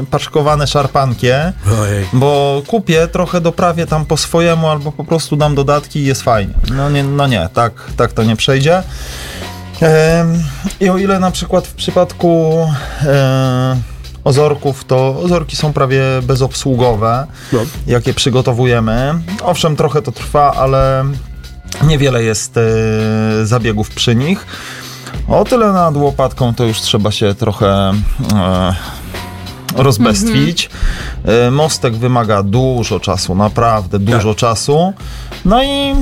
yy, 0.00 0.06
paczkowane 0.06 0.66
szarpankie, 0.66 1.52
Ojej. 1.80 2.06
bo 2.12 2.62
kupię, 2.66 3.08
trochę 3.08 3.40
doprawię 3.40 3.86
tam 3.86 4.06
po 4.06 4.16
swojemu, 4.16 4.68
albo 4.68 4.92
po 4.92 5.04
prostu 5.04 5.36
dam 5.36 5.54
dodatki 5.54 5.98
i 5.98 6.04
jest 6.04 6.22
fajnie. 6.22 6.54
No 6.76 6.90
nie, 6.90 7.04
no 7.04 7.26
nie 7.26 7.48
tak, 7.54 7.72
tak 7.96 8.12
to 8.12 8.22
nie 8.22 8.36
przejdzie. 8.36 8.82
I 10.80 10.90
o 10.90 10.98
ile 10.98 11.18
na 11.18 11.30
przykład 11.30 11.66
w 11.66 11.74
przypadku 11.74 12.58
e, 13.02 13.76
ozorków, 14.30 14.84
to 14.84 15.20
ozorki 15.24 15.56
są 15.56 15.72
prawie 15.72 16.02
bezobsługowe, 16.22 17.26
No. 17.52 17.58
jak 17.86 18.06
je 18.06 18.14
przygotowujemy. 18.14 19.14
Owszem, 19.44 19.76
trochę 19.76 20.02
to 20.02 20.12
trwa, 20.12 20.52
ale 20.54 21.04
niewiele 21.82 22.22
jest 22.22 22.56
e, 22.56 22.60
zabiegów 23.46 23.90
przy 23.90 24.14
nich. 24.16 24.46
O 25.28 25.44
tyle 25.44 25.72
nad 25.72 25.96
łopatką 25.96 26.54
to 26.54 26.64
już 26.64 26.80
trzeba 26.80 27.10
się 27.10 27.34
trochę 27.34 27.92
e, 28.34 28.74
rozbestwić. 29.76 30.70
E, 31.24 31.50
Mostek 31.50 31.96
wymaga 31.96 32.42
dużo 32.42 33.00
czasu, 33.00 33.34
naprawdę 33.34 33.98
dużo 33.98 34.34
czasu. 34.34 34.92
No 35.44 35.62
i 35.64 35.94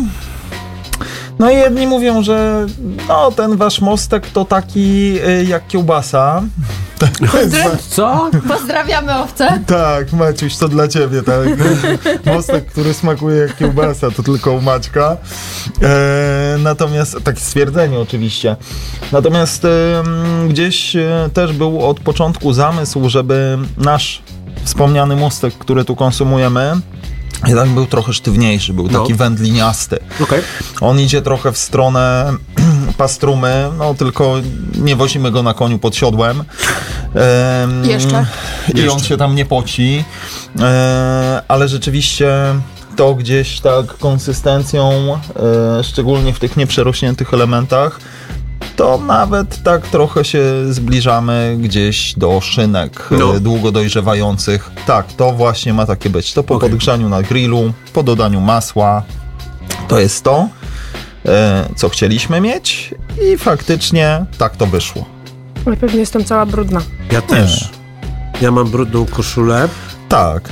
no 1.39 1.51
i 1.51 1.57
jedni 1.57 1.87
mówią, 1.87 2.23
że 2.23 2.67
no, 3.09 3.31
ten 3.31 3.57
wasz 3.57 3.81
mostek 3.81 4.27
to 4.27 4.45
taki 4.45 5.19
y, 5.29 5.45
jak 5.45 5.67
kiełbasa. 5.67 6.43
Co? 7.91 8.31
Pozdrawiamy 8.49 9.19
owce. 9.19 9.61
Tak, 9.67 10.13
Maciuś, 10.13 10.57
to 10.57 10.69
dla 10.69 10.89
ciebie, 10.89 11.23
tak. 11.23 11.49
Mostek, 12.35 12.67
który 12.67 12.95
smakuje 12.95 13.37
jak 13.37 13.57
kiełbasa, 13.57 14.11
to 14.11 14.23
tylko 14.23 14.53
u 14.53 14.61
Maćka. 14.61 15.17
E, 15.83 16.57
natomiast, 16.59 17.17
takie 17.25 17.41
stwierdzenie 17.41 17.99
oczywiście. 17.99 18.57
Natomiast 19.13 19.65
em, 19.65 20.49
gdzieś 20.49 20.97
e, 20.97 21.31
też 21.35 21.53
był 21.53 21.87
od 21.89 22.01
początku 22.01 22.53
zamysł, 22.53 23.09
żeby 23.09 23.59
nasz 23.77 24.23
wspomniany 24.65 25.17
mostek, 25.17 25.55
który 25.55 25.85
tu 25.85 25.97
konsumujemy, 25.97 26.75
Jednak 27.47 27.69
był 27.69 27.87
trochę 27.87 28.13
sztywniejszy, 28.13 28.73
był 28.73 28.89
taki 28.89 29.11
No. 29.13 29.17
wędliniasty. 29.17 29.99
Okej. 30.23 30.41
On 30.81 31.01
idzie 31.01 31.23
trochę 31.23 31.53
w 31.53 31.59
stronę 31.59 32.33
pastrumy, 32.99 33.71
no 33.79 33.95
tylko 33.95 34.35
nie 34.75 34.97
wozimy 34.97 35.31
go 35.31 35.43
na 35.43 35.55
koniu 35.55 35.79
pod 35.79 35.97
siodłem. 35.97 36.45
Em, 37.15 37.85
Jeszcze. 37.85 38.27
I 38.75 38.89
on 38.89 39.01
się 39.01 39.17
tam 39.17 39.35
nie 39.35 39.47
poci. 39.47 40.05
E, 40.61 41.43
ale 41.49 41.69
rzeczywiście 41.69 42.31
to 42.97 43.15
gdzieś 43.15 43.61
tak 43.61 43.87
konsystencją, 43.99 44.93
e, 45.79 45.85
szczególnie 45.85 46.33
w 46.33 46.39
tych 46.39 46.57
nieprzerośniętych 46.57 47.35
elementach, 47.35 48.01
to 48.79 48.99
nawet 48.99 49.63
tak 49.63 49.87
trochę 49.87 50.25
się 50.25 50.43
zbliżamy 50.71 51.57
gdzieś 51.61 52.15
do 52.15 52.41
szynek 52.41 53.09
No. 53.11 53.37
e, 53.37 53.41
długo 53.41 53.73
dojrzewających. 53.73 54.71
Tak, 54.87 55.13
to 55.13 55.33
właśnie 55.33 55.75
ma 55.75 55.87
takie 55.87 56.11
być. 56.11 56.33
To 56.33 56.43
po 56.43 56.55
Okej. 56.55 56.71
podgrzaniu 56.71 57.09
na 57.09 57.23
grillu, 57.23 57.73
po 57.93 58.03
dodaniu 58.03 58.41
masła. 58.41 59.03
To 59.89 59.99
jest 59.99 60.25
to, 60.25 60.49
e, 61.27 61.69
co 61.77 61.89
chcieliśmy 61.89 62.41
mieć 62.41 62.95
i 63.33 63.39
faktycznie 63.39 64.25
tak 64.39 64.57
to 64.57 64.67
wyszło. 64.67 65.05
Ja 65.67 65.77
pewnie 65.77 66.01
jestem 66.01 66.25
cała 66.25 66.47
brudna. 66.47 66.81
Ja 67.13 67.23
też. 67.23 67.69
Ja 68.41 68.51
mam 68.51 68.71
brudną 68.71 69.07
koszulę 69.07 69.69
Tak. 70.09 70.49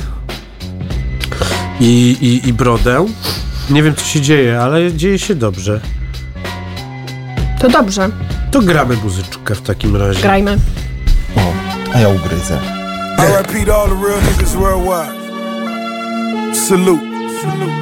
i, 1.81 2.17
i, 2.21 2.49
i 2.49 2.53
brodę. 2.53 3.07
Nie 3.71 3.83
wiem, 3.83 3.95
co 3.95 4.05
się 4.05 4.21
dzieje, 4.21 4.61
ale 4.63 4.93
dzieje 4.93 5.19
się 5.19 5.35
dobrze. 5.35 5.81
To 7.61 7.69
dobrze, 7.69 8.09
To 8.51 8.61
gramy 8.63 8.97
muzyczkę 8.97 9.55
w 9.55 9.63
takim 9.63 9.97
razie. 9.97 10.23
grajmy. 10.23 10.59
O, 11.37 11.41
a 11.95 11.99
ja 12.01 12.09
ugryzę. 12.09 12.59
RIP 13.19 13.67
to 13.67 13.77
all 13.83 13.89
the 13.89 13.95
real 14.07 14.21
niggas 14.23 14.57
worldwide. 14.57 15.17
Salute. 16.69 17.01
Salute. 17.41 17.73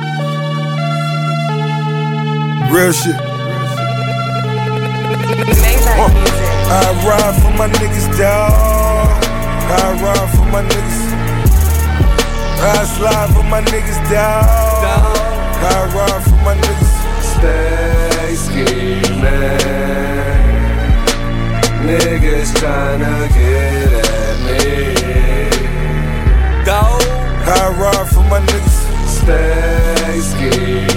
Real 2.72 2.92
shit. 2.92 3.16
Uh, 5.96 6.10
I 6.70 7.06
ride 7.08 7.42
for 7.42 7.50
my 7.58 7.68
niggas, 7.68 8.18
dawg. 8.18 9.24
I 9.70 10.02
ride 10.02 10.30
for 10.36 10.46
my 10.52 10.62
niggas. 10.62 11.00
I 12.62 12.86
slide 12.86 13.30
for 13.34 13.42
my 13.44 13.60
niggas, 13.62 13.98
dawg. 14.10 14.48
I 15.62 15.86
ride 15.96 16.22
for 16.24 16.38
my 16.44 16.54
niggas. 16.54 16.92
Stay 17.38 17.93
scheming. 18.34 19.12
Niggas 21.84 22.50
tryna 22.60 23.28
get 23.36 23.92
at 23.92 24.36
me. 24.46 24.64
Dawg. 26.64 27.02
I 27.46 27.68
ride 27.78 28.08
for 28.08 28.24
my 28.32 28.40
niggas. 28.40 28.78
Stay 29.06 30.20
scheming. 30.30 30.94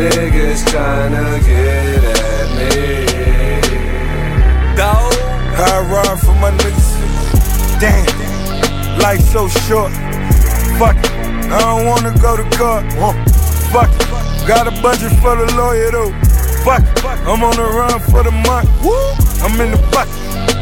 Niggas 0.00 0.60
tryna 0.70 1.26
get 1.46 2.04
at 2.04 2.48
me. 2.56 2.74
Dawg. 4.76 5.14
I 5.60 5.80
ride 5.92 6.18
for 6.20 6.34
my 6.40 6.50
niggas. 6.50 6.90
Damn, 7.80 8.06
life 8.98 9.20
so 9.20 9.48
short. 9.48 9.92
Fuck 10.78 10.96
it, 10.96 11.12
I 11.50 11.60
don't 11.60 11.86
wanna 11.86 12.12
go 12.18 12.36
to 12.36 12.44
court. 12.56 12.84
Fuck 13.72 13.90
it, 13.90 14.29
got 14.50 14.66
a 14.66 14.82
budget 14.82 15.14
for 15.22 15.38
the 15.38 15.46
lawyer 15.54 15.94
though. 15.94 16.10
Fuck 16.66 16.82
I'm 17.22 17.38
on 17.38 17.54
the 17.54 17.62
run 17.62 18.02
for 18.10 18.26
the 18.26 18.34
month. 18.34 18.66
Woo, 18.82 18.98
I'm 19.46 19.54
in 19.62 19.70
the 19.70 19.78
bucket, 19.94 20.10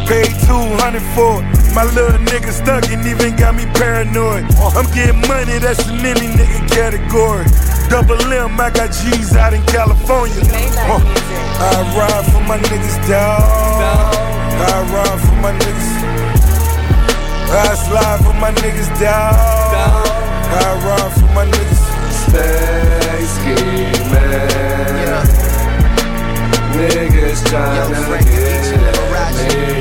paid 0.04 0.28
200 0.44 1.00
for 1.16 1.40
it. 1.40 1.48
My 1.72 1.88
little 1.96 2.20
nigga 2.20 2.52
stuck 2.52 2.84
and 2.92 3.00
even 3.08 3.32
got 3.40 3.56
me 3.56 3.64
paranoid. 3.80 4.44
I'm 4.76 4.84
getting 4.92 5.24
money, 5.24 5.56
that's 5.56 5.80
in 5.88 6.04
any 6.04 6.28
nigga 6.36 6.68
category. 6.68 7.48
Double 7.88 8.20
M, 8.28 8.60
I 8.60 8.68
got 8.68 8.92
G's 8.92 9.32
out 9.32 9.56
in 9.56 9.64
California. 9.72 10.36
Uh, 10.84 11.00
I 11.64 11.80
ride 11.96 12.28
for 12.28 12.44
my 12.44 12.60
niggas, 12.68 13.00
dawg. 13.08 13.40
I 13.40 14.84
ride 14.92 15.20
for 15.24 15.36
my 15.40 15.52
niggas. 15.56 15.88
I 17.56 17.72
slide 17.88 18.20
for 18.20 18.36
my 18.36 18.52
niggas, 18.52 18.92
dawg. 19.00 19.32
I 20.52 20.76
ride 20.84 21.12
for 21.16 21.30
my 21.32 21.46
niggas. 21.48 21.80
Stay 22.28 22.97
scheming. 23.26 23.92
Niggas 26.78 27.42
tryna 27.48 28.22
get 28.22 28.68
me. 28.72 29.78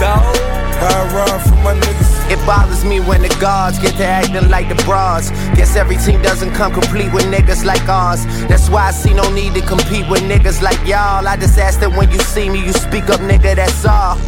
Dawg. 0.00 0.52
I 0.82 1.14
ride 1.14 1.42
for 1.42 1.54
my 1.62 1.74
niggas. 1.74 2.32
It 2.32 2.44
bothers 2.44 2.84
me 2.84 2.98
when 2.98 3.22
the 3.22 3.28
guards 3.40 3.78
get 3.78 3.94
to 3.98 4.04
acting 4.04 4.48
like 4.50 4.68
the 4.68 4.74
bras. 4.82 5.30
Guess 5.54 5.76
every 5.76 5.96
team 5.96 6.20
doesn't 6.22 6.52
come 6.54 6.72
complete 6.72 7.12
with 7.12 7.24
niggas 7.26 7.64
like 7.64 7.88
ours. 7.88 8.24
That's 8.48 8.68
why 8.68 8.88
I 8.88 8.90
see 8.90 9.14
no 9.14 9.30
need 9.32 9.54
to 9.54 9.60
compete 9.60 10.08
with 10.10 10.22
niggas 10.22 10.60
like 10.60 10.80
y'all. 10.84 11.28
I 11.28 11.36
just 11.36 11.56
ask 11.56 11.78
that 11.80 11.90
when 11.96 12.10
you 12.10 12.18
see 12.18 12.50
me, 12.50 12.64
you 12.64 12.72
speak 12.72 13.04
up, 13.10 13.20
nigga, 13.20 13.54
that's 13.54 13.84
all. 13.84 14.18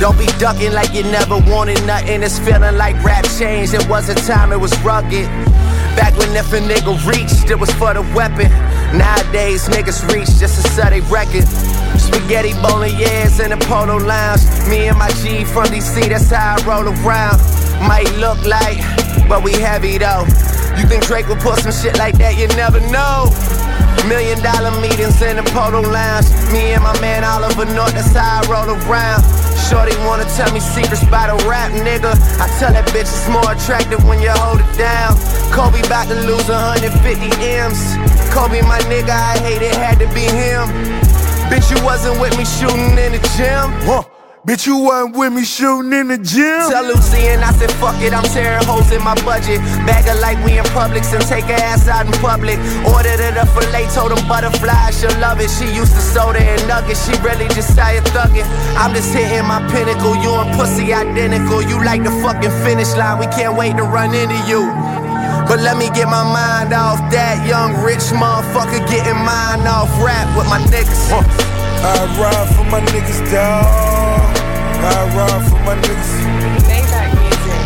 Don't 0.00 0.18
be 0.18 0.26
ducking 0.38 0.72
like 0.72 0.92
you 0.92 1.04
never 1.04 1.38
wanted 1.46 1.80
nothing. 1.86 2.24
It's 2.24 2.40
feeling 2.40 2.76
like 2.76 2.96
rap 3.04 3.24
changed. 3.38 3.74
It 3.74 3.88
was 3.88 4.08
a 4.08 4.16
time 4.16 4.50
it 4.50 4.58
was 4.58 4.76
rugged. 4.80 5.28
Back 5.96 6.16
when 6.18 6.34
if 6.34 6.52
a 6.52 6.58
nigga 6.58 6.94
reached, 7.06 7.50
it 7.50 7.58
was 7.58 7.70
for 7.72 7.94
the 7.94 8.02
weapon. 8.14 8.50
Nowadays, 8.96 9.68
niggas 9.68 10.02
reach 10.12 10.28
just 10.38 10.62
to 10.62 10.68
sell 10.70 10.90
they 10.90 11.00
record. 11.02 11.46
Spaghetti 11.98 12.52
bolognese 12.62 13.42
in 13.42 13.50
the 13.50 13.58
polo 13.66 13.96
lounge. 13.96 14.42
Me 14.68 14.88
and 14.88 14.98
my 14.98 15.10
G 15.22 15.44
from 15.44 15.66
DC, 15.66 16.08
that's 16.08 16.30
how 16.30 16.56
I 16.58 16.66
roll 16.66 16.88
around. 16.88 17.38
Might 17.86 18.10
look 18.16 18.42
like, 18.44 18.78
but 19.28 19.42
we 19.42 19.52
heavy 19.52 19.98
though. 19.98 20.26
You 20.76 20.86
think 20.86 21.06
Drake 21.06 21.28
would 21.28 21.38
put 21.38 21.60
some 21.60 21.72
shit 21.72 21.98
like 21.98 22.18
that? 22.18 22.36
You 22.36 22.48
never 22.58 22.80
know. 22.90 23.30
Million 24.08 24.42
dollar 24.42 24.74
meetings 24.80 25.22
in 25.22 25.36
the 25.36 25.46
polo 25.54 25.80
lounge. 25.80 26.26
Me 26.52 26.74
and 26.74 26.82
my 26.82 26.98
man 27.00 27.24
Oliver 27.24 27.64
North, 27.64 27.94
that's 27.94 28.12
how 28.12 28.42
I 28.42 28.50
roll 28.50 28.74
around. 28.74 29.22
Shorty 29.68 29.96
wanna 30.06 30.24
tell 30.36 30.50
me 30.52 30.60
secrets 30.60 31.04
by 31.06 31.28
the 31.28 31.36
rap 31.48 31.72
nigga. 31.72 32.12
I 32.40 32.46
tell 32.58 32.72
that 32.72 32.86
bitch 32.88 33.08
it's 33.08 33.28
more 33.28 33.46
attractive 33.50 34.04
when 34.04 34.20
you 34.20 34.30
hold 34.30 34.60
it 34.60 34.72
down. 34.78 35.16
Kobe 35.52 35.80
about 35.86 36.08
to 36.08 36.16
lose 36.26 36.48
150 36.48 37.30
M's. 37.40 37.96
Kobe, 38.34 38.62
my 38.62 38.80
nigga, 38.90 39.14
I 39.14 39.38
hate 39.38 39.62
it, 39.62 39.74
had 39.74 39.98
to 40.00 40.08
be 40.14 40.26
him. 40.26 40.66
Bitch, 41.50 41.70
you 41.70 41.82
wasn't 41.84 42.20
with 42.20 42.36
me 42.36 42.44
shooting 42.44 42.98
in 42.98 43.12
the 43.12 43.22
gym. 43.36 44.13
Bitch, 44.44 44.66
you 44.68 44.76
wasn't 44.76 45.16
with 45.16 45.32
me 45.32 45.40
shooting 45.40 45.88
in 45.96 46.12
the 46.12 46.20
gym. 46.20 46.68
Tell 46.68 46.84
Lucy 46.84 47.32
and 47.32 47.40
I 47.40 47.48
said, 47.56 47.72
fuck 47.80 47.96
it, 48.04 48.12
I'm 48.12 48.28
tearing 48.28 48.60
holes 48.68 48.92
in 48.92 49.00
my 49.00 49.16
budget. 49.24 49.56
Bag 49.88 50.04
her 50.04 50.20
like 50.20 50.36
we 50.44 50.60
in 50.60 50.68
Publix 50.76 51.16
and 51.16 51.24
take 51.24 51.48
her 51.48 51.56
ass 51.64 51.88
out 51.88 52.04
in 52.04 52.12
public. 52.20 52.60
Ordered 52.84 53.24
her 53.24 53.32
the 53.32 53.48
filet, 53.56 53.88
told 53.96 54.12
them 54.12 54.20
butterfly, 54.28 54.92
she'll 54.92 55.16
love 55.16 55.40
it. 55.40 55.48
She 55.48 55.64
used 55.72 55.96
to 55.96 56.02
soda 56.04 56.44
and 56.44 56.60
nuggets, 56.68 57.08
she 57.08 57.16
really 57.24 57.48
just 57.56 57.72
tired 57.72 58.04
thugging. 58.12 58.44
I'm 58.76 58.92
just 58.92 59.16
hitting 59.16 59.48
my 59.48 59.64
pinnacle, 59.72 60.12
you 60.20 60.28
and 60.36 60.52
pussy 60.60 60.92
identical. 60.92 61.64
You 61.64 61.80
like 61.80 62.04
the 62.04 62.12
fucking 62.20 62.52
finish 62.68 62.92
line, 63.00 63.16
we 63.16 63.24
can't 63.32 63.56
wait 63.56 63.80
to 63.80 63.84
run 63.88 64.12
into 64.12 64.36
you. 64.44 64.68
But 65.48 65.64
let 65.64 65.80
me 65.80 65.88
get 65.96 66.04
my 66.12 66.20
mind 66.20 66.76
off 66.76 67.00
that 67.16 67.48
young 67.48 67.80
rich 67.80 68.12
motherfucker 68.12 68.84
getting 68.92 69.16
mine 69.24 69.64
off 69.64 69.88
rap 70.04 70.28
with 70.36 70.52
my 70.52 70.60
niggas. 70.68 71.16
I 71.16 71.96
ride 72.20 72.48
for 72.52 72.68
my 72.68 72.84
niggas, 72.92 73.24
dawg. 73.32 74.13
I 74.80 75.06
ride 75.16 75.44
for 75.48 75.60
my 75.64 75.74
niggas. 75.76 76.12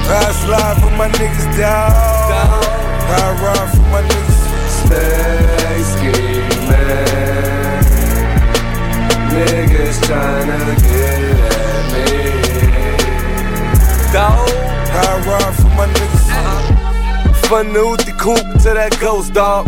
I 0.09 0.33
slide 0.43 0.77
for 0.81 0.91
my 0.97 1.09
niggas, 1.09 1.47
dawg. 1.59 2.65
I 3.09 3.27
ride 3.43 3.71
for 3.75 3.87
my 3.93 4.03
niggas. 4.03 4.39
Stay 4.81 5.83
scheming. 5.93 6.59
Niggas 9.33 9.99
tryna 10.07 10.61
get 10.83 11.39
at 11.53 11.85
me. 11.93 12.09
Dawg. 14.13 14.49
I 14.91 15.03
ride 15.29 15.55
for 15.57 15.71
my 15.77 15.87
niggas. 15.87 16.27
From 17.47 17.73
the 17.73 17.81
Uti 17.81 18.13
coupe 18.13 18.63
to 18.63 18.71
that 18.75 18.99
ghost 19.01 19.33
dog. 19.33 19.67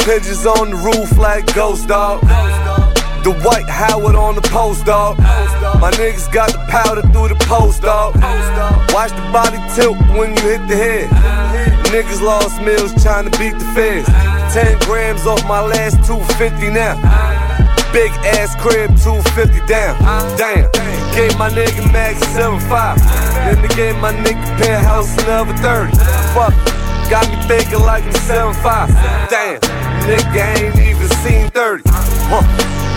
Pigeons 0.00 0.44
on 0.46 0.70
the 0.70 0.76
roof 0.76 1.16
like 1.18 1.54
ghost 1.54 1.86
dog. 1.88 2.20
The 3.24 3.32
white 3.44 3.68
Howard 3.68 4.14
on 4.14 4.34
the 4.34 4.42
post 4.42 4.84
dog. 4.86 5.18
My 5.18 5.90
niggas 5.92 6.32
got 6.32 6.50
the 6.52 6.57
powder 6.68 7.02
through 7.12 7.28
the 7.28 7.40
post 7.48 7.82
dog. 7.82 8.14
Watch 8.92 9.10
the 9.10 9.24
body 9.32 9.58
tilt 9.74 9.98
when 10.14 10.36
you 10.36 10.42
hit 10.42 10.62
the 10.68 10.76
head. 10.76 11.08
Niggas 11.88 12.20
lost 12.20 12.60
meals 12.62 12.92
trying 13.02 13.28
to 13.28 13.38
beat 13.38 13.56
the 13.56 13.64
feds. 13.74 14.06
10 14.54 14.78
grams 14.80 15.26
off 15.26 15.42
my 15.48 15.60
last 15.60 16.04
250 16.06 16.70
now. 16.70 16.94
Big 17.92 18.12
ass 18.36 18.54
crib, 18.60 18.92
250 19.00 19.66
down. 19.66 19.96
Damn. 20.36 20.68
Gave 21.16 21.36
my 21.38 21.48
nigga 21.48 21.90
Max 21.92 22.20
75. 22.36 23.00
Then 23.00 23.62
they 23.62 23.74
gave 23.74 23.96
my 23.96 24.12
nigga 24.12 24.44
penthouse 24.60 25.16
another 25.24 25.56
30. 25.56 25.96
Fuck. 26.36 26.54
Got 27.08 27.24
me 27.32 27.40
thinking 27.48 27.80
like 27.80 28.04
I'm 28.04 28.12
75. 28.12 28.88
Damn. 29.32 29.60
Nigga 30.04 30.60
ain't 30.60 30.76
even 30.76 31.08
seen 31.24 31.50
30. 31.50 31.82
Huh. 32.28 32.44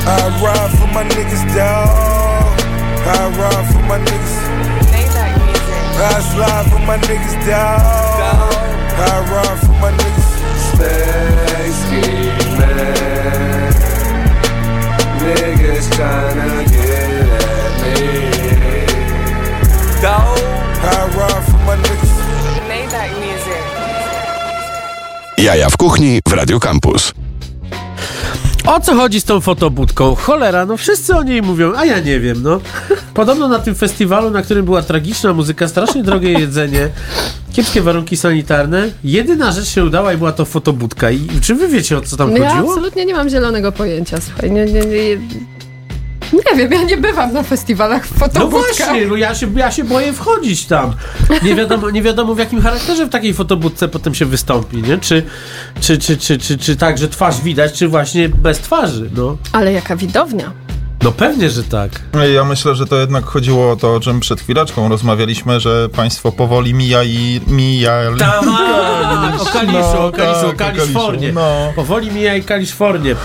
I 0.04 0.44
ride 0.44 0.72
for 0.78 0.88
my 0.88 1.04
niggas, 1.04 1.56
dawg. 1.56 2.21
I 3.04 3.30
ride 3.40 3.68
for 3.74 3.84
my 3.90 3.98
niggas. 4.00 4.36
I 5.98 6.22
slide 6.32 6.66
for 6.72 6.80
my 6.80 6.98
niggas 6.98 7.36
down. 7.46 7.82
I 8.98 9.22
ride 9.32 9.60
for 9.60 9.76
my 9.82 9.92
niggas. 9.92 10.30
Stay 10.74 11.72
scheming. 11.82 12.72
Niggas 15.22 15.88
tryna 15.96 16.64
get 16.70 17.30
at 17.30 17.72
me. 17.82 17.98
Dog. 20.02 20.38
I 20.84 20.86
ride 21.18 21.44
for 21.50 21.62
my 21.66 21.76
niggas. 21.76 22.14
Maybach 22.68 23.12
music. 23.20 23.64
Jaja 25.38 25.70
w 25.70 25.78
kuchni 25.78 26.22
w 26.26 26.36
Radio 26.36 26.60
Campus. 26.60 27.14
O 28.66 28.80
co 28.80 28.96
chodzi 28.96 29.22
z 29.22 29.24
tą 29.24 29.42
fotobudką? 29.42 30.16
Cholera, 30.16 30.66
no 30.66 30.78
wszyscy 30.78 31.16
o 31.16 31.24
niej 31.24 31.42
mówią, 31.42 31.74
a 31.76 31.86
ja 31.86 32.00
nie 32.00 32.20
wiem, 32.20 32.44
no. 32.44 32.62
Podobno 33.14 33.48
na 33.48 33.60
tym 33.60 33.76
festiwalu, 33.76 34.32
na 34.32 34.42
którym 34.42 34.66
była 34.66 34.82
tragiczna 34.82 35.34
muzyka, 35.34 35.68
strasznie 35.68 36.04
drogie 36.04 36.32
jedzenie, 36.34 36.90
kiepskie 37.54 37.82
warunki 37.82 38.18
sanitarne, 38.18 38.90
jedyna 39.04 39.52
rzecz 39.52 39.68
się 39.68 39.86
udała 39.86 40.14
i 40.14 40.18
była 40.18 40.32
to 40.32 40.46
fotobudka. 40.46 41.12
I 41.12 41.28
czy 41.42 41.56
wy 41.56 41.68
wiecie, 41.68 41.98
o 41.98 42.02
co 42.02 42.18
tam 42.18 42.32
No 42.32 42.38
ja 42.38 42.50
chodziło? 42.50 42.70
absolutnie 42.74 43.06
nie 43.06 43.14
mam 43.14 43.30
zielonego 43.30 43.72
pojęcia, 43.72 44.18
słuchaj. 44.22 44.52
Nie, 44.52 44.66
nie, 44.66 44.82
nie, 44.82 45.18
nie 46.34 46.58
wiem, 46.58 46.72
ja 46.72 46.84
nie 46.84 46.98
bywam 46.98 47.34
na 47.34 47.44
festiwalach 47.44 48.08
w 48.08 48.12
No 48.14 48.20
fotobudkach. 48.20 48.76
właśnie, 48.78 49.08
bo 49.08 49.16
ja 49.18 49.36
się, 49.36 49.48
ja 49.56 49.72
się 49.72 49.84
boję 49.84 50.14
wchodzić 50.14 50.66
tam. 50.66 50.94
Nie 51.44 51.56
wiadomo, 51.56 51.90
nie 51.90 52.02
wiadomo 52.02 52.36
w 52.36 52.40
jakim 52.40 52.62
charakterze 52.62 53.06
w 53.06 53.10
takiej 53.10 53.34
fotobudce 53.34 53.88
potem 53.88 54.16
się 54.16 54.26
wystąpi, 54.26 54.78
nie? 54.78 54.98
Czy, 54.98 55.24
czy, 55.82 55.98
czy, 55.98 56.18
czy, 56.18 56.38
czy, 56.38 56.58
czy 56.58 56.76
tak, 56.76 56.98
że 56.98 57.08
twarz 57.10 57.42
widać, 57.42 57.74
czy 57.74 57.88
właśnie 57.88 58.30
bez 58.30 58.58
twarzy, 58.60 59.10
no. 59.16 59.38
Ale 59.52 59.74
jaka 59.74 59.96
widownia. 59.96 60.52
No 61.04 61.12
pewnie, 61.12 61.50
że 61.50 61.64
tak. 61.64 61.92
Ja 62.34 62.44
myślę, 62.44 62.76
że 62.76 62.86
to 62.86 63.00
jednak 63.00 63.26
chodziło 63.26 63.72
o 63.72 63.76
to, 63.76 63.96
o 63.96 64.00
czym 64.00 64.20
przed 64.20 64.42
chwileczką 64.42 64.90
rozmawialiśmy, 64.90 65.60
że 65.60 65.90
państwo 65.90 66.32
powoli 66.32 66.74
mija 66.74 67.04
i 67.04 67.42
mija. 67.48 68.02
Tam, 68.20 68.50
o 69.42 69.46
Kaliszu, 69.46 69.78
No, 69.94 70.06
o 70.06 70.12
Kaliszu, 70.12 70.48
o 70.48 70.54
tak, 70.54 70.76
o 70.76 70.78
Kalifornię. 70.78 71.20
Kaliszu, 71.20 71.36
no. 71.36 71.74
Powoli 71.76 72.12
mija 72.12 72.36
i 72.36 72.44
Kalifornię. 72.44 73.16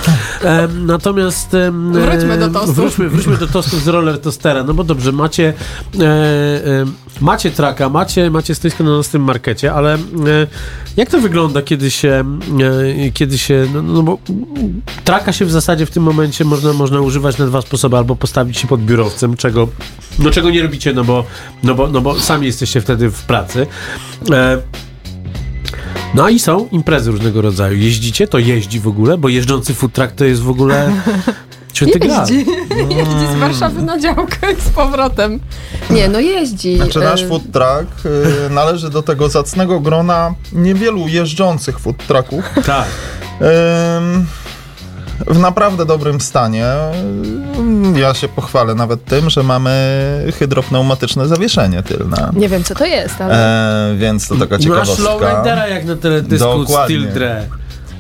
Natomiast... 0.87 1.57
Wróćmy 1.93 2.39
do 2.39 2.49
tostów. 2.49 2.77
Wróćmy, 2.77 3.09
wróćmy 3.09 3.37
do 3.37 3.47
tostów 3.47 3.83
z 3.83 3.89
roller 3.89 4.21
toastera. 4.21 4.65
No 4.65 4.75
bo 4.75 4.85
dobrze, 4.85 5.13
macie 5.13 5.55
e, 6.01 6.05
e, 6.05 6.87
macie 7.21 7.51
traka, 7.51 7.89
macie, 7.89 8.31
macie 8.31 8.55
stoisko 8.55 8.85
na 8.85 8.91
nocnym 8.91 9.23
markecie, 9.23 9.73
ale 9.73 9.95
e, 9.95 9.99
jak 10.97 11.11
to 11.11 11.21
wygląda, 11.21 11.63
kiedy 11.63 11.91
się 11.91 12.25
e, 13.07 13.11
kiedy 13.11 13.39
się, 13.39 13.67
no, 13.75 13.83
no 13.83 14.03
bo 14.03 14.19
traka 15.05 15.33
się 15.33 15.45
w 15.45 15.51
zasadzie 15.51 15.87
w 15.87 15.91
tym 15.91 16.03
momencie 16.03 16.45
można, 16.45 16.73
można 16.73 17.01
używać 17.01 17.39
na 17.39 17.47
dwa 17.47 17.63
sposoby, 17.67 17.97
albo 17.97 18.17
postawić 18.17 18.59
się 18.59 18.69
pod 18.69 18.85
biurowcem, 18.85 19.37
czego, 19.37 19.69
no, 20.19 20.31
czego 20.31 20.51
nie 20.51 20.63
robicie, 20.63 20.93
no 20.93 21.05
bo, 21.05 21.25
no, 21.63 21.75
bo, 21.75 21.89
no 21.89 22.01
bo 22.01 22.21
sami 22.21 22.47
jesteście 22.47 22.81
wtedy 22.81 23.11
w 23.11 23.23
pracy. 23.23 23.67
E, 24.33 24.59
no 26.15 26.29
i 26.29 26.39
są 26.39 26.69
imprezy 26.73 27.11
różnego 27.11 27.43
rodzaju. 27.43 27.79
Jeździcie? 27.79 28.29
To 28.29 28.39
jeździ 28.39 28.81
w 28.81 28.89
ogóle? 28.89 29.19
Bo 29.19 29.29
jeżdżący 29.29 29.75
food 29.75 29.93
truck 29.93 30.13
to 30.13 30.25
jest 30.25 30.43
w 30.43 30.51
ogóle... 30.51 30.93
Święty. 31.73 31.99
Jeździ. 31.99 32.47
jeździ 32.99 33.27
z 33.33 33.39
Warszawy 33.39 33.83
na 33.83 33.99
działkę 33.99 34.53
i 34.53 34.61
z 34.61 34.69
powrotem. 34.69 35.41
Nie, 35.91 36.09
no 36.09 36.21
jeździ. 36.21 36.77
Znaczy 36.77 36.99
nasz 36.99 37.23
E, 37.23 37.29
food 37.29 37.43
truck 37.43 38.07
y, 38.07 38.51
należy 38.51 38.91
do 38.91 39.03
tego 39.03 39.29
zacnego 39.29 39.81
grona 39.81 40.35
niewielu 40.53 41.09
jeżdżących 41.09 41.79
food 41.79 42.07
trucków. 42.07 42.45
Tak. 42.67 42.87
Ym, 43.99 44.27
w 45.27 45.39
naprawdę 45.39 45.85
dobrym 45.87 46.21
stanie. 46.21 46.67
Ym, 47.59 47.97
Ja 47.99 48.15
się 48.15 48.29
pochwalę 48.29 48.75
nawet 48.75 49.05
tym, 49.05 49.31
że 49.31 49.43
mamy 49.43 49.73
hydropneumatyczne 50.39 51.29
zawieszenie 51.29 51.83
tylne. 51.83 52.31
Nie 52.37 52.49
wiem, 52.49 52.65
co 52.65 52.75
to 52.75 52.87
jest, 52.87 53.21
ale... 53.21 53.35
E, 53.93 53.97
więc 53.97 54.29
to 54.29 54.35
taka 54.37 54.57
I 54.57 54.69
masz 54.69 54.89
ciekawostka. 54.89 55.03
lowridera 55.29 55.69
jak 55.69 55.85
na 55.85 55.97
teledysku 55.97 56.59
Dokładnie. 56.59 56.97
Steel 56.97 57.13
Dre. 57.13 57.47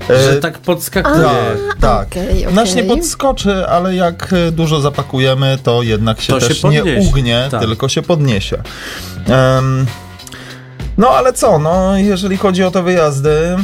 Że 0.08 0.36
tak 0.36 0.58
podskakuje. 0.58 1.22
Tak, 1.24 1.80
tak. 1.80 2.06
okej, 2.08 2.46
Nasz 2.54 2.74
nie 2.74 2.82
podskoczy, 2.84 3.66
ale 3.68 3.94
jak 3.94 4.34
dużo 4.52 4.80
zapakujemy, 4.80 5.58
to 5.62 5.82
jednak 5.82 6.20
się 6.20 6.32
To 6.32 6.40
się 6.40 6.48
też 6.48 6.64
nie 6.64 6.78
podniesie, 6.78 7.08
ugnie, 7.08 7.48
tak. 7.50 7.60
tylko 7.60 7.88
się 7.88 8.02
podniesie. 8.02 8.56
Em, 9.28 9.86
no 10.98 11.08
ale 11.08 11.32
co, 11.32 11.58
no 11.58 11.96
jeżeli 11.96 12.36
chodzi 12.36 12.64
o 12.64 12.70
te 12.70 12.82
wyjazdy, 12.82 13.56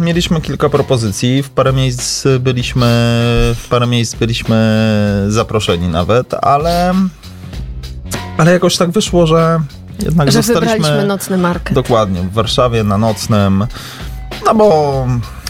mieliśmy 0.00 0.40
kilka 0.40 0.68
propozycji, 0.68 1.42
w 1.42 1.50
parę 1.50 1.72
miejsc 1.72 2.26
byliśmy, 2.40 2.86
w 3.56 3.66
parę 3.70 3.86
miejsc 3.86 4.14
byliśmy 4.14 4.56
zaproszeni 5.28 5.88
nawet, 5.88 6.34
ale, 6.34 6.94
ale 8.38 8.52
jakoś 8.52 8.76
tak 8.76 8.90
wyszło, 8.90 9.26
że 9.26 9.60
jednak 10.02 10.32
że 10.32 10.42
zostaliśmy 10.42 11.06
nocny 11.06 11.36
market. 11.38 11.74
dokładnie 11.74 12.20
w 12.20 12.32
Warszawie 12.32 12.84
na 12.84 12.98
nocnym, 12.98 13.66
no 14.46 14.54
bo 14.54 15.06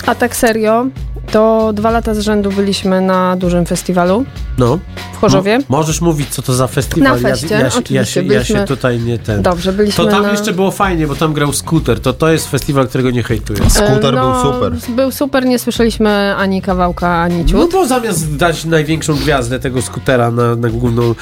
A 0.06 0.14
tak 0.14 0.36
serio, 0.36 0.86
to 1.32 1.72
dwa 1.72 1.90
lata 1.90 2.14
z 2.14 2.18
rzędu 2.18 2.50
byliśmy 2.52 3.00
na 3.00 3.36
dużym 3.36 3.66
festiwalu 3.66 4.24
No. 4.58 4.78
w 5.12 5.16
Chorzowie. 5.20 5.58
Mo- 5.58 5.64
możesz 5.68 6.00
mówić, 6.00 6.28
co 6.28 6.42
to 6.42 6.54
za 6.54 6.66
festiwal. 6.66 7.12
Na 7.22 7.28
feście, 7.30 7.46
ja, 7.54 7.60
ja, 7.60 7.70
się- 7.70 7.76
ja, 7.76 7.78
oczywiście, 7.80 8.06
się, 8.06 8.22
ja 8.22 8.28
byliśmy- 8.28 8.56
się 8.58 8.64
tutaj 8.64 9.00
nie 9.00 9.18
ten... 9.18 9.42
Dobrze, 9.42 9.72
byliśmy 9.72 10.04
To 10.04 10.10
tam 10.10 10.22
na... 10.22 10.30
jeszcze 10.30 10.52
było 10.52 10.70
fajnie, 10.70 11.06
bo 11.06 11.14
tam 11.14 11.32
grał 11.32 11.52
Scooter. 11.52 12.00
To 12.00 12.12
to 12.12 12.32
jest 12.32 12.50
festiwal, 12.50 12.88
którego 12.88 13.10
nie 13.10 13.22
hejtuję. 13.22 13.70
skuter 13.70 14.14
E, 14.14 14.20
był 14.20 14.34
super. 14.52 14.72
Był 14.96 15.10
super, 15.10 15.46
nie 15.46 15.58
słyszeliśmy 15.58 16.34
ani 16.36 16.62
kawałka, 16.62 17.22
ani 17.22 17.38
No 17.42 17.48
ciut. 17.48 17.72
bo 17.72 17.86
zamiast 17.86 18.36
dać 18.36 18.64
największą 18.64 19.14
gwiazdę 19.14 19.58
tego 19.60 19.82
skutera 19.82 20.30
na, 20.30 20.56
na 20.56 20.68
główną, 20.68 21.14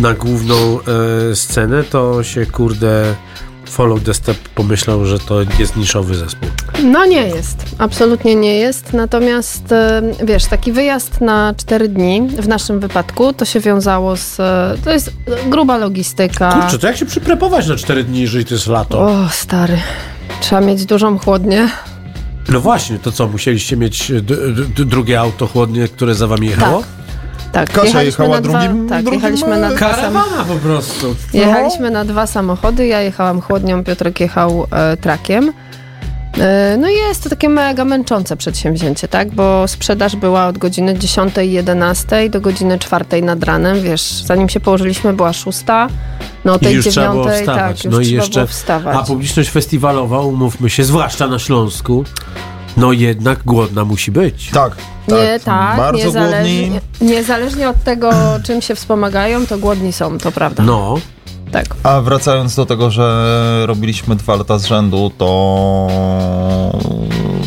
na 0.00 0.14
główną 0.14 0.54
e, 1.30 1.34
scenę, 1.36 1.84
to 1.84 2.22
się 2.22 2.46
kurde 2.46 3.14
Follow 3.66 4.02
the 4.02 4.14
Step 4.14 4.36
pomyślał, 4.54 5.06
że 5.06 5.18
to 5.18 5.36
jest 5.58 5.76
niszowy 5.76 6.14
zespół. 6.14 6.48
No 6.84 7.06
nie 7.06 7.20
jest, 7.28 7.56
absolutnie 7.78 8.34
nie 8.36 8.54
jest. 8.58 8.92
Natomiast 8.92 9.72
e, 9.72 10.02
wiesz, 10.24 10.44
taki 10.44 10.72
wyjazd 10.72 11.20
na 11.20 11.54
4 11.56 11.88
dni 11.88 12.22
w 12.28 12.48
naszym 12.48 12.80
wypadku 12.80 13.32
to 13.32 13.44
się 13.44 13.60
wiązało 13.60 14.16
z. 14.16 14.40
e, 14.40 14.74
To 14.84 14.90
jest 14.90 15.10
gruba 15.46 15.76
logistyka. 15.78 16.52
Kurczę, 16.52 16.78
to 16.78 16.86
jak 16.86 16.96
się 16.96 17.06
przyprepować 17.06 17.66
na 17.66 17.76
4 17.76 18.04
dni, 18.04 18.20
jeżeli 18.20 18.44
to 18.44 18.54
jest 18.54 18.66
lato? 18.66 19.00
O, 19.00 19.28
stary. 19.32 19.78
Trzeba 20.40 20.60
mieć 20.60 20.84
dużą 20.86 21.18
chłodnię. 21.18 21.68
No 22.48 22.60
właśnie, 22.60 22.98
to 22.98 23.12
co, 23.12 23.28
musieliście 23.28 23.76
mieć 23.76 24.12
drugie 24.76 25.20
auto 25.20 25.46
chłodnie, 25.46 25.88
które 25.88 26.14
za 26.14 26.26
wami 26.26 26.46
jechało? 26.46 26.78
Tak, 26.80 26.88
Kasia 27.54 27.82
jechaliśmy 27.84 28.04
jechała 28.24 28.28
na 28.28 28.40
dwa, 28.40 28.58
drugim- 28.58 28.88
tak, 28.88 29.02
drugim, 29.02 29.20
jechaliśmy 29.20 29.56
na 29.60 29.70
dwa 29.70 29.78
sam, 29.78 29.90
Karawana 29.90 30.44
po 30.48 30.54
prostu. 30.54 31.16
Jechaliśmy 31.32 31.90
na 31.90 32.04
dwa 32.04 32.26
samochody. 32.26 32.86
Ja 32.86 33.00
jechałam 33.00 33.40
chłodnią, 33.40 33.84
Piotrek 33.84 34.20
jechał 34.20 34.66
e, 34.70 34.96
trakiem. 34.96 35.52
E, 36.40 36.76
No 36.78 36.88
i 36.88 36.94
jest 36.94 37.22
to 37.22 37.30
takie 37.30 37.48
mega 37.48 37.84
męczące 37.84 38.36
przedsięwzięcie, 38.36 39.08
tak? 39.08 39.30
Bo 39.34 39.68
sprzedaż 39.68 40.16
była 40.16 40.46
od 40.46 40.58
godziny 40.58 40.94
10-11 40.94 42.30
do 42.30 42.40
godziny 42.40 42.78
4 42.78 43.22
nad 43.22 43.44
ranem, 43.44 43.82
wiesz, 43.82 44.02
zanim 44.26 44.48
się 44.48 44.60
położyliśmy 44.60 45.12
była 45.12 45.32
6, 45.32 45.58
no 46.44 46.52
o 46.52 46.56
I 46.56 46.60
tej 46.60 46.74
już 46.74 46.88
trzeba 46.88 47.06
9, 47.06 47.24
było 47.26 47.36
wstawać. 47.38 47.76
tak, 47.76 47.84
już 47.84 47.94
no 47.94 48.00
i 48.00 48.10
jeszcze, 48.10 48.40
było 48.40 48.46
wstawać. 48.46 48.96
a 48.96 49.02
publiczność 49.02 49.50
festiwalowa, 49.50 50.20
umówmy 50.20 50.70
się, 50.70 50.84
zwłaszcza 50.84 51.26
na 51.28 51.38
Śląsku, 51.38 52.04
no 52.76 52.92
jednak 52.92 53.44
głodna 53.44 53.84
musi 53.84 54.10
być. 54.12 54.50
Tak, 54.50 54.76
tak. 55.08 55.18
Nie, 55.18 55.40
tak, 55.44 55.76
Bardzo 55.76 56.06
niezależnie, 56.06 56.68
głodni. 56.68 56.80
niezależnie 57.14 57.68
od 57.68 57.84
tego, 57.84 58.10
czym 58.46 58.62
się 58.62 58.74
wspomagają, 58.74 59.46
to 59.46 59.58
głodni 59.58 59.92
są, 59.92 60.18
to 60.18 60.32
prawda. 60.32 60.62
No, 60.62 60.94
Tak. 61.52 61.66
A 61.82 62.00
wracając 62.00 62.54
do 62.56 62.66
tego, 62.66 62.90
że 62.90 63.62
robiliśmy 63.66 64.16
dwa 64.16 64.36
lata 64.36 64.58
z 64.58 64.64
rzędu, 64.66 65.10
to 65.18 65.88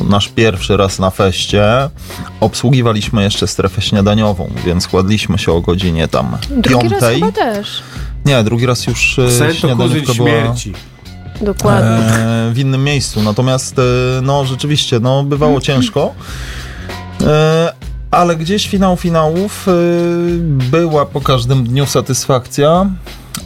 nasz 0.09 0.28
pierwszy 0.30 0.78
raz 0.78 0.99
na 0.99 1.09
feście 1.09 1.63
obsługiwaliśmy 2.39 3.23
jeszcze 3.23 3.47
strefę 3.47 3.82
śniadaniową, 3.82 4.49
więc 4.65 4.88
kładliśmy 4.88 5.38
się 5.38 5.51
o 5.51 5.61
godzinie 5.61 6.07
tam 6.07 6.38
Drugi 6.49 6.89
raz 6.89 6.99
piątej. 7.01 7.15
chyba 7.19 7.32
też. 7.32 7.84
Nie, 8.25 8.43
drugi 8.43 8.65
raz 8.65 8.88
już 8.88 9.19
e, 9.19 9.32
sen 9.32 9.53
śniadaniówka 9.53 10.13
była 10.13 10.30
śmierci. 10.30 10.73
Dokładnie. 11.41 12.15
e, 12.15 12.51
w 12.53 12.59
innym 12.59 12.83
miejscu. 12.83 13.21
Natomiast 13.23 13.79
e, 13.79 13.81
no 14.21 14.45
rzeczywiście, 14.45 14.99
no 14.99 15.23
bywało 15.23 15.61
ciężko. 15.61 16.13
E, 17.23 17.73
ale 18.11 18.35
gdzieś 18.35 18.67
finał 18.67 18.95
finałów 18.97 19.67
e, 19.67 19.71
była 20.71 21.05
po 21.05 21.21
każdym 21.21 21.63
dniu 21.63 21.85
satysfakcja, 21.85 22.85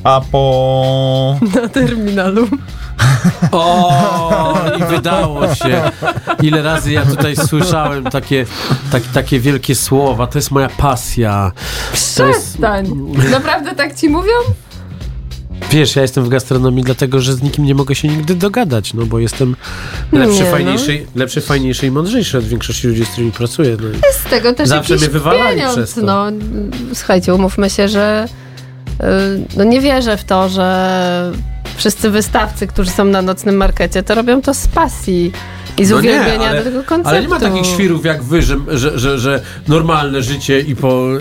a 0.04 0.22
po 0.32 1.36
Na 1.56 1.70
terminalu. 1.70 2.48
O, 3.52 4.54
i 4.80 4.84
wydało 4.84 5.56
się. 5.56 5.92
Ile 6.42 6.62
razy 6.62 6.92
ja 6.92 7.06
tutaj 7.06 7.36
słyszałem 7.36 8.04
takie, 8.04 8.46
tak, 8.92 9.04
takie 9.04 9.40
wielkie 9.40 9.76
słowa. 9.76 10.28
To 10.28 10.38
jest 10.38 10.52
moja 10.52 10.70
pasja. 10.70 11.52
To 12.18 12.28
jest, 12.28 12.48
Przestań. 12.48 12.88
Naprawdę 13.32 13.76
tak 13.76 13.96
ci 13.96 14.10
mówią? 14.10 14.34
Wiesz, 15.70 15.96
ja 15.96 16.02
jestem 16.02 16.24
w 16.24 16.30
gastronomii 16.30 16.84
dlatego, 16.84 17.22
że 17.22 17.34
z 17.34 17.42
nikim 17.42 17.66
nie 17.66 17.76
mogę 17.76 17.96
się 17.96 18.08
nigdy 18.08 18.36
dogadać, 18.36 18.94
no 18.94 19.06
bo 19.06 19.20
jestem 19.20 19.56
lepszy, 20.12 20.34
Nie, 20.38 20.44
no. 20.44 20.52
fajniejszy, 20.52 21.06
lepszy, 21.16 21.42
fajniejszy 21.42 21.88
i 21.88 21.92
mądrzejszy 21.92 22.38
od 22.38 22.46
większości 22.46 22.88
ludzi, 22.88 23.06
z 23.06 23.10
którymi 23.10 23.32
pracuję. 23.32 23.78
No. 23.82 23.90
Z 24.28 24.30
tego 24.30 24.54
też 24.54 24.70
Zawsze 24.70 24.96
mnie 24.96 25.10
wywalali 25.10 25.56
pieniądz. 25.56 25.76
przez 25.76 25.94
to. 25.94 26.02
No, 26.02 26.26
słuchajcie, 26.94 27.36
umówmy 27.36 27.70
się, 27.70 27.88
że 27.88 28.28
y, 28.90 29.06
no 29.58 29.64
nie 29.64 29.82
wierzę 29.82 30.18
w 30.18 30.24
to, 30.24 30.50
że 30.50 31.32
Wszyscy 31.82 32.10
wystawcy, 32.10 32.68
którzy 32.68 32.92
są 32.92 33.06
na 33.06 33.22
nocnym 33.22 33.56
markecie, 33.56 34.04
to 34.04 34.16
robią 34.16 34.42
to 34.42 34.54
z 34.54 34.68
pasji 34.68 35.32
i 35.82 35.86
z 35.86 35.90
No 35.92 36.02
nie, 36.02 36.10
uwielbienia 36.10 36.50
ale- 36.50 36.58
do 36.58 36.64
tego 36.64 36.84
konceptu. 36.84 37.10
Ale 37.10 37.22
nie 37.22 37.28
ma 37.28 37.40
takich 37.40 37.66
świrów 37.66 38.06
jak 38.06 38.24
wy, 38.24 38.42
że, 38.42 38.56
że, 38.68 39.00
że, 39.00 39.20
że 39.20 39.42
normalne 39.68 40.24
życie 40.24 40.60
i, 40.60 40.76
po, 40.76 40.88
e, 40.88 41.20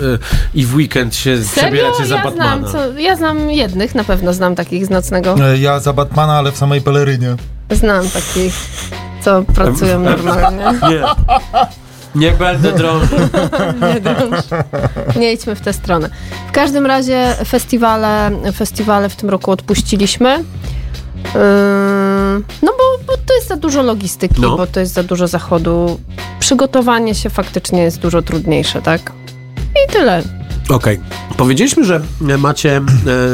i 0.55 0.67
w 0.67 0.75
weekend 0.75 1.15
się 1.15 1.45
Serio? 1.45 1.69
przebieracie 1.71 2.07
za 2.07 2.17
Ja 2.17 2.23
Batmana. 2.25 2.69
znam, 2.69 2.73
co, 2.73 2.99
ja 2.99 3.17
znam 3.17 3.51
jednych, 3.51 3.95
na 3.95 4.05
pewno 4.05 4.33
znam 4.33 4.55
takich 4.55 4.87
z 4.87 4.91
nocnego. 4.91 5.35
E, 5.53 5.59
Ja 5.59 5.81
za 5.81 5.93
Batmana, 5.93 6.33
ale 6.39 6.53
w 6.53 6.57
samej 6.57 6.81
pelerynie. 6.81 7.37
Znam 7.71 8.09
takich, 8.09 8.55
co 9.25 9.43
pracują 9.55 10.01
normalnie. 10.01 10.65
Nie. 10.91 11.03
Nie 12.15 12.31
będę 12.33 12.73
drążył. 12.73 13.19
Nie 13.95 14.01
drąż. 14.01 14.45
Nie 15.17 15.33
idźmy 15.33 15.55
w 15.55 15.61
tę 15.61 15.73
stronę. 15.73 16.11
W 16.49 16.53
każdym 16.53 16.87
razie 16.87 17.35
festiwale, 17.47 18.31
festiwale 18.55 19.09
w 19.09 19.17
tym 19.17 19.31
roku 19.31 19.51
odpuściliśmy. 19.51 20.39
Yy, 20.39 21.31
no 22.62 22.72
bo, 22.78 23.05
bo 23.07 23.12
to 23.26 23.35
jest 23.35 23.49
za 23.49 23.57
dużo 23.57 23.83
logistyki, 23.83 24.41
No. 24.41 24.57
bo 24.57 24.66
to 24.66 24.81
jest 24.81 24.93
za 24.95 25.03
dużo 25.03 25.28
zachodu. 25.28 26.01
Przygotowanie 26.41 27.14
się 27.14 27.31
faktycznie 27.31 27.83
jest 27.83 27.99
dużo 27.99 28.22
trudniejsze, 28.22 28.83
tak? 28.83 29.12
I 29.89 29.93
tyle. 29.93 30.22
Okej. 30.68 31.01
Powiedzieliśmy, 31.37 31.85
że 31.85 32.01
macie 32.39 32.76
e, 32.76 32.83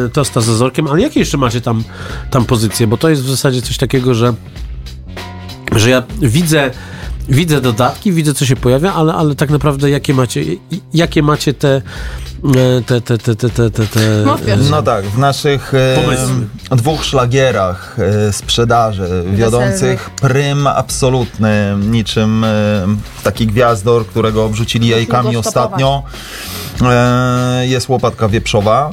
tosta 0.09 0.41
z 0.41 0.49
ozorkiem, 0.49 0.87
ale 0.87 1.01
jakie 1.01 1.21
jeszcze 1.21 1.39
macie 1.39 1.61
tam, 1.61 1.85
tam 2.31 2.45
pozycje? 2.45 2.87
Bo 2.87 2.97
to 2.97 3.09
jest 3.09 3.23
w 3.23 3.31
zasadzie 3.31 3.63
coś 3.63 3.77
takiego, 3.77 4.15
że, 4.15 4.35
że 5.77 5.91
ja 5.91 6.03
widzę, 6.19 6.71
widzę 7.29 7.61
dodatki, 7.61 8.13
widzę 8.13 8.35
co 8.35 8.47
się 8.47 8.57
pojawia, 8.57 8.95
ale, 8.95 9.15
ale 9.15 9.35
tak 9.35 9.51
naprawdę 9.51 9.91
jakie 9.91 10.15
macie, 10.15 10.43
jakie 10.95 11.23
macie 11.23 11.55
te, 11.55 11.83
e, 12.57 12.83
te, 12.87 13.01
te, 13.01 13.19
te, 13.19 13.37
te, 13.37 13.51
te, 13.51 13.71
te, 13.71 13.87
te 13.87 14.25
pierwszy. 14.47 14.71
No 14.71 14.83
tak, 14.83 15.05
w 15.05 15.19
naszych 15.19 15.75
e, 15.75 15.97
Pomysły. 16.03 16.47
dwóch 16.71 17.05
szlagierach 17.05 17.97
e, 17.99 18.33
sprzedaży 18.33 19.25
wiodących 19.33 20.11
prym 20.11 20.67
absolutny, 20.67 21.77
niczym 21.81 22.45
e, 22.45 22.87
taki 23.23 23.47
gwiazdor, 23.47 24.07
którego 24.07 24.45
obrzucili 24.45 24.89
jajkami 24.89 25.37
ostatnio, 25.37 26.03
jest 27.63 27.89
łopatka 27.89 28.29
wieprzowa. 28.29 28.91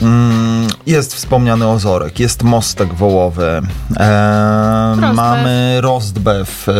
Mm, 0.00 0.66
Jest 0.86 1.14
wspomniany 1.14 1.68
ozorek, 1.68 2.20
jest 2.20 2.42
mostek 2.42 2.94
wołowy, 2.94 3.62
e, 3.96 4.96
mamy 5.14 5.76
rostbeff, 5.80 6.68
e, 6.68 6.72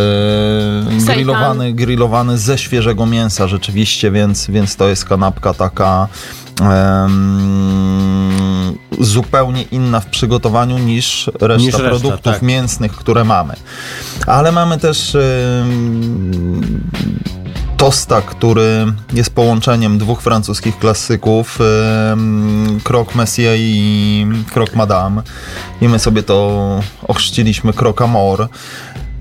grillowany, 1.07 1.73
grillowany 1.73 2.39
ze 2.39 2.59
świeżego 2.59 3.07
mięsa 3.07 3.49
rzeczywiście, 3.49 4.11
więc, 4.11 4.47
więc 4.51 4.77
to 4.77 4.89
jest 4.89 5.05
kanapka 5.05 5.55
taka 5.55 6.09
zupełnie 9.01 9.63
inna 9.63 10.01
w 10.01 10.07
przygotowaniu 10.07 10.79
niż 10.79 11.31
reszta 11.41 11.65
Niż 11.67 11.75
reszta, 11.75 11.89
produktów 11.89 12.33
tak. 12.35 12.43
mięsnych, 12.43 12.93
które 12.93 13.25
mamy. 13.25 13.55
Ale 14.27 14.53
mamy 14.53 14.79
też 14.79 15.17
tosta, 17.85 18.23
który 18.23 18.87
jest 19.13 19.35
połączeniem 19.35 19.99
dwóch 19.99 20.23
francuskich 20.23 20.79
klasyków, 20.79 21.59
Croque 22.85 23.15
Messier 23.15 23.57
i 23.59 24.27
Croque 24.55 24.77
Madame. 24.77 25.23
I 25.81 25.89
my 25.89 25.99
sobie 25.99 26.23
to 26.23 26.81
ochrzciliśmy 27.09 27.73
Croque 27.73 28.05
Amor. 28.05 28.49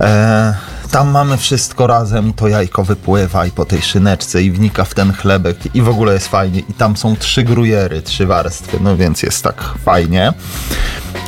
E, 0.02 0.56
tam 0.92 1.12
mamy 1.12 1.38
wszystko 1.38 1.88
razem 1.88 2.30
i 2.30 2.34
to 2.34 2.48
jajko 2.48 2.84
wypływa 2.84 3.46
i 3.46 3.52
po 3.52 3.66
tej 3.66 3.82
szyneczce 3.82 4.44
i 4.44 4.52
wnika 4.52 4.86
w 4.86 4.94
ten 4.94 5.14
chlebek 5.14 5.58
i 5.76 5.82
w 5.82 5.90
ogóle 5.90 6.14
jest 6.14 6.28
fajnie. 6.28 6.60
I 6.60 6.74
tam 6.74 6.98
są 6.98 7.16
trzy 7.16 7.44
grujery, 7.44 8.02
trzy 8.02 8.26
warstwy, 8.26 8.78
no 8.82 8.98
więc 8.98 9.24
jest 9.24 9.44
tak 9.44 9.74
fajnie. 9.86 10.34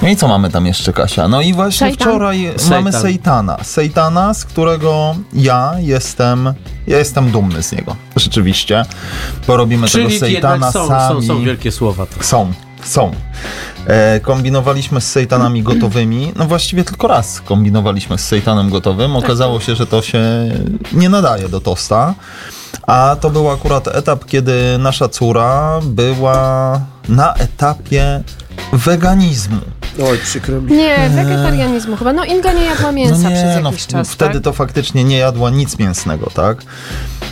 No 0.02 0.10
i 0.10 0.16
co 0.16 0.28
mamy 0.28 0.50
tam 0.50 0.66
jeszcze, 0.66 0.94
Kasia? 0.94 1.28
No 1.28 1.42
i 1.42 1.54
właśnie 1.54 1.88
Seitan. 1.88 2.08
wczoraj 2.08 2.52
Seitan. 2.58 2.70
mamy 2.70 2.92
Sejtana. 2.94 3.58
Sejtana, 3.64 4.34
z 4.34 4.46
którego 4.46 5.16
ja 5.34 5.74
jestem, 5.80 6.54
ja 6.88 6.98
jestem 6.98 7.32
dumny 7.32 7.64
z 7.64 7.72
niego. 7.72 7.96
Rzeczywiście. 8.16 8.86
Bo 9.48 9.58
robimy 9.58 9.88
Czyli 9.88 10.06
tego 10.08 10.20
Sejtana 10.20 10.72
są, 10.72 10.88
sami. 10.88 11.22
są, 11.22 11.28
są 11.28 11.44
wielkie 11.44 11.72
słowa. 11.72 12.06
To. 12.06 12.24
Są, 12.24 12.52
są. 12.84 13.12
E, 13.88 14.20
kombinowaliśmy 14.20 15.02
z 15.02 15.12
sejtanami 15.12 15.64
gotowymi. 15.64 16.32
No 16.36 16.46
właściwie 16.46 16.84
tylko 16.84 17.08
raz 17.08 17.42
kombinowaliśmy 17.42 18.18
z 18.18 18.26
sejtanem 18.26 18.70
gotowym. 18.70 19.16
Okazało 19.16 19.60
się, 19.60 19.76
że 19.76 19.88
to 19.88 20.02
się 20.02 20.22
nie 20.94 21.10
nadaje 21.10 21.50
do 21.50 21.62
tosta. 21.62 22.14
A 22.88 23.16
to 23.22 23.30
był 23.30 23.50
akurat 23.50 23.88
etap, 23.88 24.26
kiedy 24.26 24.78
nasza 24.80 25.10
córa 25.10 25.80
była 25.84 26.80
na 27.10 27.34
etapie 27.34 28.24
weganizmu. 28.74 29.58
Oj, 30.10 30.18
przykro 30.18 30.62
mi. 30.62 30.72
Nie, 30.72 31.10
wegetarianizmu 31.10 31.98
chyba. 31.98 32.14
No 32.14 32.24
Inga 32.26 32.54
nie 32.54 32.66
jadła 32.66 32.92
mięsa 32.92 33.30
przez 33.30 33.64
no, 33.64 33.70
jakiś 33.70 33.84
w- 33.84 33.88
czas, 33.88 34.12
wtedy 34.12 34.34
tak? 34.34 34.44
to 34.44 34.54
faktycznie 34.54 35.04
nie 35.04 35.18
jadła 35.18 35.50
nic 35.50 35.80
mięsnego, 35.80 36.30
tak? 36.34 36.58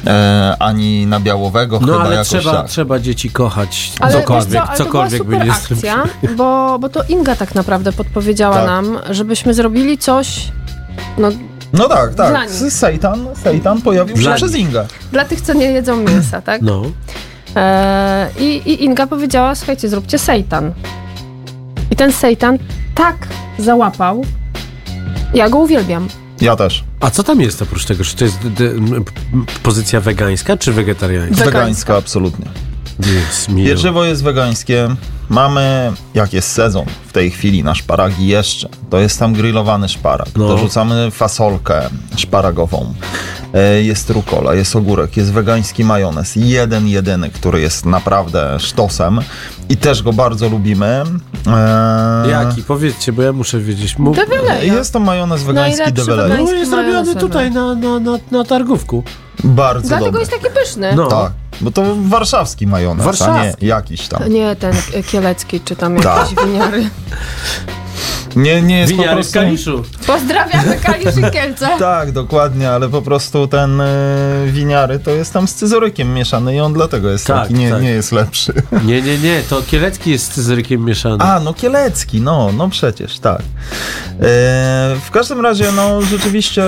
E, 0.08 0.56
ani 0.60 1.06
nabiałowego 1.06 1.80
No 1.80 1.88
chyba 1.88 2.00
ale 2.00 2.16
jakoś 2.16 2.28
trzeba, 2.28 2.52
tak. 2.54 2.68
trzeba 2.68 3.00
dzieci 3.00 3.30
kochać. 3.30 3.92
Ale 4.00 4.14
cokolwiek, 4.14 4.52
co, 4.64 4.68
ale 4.70 4.78
cokolwiek 4.78 5.18
to 5.20 5.24
by 5.26 5.32
była 5.32 5.44
nie 5.46 5.54
super 5.54 5.78
akcja, 5.78 6.04
bo, 6.38 6.80
bo 6.80 6.90
to 6.90 7.04
Inga 7.10 7.36
tak 7.36 7.56
naprawdę 7.56 7.92
podpowiedziała 7.94 8.56
Tak. 8.56 8.66
nam, 8.66 9.00
żebyśmy 9.10 9.54
zrobili 9.54 9.98
coś 9.98 10.52
no, 11.18 11.30
No 11.74 11.90
tak, 11.90 12.16
tak. 12.16 12.50
Sejtan, 12.70 13.28
Sejtan 13.44 13.82
pojawił 13.82 14.18
się 14.18 14.34
przez. 14.36 14.56
Ingę. 14.56 14.86
dla 15.12 15.26
tych, 15.26 15.42
co 15.42 15.54
nie 15.54 15.66
jedzą 15.66 15.96
mięsa, 15.96 16.42
tak? 16.42 16.62
No. 16.62 16.82
E, 17.56 18.30
i, 18.40 18.44
I 18.46 18.84
Inga 18.84 19.08
powiedziała, 19.08 19.56
słuchajcie, 19.56 19.90
zróbcie 19.90 20.20
sejtan. 20.20 20.74
I 21.92 21.96
ten 21.96 22.12
sejtan 22.12 22.58
tak 22.96 23.28
załapał, 23.60 24.26
ja 25.34 25.50
go 25.50 25.58
uwielbiam. 25.58 26.08
Ja 26.42 26.56
też. 26.56 26.84
A 27.00 27.10
co 27.10 27.24
tam 27.24 27.42
jest 27.42 27.62
oprócz 27.62 27.86
tego? 27.86 28.04
Czy 28.04 28.16
to 28.16 28.26
jest 28.26 28.38
pozycja 29.64 30.02
wegańska 30.02 30.58
czy 30.58 30.74
wegetariańska? 30.74 31.36
Wegańska. 31.46 31.60
Wegańska, 31.60 31.96
absolutnie. 31.98 32.46
Jest. 33.00 33.48
Pieczywo 33.56 34.06
jest 34.06 34.24
wegańskie. 34.24 34.90
Mamy, 35.34 35.92
jak 36.14 36.34
jest 36.34 36.52
sezon 36.52 36.86
w 37.08 37.14
tej 37.14 37.32
chwili 37.32 37.64
na 37.64 37.76
szparagi 37.76 38.28
jeszcze, 38.28 38.70
to 38.90 39.00
jest 39.00 39.20
tam 39.20 39.34
grillowany 39.34 39.90
szparag. 39.90 40.28
No. 40.38 40.48
Dorzucamy 40.48 41.12
fasolkę 41.12 41.82
szparagową. 42.18 42.94
E, 43.54 43.82
Jest 43.84 44.10
rukola, 44.10 44.54
jest 44.54 44.76
ogórek, 44.76 45.18
jest 45.18 45.32
wegański 45.32 45.84
majonez. 45.84 46.36
Jeden, 46.36 46.88
jedyny, 46.88 47.30
który 47.30 47.62
jest 47.62 47.86
naprawdę 47.86 48.60
sztosem. 48.60 49.20
I 49.70 49.78
też 49.78 50.04
go 50.04 50.14
bardzo 50.14 50.50
lubimy. 50.50 51.04
E, 51.48 52.30
Jaki? 52.30 52.64
Powiedzcie, 52.64 53.14
bo 53.14 53.22
ja 53.22 53.34
muszę 53.34 53.60
wiedzieć. 53.60 53.98
Mów... 53.98 54.16
Develeja. 54.18 54.74
Jest 54.74 54.94
to 54.94 55.00
majonez 55.00 55.44
wegański 55.44 55.80
Najlepszy 55.82 56.06
Develeja. 56.06 56.28
No 56.28 56.34
wegański 56.34 56.60
jest 56.60 56.72
robiony 56.74 57.16
tutaj 57.16 57.52
na, 57.52 57.76
na, 57.76 58.00
na, 58.00 58.18
na 58.32 58.44
targówku. 58.44 59.04
Bardzo 59.44 59.88
Dlatego 59.88 60.06
dobry. 60.06 60.20
jest 60.20 60.32
taki 60.32 60.46
pyszny. 60.60 60.96
No. 60.96 61.08
Tak, 61.08 61.32
bo 61.64 61.72
to 61.72 61.96
warszawski 61.96 62.68
majonez, 62.68 63.06
a 63.06 63.12
nie 63.12 63.18
Warszawski. 63.18 63.66
jakiś 63.66 64.08
tam. 64.08 64.30
Nie 64.34 64.56
ten 64.56 64.74
e, 64.94 65.04
kielecki, 65.04 65.60
czy 65.62 65.76
tam 65.76 65.98
Tak. 65.98 66.32
jakieś 66.32 66.46
winiary. 66.46 66.90
Nie, 68.36 68.62
nie 68.62 68.80
jest 68.80 68.92
po 68.94 68.98
Winiary 68.98 69.24
z 69.24 69.32
prostu... 69.32 69.34
Kaliszu. 69.48 69.84
Pozdrawiamy 70.08 70.78
Kalisz 70.84 71.18
i 71.18 71.32
Kielce. 71.32 71.70
Tak, 71.80 72.12
dokładnie, 72.12 72.70
ale 72.72 72.90
po 72.90 73.02
prostu 73.02 73.48
ten 73.48 73.82
y, 73.82 73.86
winiary 74.48 75.00
to 75.00 75.12
jest 75.12 75.34
tam 75.34 75.48
z 75.48 75.56
cyzorykiem 75.56 76.14
mieszany 76.14 76.56
i 76.56 76.60
on 76.60 76.74
dlatego 76.74 77.10
jest 77.10 77.28
Tak, 77.28 77.42
taki, 77.42 77.54
nie, 77.54 77.70
tak. 77.72 77.82
nie 77.82 77.90
jest 77.90 78.12
lepszy. 78.12 78.54
Nie, 78.86 79.02
nie, 79.02 79.18
nie, 79.18 79.42
to 79.50 79.62
Kielecki 79.62 80.12
jest 80.12 80.26
z 80.26 80.30
cyzorykiem 80.30 80.86
mieszany. 80.86 81.24
A, 81.24 81.40
no 81.40 81.54
Kielecki, 81.54 82.22
no, 82.22 82.50
no 82.58 82.70
przecież, 82.70 83.20
tak. 83.20 83.40
E, 83.40 83.44
w 85.06 85.12
każdym 85.12 85.42
razie, 85.42 85.72
no 85.72 86.02
rzeczywiście 86.02 86.64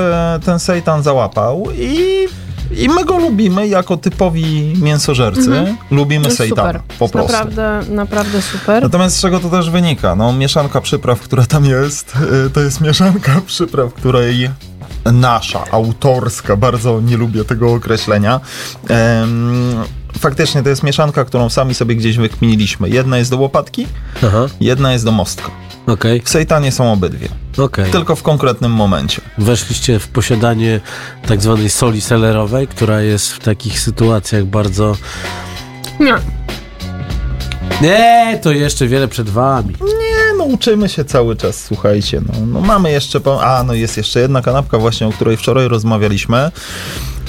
ten 0.45 0.59
sejtan 0.59 1.03
załapał 1.03 1.67
i, 1.77 2.27
i 2.71 2.89
my 2.89 3.05
go 3.05 3.17
lubimy 3.17 3.67
jako 3.67 3.97
typowi 3.97 4.73
mięsożercy. 4.81 5.75
Lubimy 5.91 6.23
To 6.23 6.27
jest 6.27 6.37
sejtana, 6.37 6.67
super. 6.67 6.81
po 6.99 7.09
prostu. 7.09 7.31
Naprawdę, 7.31 7.81
naprawdę 7.89 8.41
super. 8.41 8.83
Natomiast 8.83 9.17
z 9.17 9.21
czego 9.21 9.39
to 9.39 9.49
też 9.49 9.69
wynika? 9.69 10.15
No, 10.15 10.33
mieszanka 10.33 10.81
przypraw, 10.81 11.19
która 11.21 11.45
tam 11.45 11.65
jest, 11.65 12.13
y, 12.47 12.49
to 12.49 12.61
jest 12.61 12.81
mieszanka 12.81 13.41
przypraw, 13.45 13.93
której 13.93 14.49
nasza, 15.13 15.63
autorska, 15.71 16.55
bardzo 16.55 17.01
nie 17.01 17.17
lubię 17.17 17.45
tego 17.45 17.73
określenia. 17.73 18.39
Faktycznie 20.19 20.63
to 20.63 20.69
jest 20.69 20.83
mieszanka, 20.83 21.25
którą 21.25 21.49
sami 21.49 21.73
sobie 21.73 21.95
gdzieś 21.95 22.17
wykminiliśmy. 22.17 22.89
Jedna 22.89 23.17
jest 23.17 23.31
do 23.31 23.37
łopatki, 23.37 23.87
Aha, 24.27 24.45
jedna 24.61 24.93
jest 24.93 25.05
do 25.05 25.11
mostka. 25.11 25.51
okej, 25.87 26.21
W 26.21 26.29
sejtanie 26.29 26.71
są 26.71 26.91
obydwie, 26.93 27.27
okej. 27.57 27.91
tylko 27.91 28.15
w 28.15 28.23
konkretnym 28.23 28.71
momencie. 28.71 29.21
Weszliście 29.37 29.99
w 29.99 30.07
posiadanie 30.07 30.79
tak 31.27 31.41
zwanej 31.41 31.69
soli 31.69 32.01
selerowej, 32.01 32.67
która 32.67 33.01
jest 33.01 33.31
w 33.33 33.39
takich 33.39 33.79
sytuacjach 33.79 34.45
bardzo... 34.45 34.95
Nie. 35.99 36.13
Nie, 37.81 38.39
to 38.41 38.51
jeszcze 38.51 38.87
wiele 38.87 39.07
przed 39.07 39.29
wami. 39.29 39.75
Nie, 39.81 40.37
no 40.37 40.43
uczymy 40.43 40.89
się 40.89 41.05
cały 41.05 41.35
czas, 41.35 41.63
słuchajcie. 41.63 42.21
No, 42.27 42.45
no 42.45 42.61
mamy 42.61 42.91
jeszcze, 42.91 43.19
po... 43.19 43.43
a 43.43 43.63
no 43.63 43.73
jest 43.73 43.97
jeszcze 43.97 44.19
jedna 44.19 44.41
kanapka 44.41 44.77
właśnie, 44.77 45.07
o 45.07 45.11
której 45.11 45.37
wczoraj 45.37 45.67
rozmawialiśmy. 45.67 46.51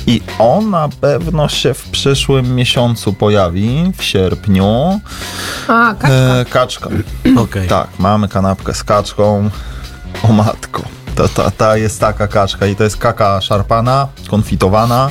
I 0.07 0.21
on 0.39 0.71
na 0.71 0.89
pewno 1.01 1.49
się 1.49 1.75
w 1.75 1.91
przyszłym 1.91 2.55
miesiącu 2.55 3.13
pojawi, 3.13 3.93
w 3.97 4.03
sierpniu. 4.03 5.01
A, 5.69 5.95
kaczka. 5.95 6.09
E, 6.09 6.45
kaczka. 6.45 6.91
Okej. 7.45 7.69
Tak, 7.69 7.89
mamy 7.99 8.29
kanapkę 8.29 8.75
z 8.75 8.85
kaczką. 8.85 9.51
O 10.23 10.33
matko. 10.33 10.83
To, 11.15 11.29
ta, 11.29 11.51
ta 11.51 11.77
jest 11.77 12.01
taka 12.01 12.29
kaczka 12.29 12.67
i 12.67 12.77
to 12.77 12.85
jest 12.85 12.97
kaka 12.97 13.41
szarpana, 13.41 14.09
konfitowana, 14.29 15.11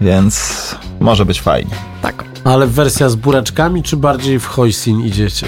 więc 0.00 0.74
może 1.00 1.24
być 1.24 1.40
fajnie. 1.40 1.74
Tak. 2.02 2.24
Ale 2.44 2.66
wersja 2.66 3.08
z 3.08 3.14
buraczkami, 3.14 3.82
czy 3.82 3.96
bardziej 3.96 4.40
w 4.40 4.46
hoisin 4.46 5.00
idziecie? 5.00 5.46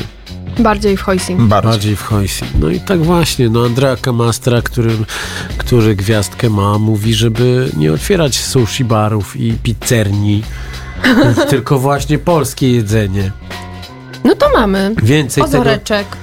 Bardziej 0.58 0.96
w 0.96 1.02
hoisin. 1.02 1.48
Bardziej. 1.48 1.70
Bardziej 1.72 1.96
w 1.96 2.02
hoisin. 2.02 2.48
No 2.60 2.70
i 2.70 2.80
tak 2.80 3.02
właśnie, 3.02 3.48
no 3.48 3.64
Andrea 3.64 3.96
Kamastra, 3.96 4.62
który, 4.62 4.90
który 5.58 5.96
gwiazdkę 5.96 6.50
ma, 6.50 6.78
mówi, 6.78 7.14
żeby 7.14 7.70
nie 7.76 7.92
otwierać 7.92 8.38
sushi 8.38 8.84
barów 8.84 9.36
i 9.36 9.52
pizzerni, 9.62 10.42
tylko 11.50 11.78
właśnie 11.78 12.18
polskie 12.18 12.72
jedzenie. 12.72 13.32
No 14.24 14.34
to 14.34 14.50
mamy. 14.54 14.94
Więcej 15.02 15.44
tego... 15.44 15.56
Ozoreczek. 15.56 16.06
Tak. 16.08 16.18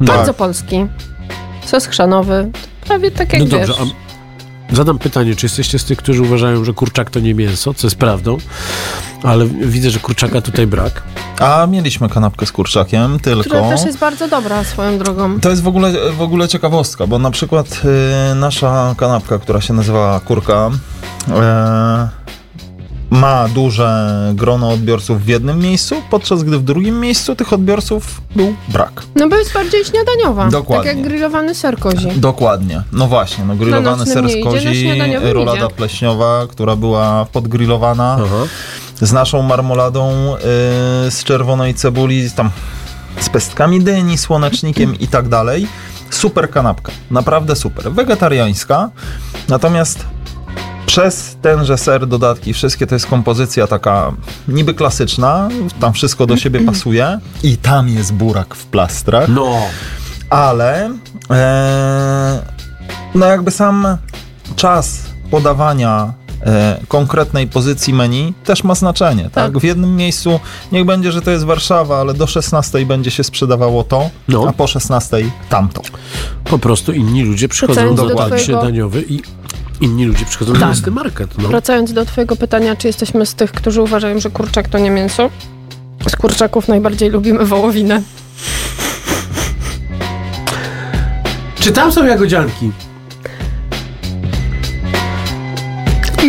Bardzo 0.00 0.34
polski. 0.34 0.86
Sos 1.66 1.86
chrzanowy. 1.86 2.50
Prawie 2.86 3.10
tak 3.10 3.32
jak 3.32 3.42
No 3.42 3.48
dobrze, 3.48 3.74
wiesz. 3.78 3.92
a 4.70 4.74
zadam 4.74 4.98
pytanie, 4.98 5.36
czy 5.36 5.46
jesteście 5.46 5.78
z 5.78 5.84
tych, 5.84 5.98
którzy 5.98 6.22
uważają, 6.22 6.64
że 6.64 6.72
kurczak 6.72 7.10
to 7.10 7.20
nie 7.20 7.34
mięso, 7.34 7.74
co 7.74 7.86
jest 7.86 7.96
prawdą, 7.96 8.38
ale 9.22 9.46
widzę, 9.46 9.90
że 9.90 9.98
kurczaka 9.98 10.40
tutaj 10.40 10.66
brak. 10.66 11.02
A 11.42 11.66
mieliśmy 11.66 12.08
kanapkę 12.08 12.46
z 12.46 12.52
kurczakiem, 12.52 13.18
tylko... 13.20 13.42
Która 13.42 13.68
też 13.68 13.84
jest 13.84 13.98
bardzo 13.98 14.28
dobra 14.28 14.64
swoją 14.64 14.98
drogą. 14.98 15.40
To 15.40 15.50
jest 15.50 15.62
w 15.62 15.68
ogóle, 15.68 15.92
w 16.12 16.22
ogóle 16.22 16.48
ciekawostka, 16.48 17.06
bo 17.06 17.18
na 17.18 17.30
przykład 17.30 17.82
y, 18.32 18.34
nasza 18.34 18.94
kanapka, 18.98 19.38
która 19.38 19.60
się 19.60 19.74
nazywa 19.74 20.20
kurka, 20.20 20.70
e, 21.28 22.08
ma 23.10 23.48
duże 23.48 24.10
grono 24.34 24.70
odbiorców 24.70 25.24
w 25.24 25.28
jednym 25.28 25.58
miejscu, 25.58 25.96
podczas 26.10 26.42
gdy 26.42 26.58
w 26.58 26.62
drugim 26.62 27.00
miejscu 27.00 27.36
tych 27.36 27.52
odbiorców 27.52 28.20
był 28.36 28.54
brak. 28.68 29.02
No 29.14 29.28
bo 29.28 29.36
jest 29.36 29.52
bardziej 29.52 29.84
śniadaniowa. 29.84 30.48
Dokładnie. 30.48 30.90
Tak 30.90 30.96
jak 30.96 31.06
grillowany 31.06 31.54
ser 31.54 31.78
kozi. 31.78 32.08
Dokładnie. 32.16 32.82
No 32.92 33.06
właśnie, 33.06 33.44
no 33.44 33.56
grillowany 33.56 34.06
ser 34.06 34.30
z 34.30 34.44
kozi, 34.44 34.90
rolada 35.22 35.66
idzie. 35.66 35.76
pleśniowa, 35.76 36.46
która 36.50 36.76
była 36.76 37.26
podgrillowana 37.32 38.16
Aha. 38.24 38.46
Z 39.00 39.12
naszą 39.12 39.42
marmoladą 39.42 40.34
y, 40.36 40.40
z 41.10 41.24
czerwonej 41.24 41.74
cebuli, 41.74 42.30
tam 42.30 42.50
z 43.20 43.28
pestkami 43.28 43.80
dyni, 43.80 44.18
słonecznikiem 44.18 44.98
i 44.98 45.08
tak 45.08 45.28
dalej. 45.28 45.66
Super 46.10 46.50
kanapka, 46.50 46.92
naprawdę 47.10 47.56
super. 47.56 47.92
Wegetariańska, 47.92 48.90
natomiast 49.48 50.04
przez 50.86 51.36
tenże 51.42 51.78
ser, 51.78 52.06
dodatki, 52.06 52.52
wszystkie 52.52 52.86
to 52.86 52.94
jest 52.94 53.06
kompozycja 53.06 53.66
taka 53.66 54.12
niby 54.48 54.74
klasyczna, 54.74 55.48
tam 55.80 55.92
wszystko 55.92 56.26
do 56.26 56.36
siebie 56.36 56.60
pasuje 56.60 57.18
i 57.42 57.56
tam 57.56 57.88
jest 57.88 58.12
burak 58.12 58.54
w 58.54 58.66
plastrach 58.66 59.28
No, 59.28 59.56
ale 60.30 60.90
e, 61.30 62.42
no 63.14 63.26
jakby 63.26 63.50
sam 63.50 63.96
czas 64.56 65.02
podawania 65.30 66.12
e, 66.42 66.80
konkretnej 66.88 67.46
pozycji 67.46 67.94
menu 67.94 68.34
też 68.44 68.64
ma 68.64 68.74
znaczenie, 68.74 69.22
tak? 69.22 69.32
Tak. 69.32 69.58
W 69.58 69.64
jednym 69.64 69.96
miejscu 69.96 70.40
niech 70.72 70.84
będzie, 70.84 71.12
że 71.12 71.22
to 71.22 71.30
jest 71.30 71.44
Warszawa, 71.44 72.00
ale 72.00 72.14
do 72.14 72.26
16 72.26 72.86
będzie 72.86 73.10
się 73.10 73.24
sprzedawało 73.24 73.84
to, 73.84 74.10
No. 74.28 74.44
a 74.48 74.52
po 74.52 74.66
16 74.66 75.16
tamto. 75.48 75.82
po 76.44 76.58
prostu 76.58 76.92
inni 76.92 77.22
ludzie 77.22 77.48
przychodzą 77.48 77.94
do 77.94 78.06
tak 78.06 78.16
twojego- 78.16 78.38
śniadaniowy 78.38 79.04
i 79.08 79.22
inni 79.80 80.04
ludzie 80.04 80.24
przychodzą 80.24 80.52
na 80.52 80.68
misty 80.68 80.90
market. 80.90 81.38
No. 81.38 81.48
Wracając 81.48 81.92
do 81.92 82.04
twojego 82.04 82.36
pytania, 82.36 82.76
czy 82.76 82.86
jesteśmy 82.86 83.26
z 83.26 83.34
tych, 83.34 83.52
którzy 83.52 83.82
uważają, 83.82 84.20
że 84.20 84.30
kurczak 84.30 84.68
to 84.68 84.78
nie 84.78 84.90
mięso? 84.90 85.30
Z 86.08 86.16
kurczaków 86.16 86.68
najbardziej 86.68 87.10
lubimy 87.10 87.46
wołowinę. 87.46 88.02
Czy 91.60 91.72
tam 91.72 91.92
są 91.92 92.06
jagodzianki? 92.06 92.70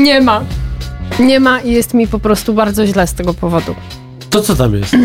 Nie 0.03 0.21
ma. 0.21 0.41
Nie 1.19 1.39
ma 1.39 1.59
i 1.59 1.71
jest 1.71 1.93
mi 1.93 2.07
po 2.07 2.19
prostu 2.19 2.53
bardzo 2.53 2.87
źle 2.87 3.07
z 3.07 3.13
tego 3.13 3.33
powodu. 3.33 3.75
To 4.29 4.41
co 4.41 4.55
tam 4.55 4.75
jest? 4.75 4.95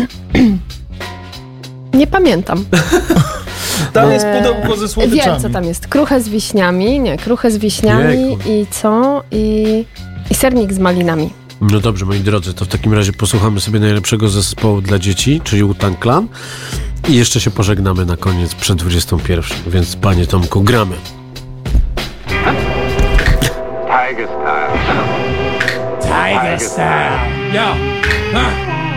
Nie 1.93 2.07
pamiętam. 2.07 2.65
Tam 3.93 4.11
jest 4.11 4.25
pudełko 4.37 4.77
ze 4.77 4.87
słodyczami. 4.87 5.31
Wiem, 5.31 5.41
co 5.41 5.49
tam 5.49 5.63
jest. 5.63 5.87
Kruche 5.87 6.21
z 6.21 6.29
wiśniami, 6.29 6.99
nie, 6.99 7.17
kruche 7.17 7.51
z 7.51 7.57
wiśniami 7.57 8.21
Jejku. 8.21 8.49
i 8.49 8.65
co? 8.71 9.23
I, 9.31 9.85
I 10.31 10.35
sernik 10.35 10.73
z 10.73 10.79
malinami. 10.79 11.29
No 11.61 11.79
dobrze, 11.79 12.05
moi 12.05 12.19
drodzy, 12.19 12.53
to 12.53 12.65
w 12.65 12.67
takim 12.67 12.93
razie 12.93 13.13
posłuchamy 13.13 13.59
sobie 13.59 13.79
najlepszego 13.79 14.29
zespołu 14.29 14.81
dla 14.81 14.99
dzieci, 14.99 15.41
czyli 15.43 15.63
Wu-Tang 15.63 16.01
Clan 16.01 16.27
i 17.09 17.15
jeszcze 17.15 17.41
się 17.41 17.51
pożegnamy 17.51 18.05
na 18.05 18.17
koniec 18.17 18.55
przed 18.55 18.77
21, 18.77 19.43
więc 19.67 19.95
panie 19.95 20.27
Tomku, 20.27 20.61
gramy. 20.61 20.95
Style. 26.79 27.19
Yo. 27.51 27.67
Huh. 28.31 28.51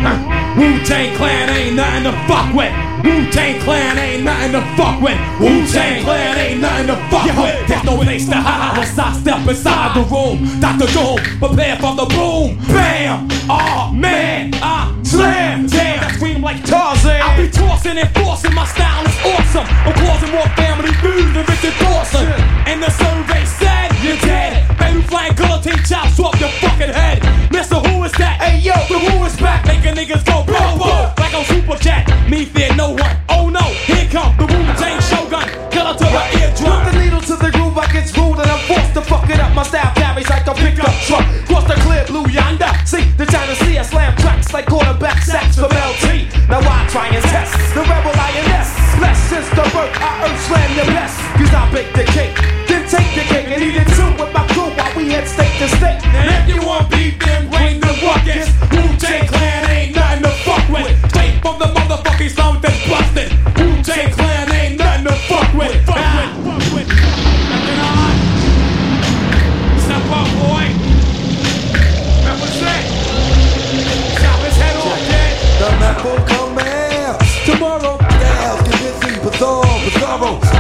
Huh. 0.07 0.19
Wu-Tang 0.55 1.17
Clan 1.17 1.49
ain't 1.51 1.75
nothing 1.75 2.05
to 2.07 2.15
fuck 2.31 2.55
with. 2.55 2.71
Wu-Tang 3.03 3.59
Clan 3.63 3.99
ain't 3.99 4.23
nothing 4.23 4.53
to 4.53 4.63
fuck 4.79 5.03
with. 5.03 5.19
Wu-Tang 5.41 6.05
Clan 6.05 6.39
ain't 6.39 6.61
nothing 6.61 6.87
to 6.87 6.97
fuck 7.11 7.27
with. 7.43 7.59
There's 7.67 7.83
no 7.83 7.97
place 7.99 8.29
to 8.29 8.37
hide 8.37 8.79
once 8.79 8.97
I 8.97 9.13
step 9.19 9.49
inside 9.49 9.91
the 9.99 10.05
room. 10.07 10.39
Dr. 10.63 10.87
Doom, 10.95 11.19
prepare 11.43 11.77
for 11.83 11.95
the 11.99 12.07
boom. 12.15 12.55
Bam! 12.71 13.27
Oh 13.51 13.91
man, 13.93 14.55
I 14.63 14.95
slam. 15.03 15.67
Damn, 15.67 16.05
I 16.05 16.13
scream 16.13 16.41
like 16.41 16.63
Tarzan. 16.65 17.19
I 17.19 17.35
be 17.37 17.51
tossing 17.51 17.99
and 17.99 18.11
forcing. 18.15 18.55
My 18.55 18.67
style 18.67 19.03
is 19.11 19.19
awesome. 19.35 19.67
I'm 19.87 19.95
causing 20.07 20.31
more 20.31 20.47
family 20.55 20.93
food 21.03 21.35
than 21.35 21.45
Richard 21.51 21.75
Dawson. 21.83 22.31
And 22.71 22.79
the 22.79 22.91
survey 22.91 23.45
said 23.45 23.91
you're 24.05 24.23
dead. 24.23 24.71
Baby 24.79 25.03
flying 25.03 25.35
guillotine 25.35 25.83
chops 25.83 26.21
off 26.21 26.39
your 26.39 26.53
fucking 26.63 26.95
head. 26.95 27.42
Is 28.13 28.19
that? 28.21 28.37
Hey 28.45 28.61
yo, 28.61 28.77
the 28.93 29.01
who 29.01 29.25
is 29.25 29.33
back? 29.41 29.65
Making 29.65 29.97
niggas 29.97 30.21
go 30.29 30.45
whoa 30.45 30.77
whoa. 30.77 31.17
Like 31.17 31.33
on 31.33 31.49
Super 31.49 31.81
Cat. 31.81 32.05
Me 32.29 32.45
fear 32.45 32.69
no 32.77 32.93
one. 32.93 33.17
Oh 33.33 33.49
no, 33.49 33.65
here 33.89 34.05
come 34.13 34.37
the 34.37 34.45
Wu 34.45 34.61
Tang 34.77 35.01
Shogun. 35.01 35.49
Killer 35.73 35.97
to 35.97 36.05
the 36.05 36.23
eardrum. 36.37 36.77
Put 36.77 36.93
the 36.93 37.01
needle 37.01 37.25
to 37.25 37.35
the 37.41 37.49
groove, 37.49 37.73
I 37.73 37.89
get 37.89 38.05
screwed 38.05 38.37
and 38.37 38.53
I'm 38.53 38.61
forced 38.69 38.93
to 38.93 39.01
fuck 39.01 39.25
it 39.33 39.41
up. 39.41 39.57
My 39.57 39.65
style 39.65 39.97
carries 39.97 40.29
like 40.29 40.45
a 40.45 40.53
pickup 40.53 40.93
truck. 41.09 41.25
Cross 41.49 41.65
the 41.73 41.77
clear 41.89 42.05
blue 42.05 42.29
yonder. 42.29 42.69
See 42.85 43.09
the 43.17 43.25
China 43.25 43.57
Sea, 43.65 43.81
I 43.81 43.85
slam 43.89 44.13
tracks 44.21 44.53
like 44.53 44.69
quarterback 44.69 45.25
sacks 45.25 45.57
from 45.57 45.73
LT. 45.73 46.29
Now 46.53 46.61
I 46.61 46.85
try 46.93 47.09
and 47.09 47.25
test 47.33 47.57
the 47.73 47.81
rebel 47.81 48.13
INS. 48.13 48.69
Less 49.01 49.21
since 49.33 49.49
the 49.57 49.65
birth, 49.73 49.89
I 49.97 50.29
earth 50.29 50.41
slam 50.45 50.69
the 50.77 50.85
best. 50.93 51.17
Cause 51.41 51.55
I 51.57 51.65
bake 51.73 51.93
the 51.97 52.05
cake, 52.13 52.37
then 52.69 52.85
take 52.93 53.09
the 53.17 53.25
cake 53.33 53.49
and 53.49 53.63
eat 53.65 53.81
it 53.81 53.89
too 53.97 54.13
with 54.21 54.37
my 54.37 54.45
crew 54.53 54.69
while 54.69 54.93
we 55.01 55.09
head 55.09 55.25
state 55.25 55.57
to 55.65 55.69
state. 55.81 56.05
And 56.13 56.29
if 56.29 56.45
you 56.53 56.61
want 56.61 56.92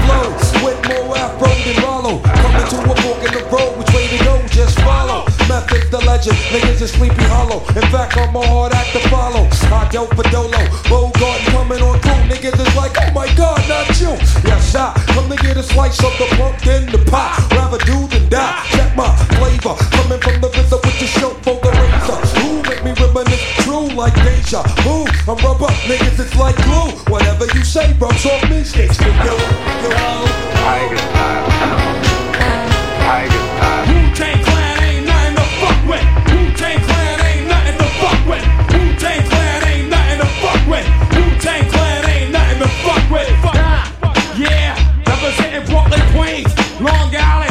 Flow 0.05 0.27
with 0.65 0.81
more 0.89 1.17
afro 1.17 1.49
than 1.65 1.77
Rollo. 1.83 2.19
Coming 2.23 2.67
to 2.71 2.77
a 2.91 2.95
fork 3.03 3.21
in 3.27 3.33
the 3.35 3.45
road, 3.51 3.79
which 3.79 3.91
way 3.95 4.09
to 4.09 4.25
go? 4.25 4.35
Just 4.49 4.79
follow. 4.81 5.25
Methods 5.49 5.91
the 5.91 5.99
legend, 6.05 6.37
niggas 6.53 6.81
is 6.81 6.93
sleepy 6.93 7.25
hollow. 7.25 7.61
In 7.77 7.87
fact, 7.91 8.17
I'm 8.17 8.35
a 8.35 8.47
hard 8.47 8.73
act 8.73 8.93
to 8.93 9.01
follow. 9.09 9.49
I 9.73 9.89
go 9.93 10.07
for 10.07 10.25
Dolo, 10.31 10.63
Bogart 10.89 11.41
coming 11.53 11.83
on 11.83 11.99
through. 12.01 12.23
Niggas 12.31 12.59
is 12.61 12.77
like, 12.77 12.93
oh 13.01 13.13
my 13.13 13.29
god, 13.35 13.61
not 13.69 13.89
you. 14.01 14.13
Yes, 14.45 14.75
I 14.75 14.93
come 15.15 15.29
to 15.31 15.37
get 15.37 15.57
a 15.57 15.63
slice 15.63 16.03
of 16.03 16.13
the 16.19 16.27
pumpkin, 16.37 16.87
the 16.93 16.99
pie. 17.11 17.37
Rather 17.53 17.79
do 17.79 18.07
than 18.09 18.29
die. 18.29 18.65
Check 18.71 18.97
my 18.97 19.09
flavor, 19.39 19.75
coming 19.97 20.21
from 20.21 20.41
the 20.41 20.49
RZA 20.49 20.79
with 20.85 20.99
the 21.01 21.07
show 21.07 21.31
for 21.45 21.61
the 21.61 21.71
razor. 21.71 22.32
True 23.93 24.01
like 24.01 24.15
deja 24.15 24.63
vu? 24.83 25.05
I'm 25.29 25.37
rubber, 25.45 25.67
niggas, 25.85 26.19
it's 26.19 26.37
like 26.37 26.57
glue. 26.65 26.93
Whatever 27.13 27.45
you 27.55 27.63
say, 27.65 27.93
bro, 27.99 28.09
talk 28.11 28.49
me, 28.49 28.65
sticks 28.65 28.97
to 28.97 29.05
you. 29.05 29.37
Wu-Tang 33.89 34.45
Clan 34.45 34.83
ain't 34.83 35.07
nothing 35.07 35.37
to 35.37 35.45
fuck 35.61 35.87
with. 35.89 36.05
Wu-Tang 36.33 36.81
Clan 36.81 37.21
ain't 37.21 37.49
nothing 37.49 37.77
to 37.77 37.85
fuck 38.01 38.27
with. 38.27 38.45
Wu-Tang 38.73 39.23
Clan 39.29 39.65
ain't 39.69 39.91
nothing 39.91 40.21
to 40.21 40.27
fuck 40.41 40.67
with. 40.69 40.87
Wu-Tang 41.13 41.69
Clan 41.69 42.09
ain't 42.09 42.33
nothing 42.33 42.61
to 42.61 42.69
fuck 42.81 43.11
with. 43.11 43.29
Yeah, 44.39 44.77
representing 45.07 45.65
Brooklyn, 45.69 46.01
Queens, 46.17 46.53
Long 46.81 47.15
Island, 47.15 47.42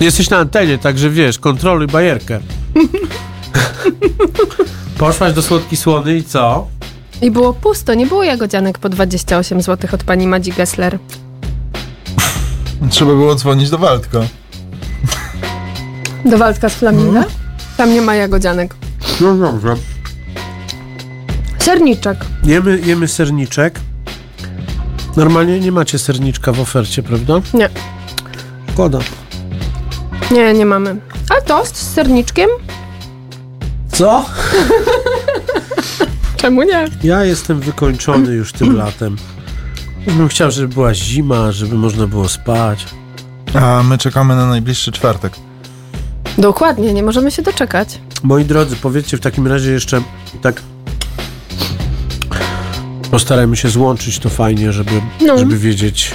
Jesteś 0.00 0.30
na 0.30 0.36
antenie, 0.38 0.78
także 0.78 1.10
wiesz, 1.10 1.38
kontroluj 1.38 1.86
bajerkę. 1.86 2.40
Poszłaś 4.98 5.32
do 5.32 5.42
Słodki 5.42 5.76
Słony 5.76 6.16
i 6.16 6.24
co? 6.24 6.66
I 7.22 7.30
było 7.30 7.52
pusto, 7.52 7.94
nie 7.94 8.06
było 8.06 8.24
jagodzianek 8.24 8.78
po 8.78 8.88
28 8.88 9.62
zł 9.62 9.90
od 9.92 10.04
pani 10.04 10.26
Madzi 10.26 10.52
Gessler. 10.52 10.98
Trzeba 12.90 13.10
było 13.10 13.34
dzwonić 13.34 13.70
do 13.70 13.78
Waldka. 13.78 14.20
Do 16.24 16.38
Waldka 16.38 16.68
z 16.68 16.74
Flaminga? 16.74 17.24
Tam 17.76 17.94
nie 17.94 18.00
ma 18.00 18.14
jagodzianek. 18.14 18.74
No 19.20 19.34
dobrze. 19.36 19.74
Serniczek. 21.58 22.18
Jemy, 22.44 22.78
jemy 22.78 23.08
serniczek. 23.08 23.80
Normalnie 25.16 25.60
nie 25.60 25.72
macie 25.72 25.98
serniczka 25.98 26.52
w 26.52 26.60
ofercie, 26.60 27.02
prawda? 27.02 27.34
Nie. 27.54 27.68
Szkoda. 28.72 28.98
Nie, 30.30 30.52
nie 30.54 30.66
mamy. 30.66 30.96
A 31.38 31.40
tost 31.40 31.76
z 31.76 31.94
serniczkiem? 31.94 32.48
Co? 33.92 34.24
Czemu 36.36 36.62
nie? 36.62 36.88
Ja 37.02 37.24
jestem 37.24 37.60
wykończony 37.60 38.32
już 38.34 38.52
tym 38.52 38.76
latem. 38.84 39.16
Już 40.06 40.14
bym 40.14 40.28
chciał, 40.28 40.50
żeby 40.50 40.68
była 40.74 40.94
zima, 40.94 41.52
żeby 41.52 41.74
można 41.76 42.06
było 42.06 42.28
spać. 42.28 42.86
A 43.54 43.82
my 43.82 43.98
czekamy 43.98 44.36
na 44.36 44.46
najbliższy 44.46 44.92
czwartek. 44.92 45.32
Dokładnie, 46.38 46.92
nie 46.94 47.02
możemy 47.02 47.30
się 47.30 47.42
doczekać. 47.42 48.00
Moi 48.22 48.44
drodzy, 48.44 48.76
powiedzcie 48.76 49.16
w 49.16 49.20
takim 49.20 49.46
razie 49.46 49.72
jeszcze 49.72 50.02
tak. 50.42 50.62
Postarajmy 53.10 53.56
się 53.56 53.68
złączyć 53.68 54.18
to 54.18 54.28
fajnie, 54.28 54.72
żeby, 54.72 54.90
No. 55.26 55.38
żeby 55.38 55.58
wiedzieć 55.58 56.14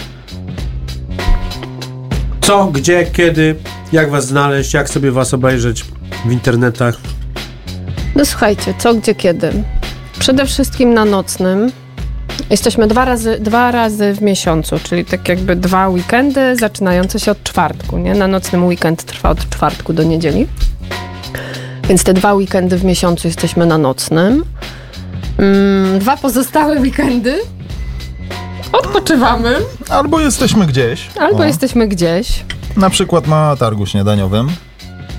co, 2.43 2.65
gdzie, 2.65 3.05
kiedy, 3.05 3.55
jak 3.91 4.11
was 4.11 4.27
znaleźć, 4.27 4.73
jak 4.73 4.89
sobie 4.89 5.11
was 5.11 5.33
obejrzeć 5.33 5.85
w 6.25 6.31
internetach. 6.31 6.97
No 8.15 8.25
słuchajcie, 8.25 8.73
co, 8.77 8.93
gdzie, 8.93 9.15
kiedy? 9.15 9.63
Przede 10.19 10.45
wszystkim 10.45 10.93
na 10.93 11.05
nocnym. 11.05 11.71
Jesteśmy 12.49 12.87
dwa 12.87 13.05
razy, 13.05 13.39
dwa 13.39 13.71
razy 13.71 14.13
w 14.13 14.21
miesiącu, 14.21 14.79
czyli 14.83 15.05
tak 15.05 15.29
jakby 15.29 15.55
dwa 15.55 15.89
weekendy 15.89 16.55
zaczynające 16.55 17.19
się 17.19 17.31
od 17.31 17.43
czwartku, 17.43 17.97
nie? 17.97 18.15
Na 18.15 18.27
nocnym 18.27 18.65
weekend 18.65 19.03
trwa 19.03 19.29
od 19.29 19.49
czwartku 19.49 19.93
do 19.93 20.03
niedzieli. 20.03 20.47
Więc 21.89 22.03
te 22.03 22.13
dwa 22.13 22.33
weekendy 22.33 22.77
w 22.77 22.83
miesiącu 22.83 23.27
jesteśmy 23.27 23.65
na 23.65 23.77
nocnym. 23.77 24.45
Mm, 25.37 25.99
dwa 25.99 26.17
pozostałe 26.17 26.79
weekendy 26.79 27.39
odpoczywamy. 28.73 29.55
Albo 29.89 30.19
jesteśmy 30.19 30.65
gdzieś. 30.67 31.09
Albo 31.19 31.37
O. 31.37 31.43
jesteśmy 31.43 31.87
gdzieś. 31.87 32.45
Na 32.77 32.89
przykład 32.89 33.27
na 33.27 33.55
targu 33.55 33.85
śniadaniowym. 33.85 34.49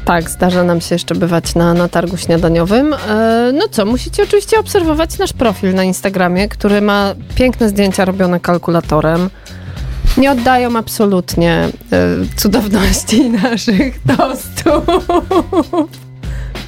Tak, 0.05 0.31
zdarza 0.31 0.65
nam 0.65 0.81
się 0.81 0.95
jeszcze 0.95 1.15
bywać 1.15 1.55
na, 1.55 1.75
na 1.75 1.89
targu 1.89 2.17
śniadaniowym. 2.17 2.95
E, 3.09 3.51
no 3.55 3.69
co, 3.71 3.87
musicie 3.87 4.23
oczywiście 4.23 4.59
obserwować 4.59 5.19
nasz 5.19 5.33
profil 5.33 5.75
na 5.75 5.85
Instagramie, 5.85 6.49
który 6.49 6.81
ma 6.81 7.15
piękne 7.35 7.69
zdjęcia 7.69 8.05
robione 8.05 8.41
kalkulatorem. 8.41 9.31
Nie 10.17 10.31
oddają 10.31 10.77
absolutnie 10.77 11.53
e, 11.53 11.71
cudowności 12.37 13.31
naszych 13.43 13.99
tostów. 14.17 15.09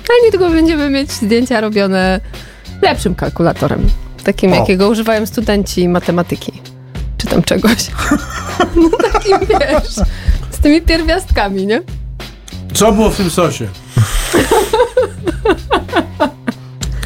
Ale 0.09 0.19
niedługo 0.25 0.51
będziemy 0.51 0.91
mieć 0.91 1.13
zdjęcia 1.13 1.61
robione 1.61 2.21
lepszym 2.83 3.15
kalkulatorem. 3.15 3.87
Takim, 4.25 4.53
O. 4.53 4.55
jakiego 4.55 4.89
używają 4.89 5.27
studenci 5.27 5.89
matematyki. 5.89 6.53
Czy 7.19 7.27
tam 7.27 7.43
czegoś. 7.43 7.77
No 8.77 8.91
takim, 9.13 9.39
wiesz, 9.49 9.95
z 10.51 10.59
tymi 10.63 10.83
pierwiastkami, 10.83 11.67
nie? 11.67 11.83
Co 12.75 12.93
było 12.93 13.11
w 13.11 13.17
tym 13.17 13.31
sosie? 13.31 13.69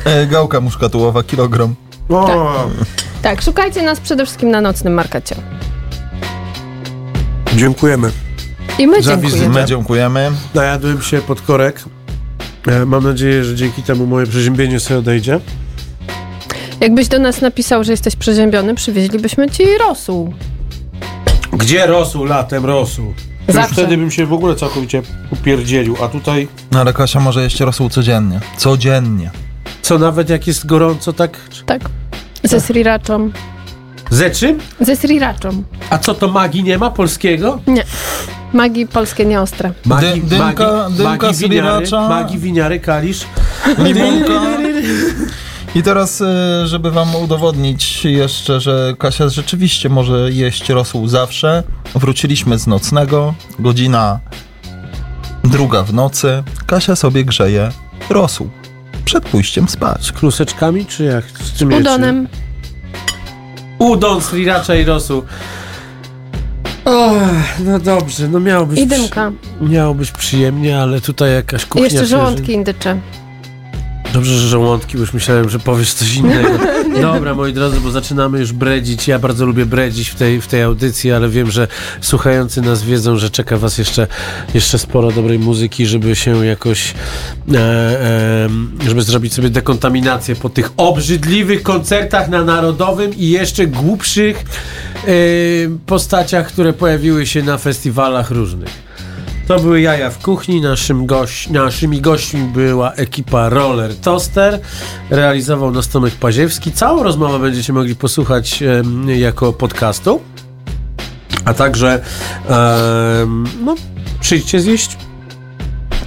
E, 0.04 0.26
gałka 0.26 0.60
muszkatułowa, 0.60 1.22
kilogram. 1.22 1.74
O, 2.08 2.68
Tak, 3.22 3.42
szukajcie 3.42 3.82
nas 3.82 4.00
przede 4.00 4.24
wszystkim 4.26 4.50
na 4.50 4.60
nocnym 4.60 4.94
markecie. 4.94 5.34
Dziękujemy. 7.56 8.10
I 8.78 8.86
my 8.86 9.02
Za 9.02 9.10
dziękujemy. 9.10 9.22
wizytę. 9.38 9.60
My 9.60 9.64
dziękujemy. 9.64 10.30
Najadłem 10.54 11.02
się 11.02 11.18
pod 11.20 11.40
korek. 11.40 11.82
E, 12.66 12.86
Mam 12.86 13.04
nadzieję, 13.04 13.44
że 13.44 13.54
dzięki 13.54 13.82
temu 13.82 14.06
moje 14.06 14.26
przeziębienie 14.26 14.80
sobie 14.80 14.98
odejdzie. 15.00 15.40
Jakbyś 16.80 17.08
do 17.08 17.18
nas 17.18 17.40
napisał, 17.40 17.84
że 17.84 17.92
jesteś 17.92 18.16
przeziębiony, 18.16 18.74
przywieźlibyśmy 18.74 19.50
ci 19.50 19.62
rosół. 19.78 20.34
Gdzie 21.52 21.86
rosół 21.86 22.24
latem 22.24 22.64
rosół? 22.66 23.04
Już 23.48 23.54
Zawsze. 23.54 23.72
wtedy 23.74 23.96
bym 23.96 24.10
się 24.10 24.26
w 24.26 24.32
ogóle 24.32 24.56
całkowicie 24.56 25.02
upierdzielił, 25.30 25.96
a 26.04 26.08
tutaj 26.08 26.48
No 26.72 26.80
ale 26.80 26.92
Kasia 26.92 27.20
może 27.20 27.42
jeść 27.42 27.60
rosół 27.60 27.88
codziennie. 27.88 28.40
Codziennie. 28.56 29.30
co 29.82 29.98
nawet 29.98 30.28
jak 30.30 30.46
jest 30.46 30.66
gorąco, 30.66 31.12
tak? 31.12 31.38
Tak. 31.66 31.80
Ze 32.44 32.60
sriraczą. 32.60 33.30
Ze 34.10 34.30
czym? 34.30 34.58
Ze 34.80 34.96
sriraczą. 34.96 35.62
A 35.90 35.98
co 35.98 36.14
to 36.14 36.28
magii 36.28 36.62
nie 36.62 36.78
ma 36.78 36.90
polskiego? 36.90 37.60
Nie. 37.66 37.84
Magii 38.52 38.86
polskie 38.86 39.24
nieostre. 39.26 39.72
Magii, 39.86 40.20
Dy- 40.22 40.36
dymka- 40.36 40.38
magii, 40.38 40.96
dymka 40.96 41.10
magii 41.26 41.48
winiary, 41.48 41.86
sriracha. 41.86 42.08
magii 42.08 42.38
winiary, 42.38 42.80
kalisz. 42.80 43.20
Limonka. 43.78 44.40
I 45.74 45.82
teraz, 45.82 46.20
e, 46.20 46.66
żeby 46.66 46.90
wam 46.90 47.14
udowodnić 47.16 48.04
jeszcze, 48.04 48.60
że 48.60 48.94
Kasia 48.98 49.28
rzeczywiście 49.28 49.88
może 49.88 50.30
jeść 50.32 50.68
rosół 50.68 51.08
zawsze, 51.08 51.62
wróciliśmy 51.94 52.58
z 52.58 52.66
nocnego, 52.66 53.34
godzina 53.58 54.20
druga 55.44 55.82
w 55.82 55.94
nocy. 55.94 56.42
Kasia 56.66 56.96
sobie 56.96 57.24
grzeje 57.24 57.70
rosół 58.10 58.50
przed 59.04 59.24
pójściem 59.28 59.68
spać. 59.68 60.04
Z 60.06 60.12
kluseczkami, 60.12 60.86
czy 60.86 61.04
jak? 61.04 61.24
Z 61.24 61.52
czym 61.58 61.70
jecie? 61.70 61.80
Udonem. 61.82 62.28
Udon, 63.78 64.20
sriracha 64.20 64.74
i 64.74 64.84
rosół. 64.84 65.22
O, 66.84 67.12
no 67.64 67.78
dobrze, 67.78 68.28
no 68.28 68.40
miało 68.40 68.66
być, 68.66 68.78
I 68.78 68.86
dymka. 68.86 69.32
miało 69.60 69.94
być 69.94 70.10
przyjemnie, 70.10 70.80
ale 70.82 71.00
tutaj 71.00 71.32
jakaś 71.34 71.62
I 71.62 71.66
kuchnia... 71.66 71.84
jeszcze 71.84 72.00
się- 72.00 72.06
żołądki 72.06 72.52
indycze. 72.52 73.00
Dobrze, 74.12 74.38
że 74.38 74.48
żołądki, 74.48 74.94
bo 74.94 75.00
już 75.00 75.12
myślałem, 75.12 75.50
że 75.50 75.58
powiesz 75.58 75.92
coś 75.92 76.14
innego. 76.14 76.48
Dobra, 77.02 77.34
moi 77.34 77.52
drodzy, 77.52 77.80
bo 77.80 77.90
zaczynamy 77.90 78.38
już 78.38 78.52
bredzić. 78.52 79.08
Ja 79.08 79.18
bardzo 79.18 79.46
lubię 79.46 79.66
bredzić 79.66 80.08
w 80.08 80.14
tej, 80.14 80.40
w 80.40 80.46
tej 80.46 80.62
audycji, 80.62 81.12
ale 81.12 81.28
wiem, 81.28 81.50
że 81.50 81.68
słuchający 82.00 82.62
nas 82.62 82.82
wiedzą, 82.82 83.16
że 83.16 83.30
czeka 83.30 83.56
was 83.56 83.78
jeszcze, 83.78 84.06
jeszcze 84.54 84.78
sporo 84.78 85.12
dobrej 85.12 85.38
muzyki, 85.38 85.86
żeby 85.86 86.16
się 86.16 86.46
jakoś, 86.46 86.94
e, 87.54 87.58
e, 87.58 88.48
żeby 88.88 89.02
zrobić 89.02 89.34
sobie 89.34 89.50
dekontaminację 89.50 90.36
po 90.36 90.48
tych 90.48 90.70
obrzydliwych 90.76 91.62
koncertach 91.62 92.28
na 92.28 92.44
Narodowym 92.44 93.14
i 93.14 93.28
jeszcze 93.28 93.66
głupszych 93.66 94.44
e, 95.06 95.10
postaciach, 95.86 96.46
które 96.46 96.72
pojawiły 96.72 97.26
się 97.26 97.42
na 97.42 97.58
festiwalach 97.58 98.30
różnych. 98.30 98.89
To 99.50 99.58
były 99.58 99.80
jaja 99.80 100.10
w 100.10 100.18
kuchni. 100.18 100.60
Naszym 100.60 101.06
gość, 101.06 101.48
naszymi 101.48 102.00
gośćmi 102.00 102.40
była 102.40 102.92
ekipa 102.92 103.48
Roller 103.48 103.96
Toaster. 103.96 104.60
Realizował 105.10 105.70
nas 105.70 105.88
Tomek 105.88 106.14
Paziewski. 106.14 106.72
Całą 106.72 107.02
rozmowę 107.02 107.38
będziecie 107.38 107.72
mogli 107.72 107.96
posłuchać 107.96 108.62
em, 108.62 109.10
jako 109.10 109.52
podcastu. 109.52 110.20
A 111.44 111.54
także 111.54 112.00
em, 112.48 113.46
no, 113.64 113.74
przyjdźcie 114.20 114.60
zjeść 114.60 114.96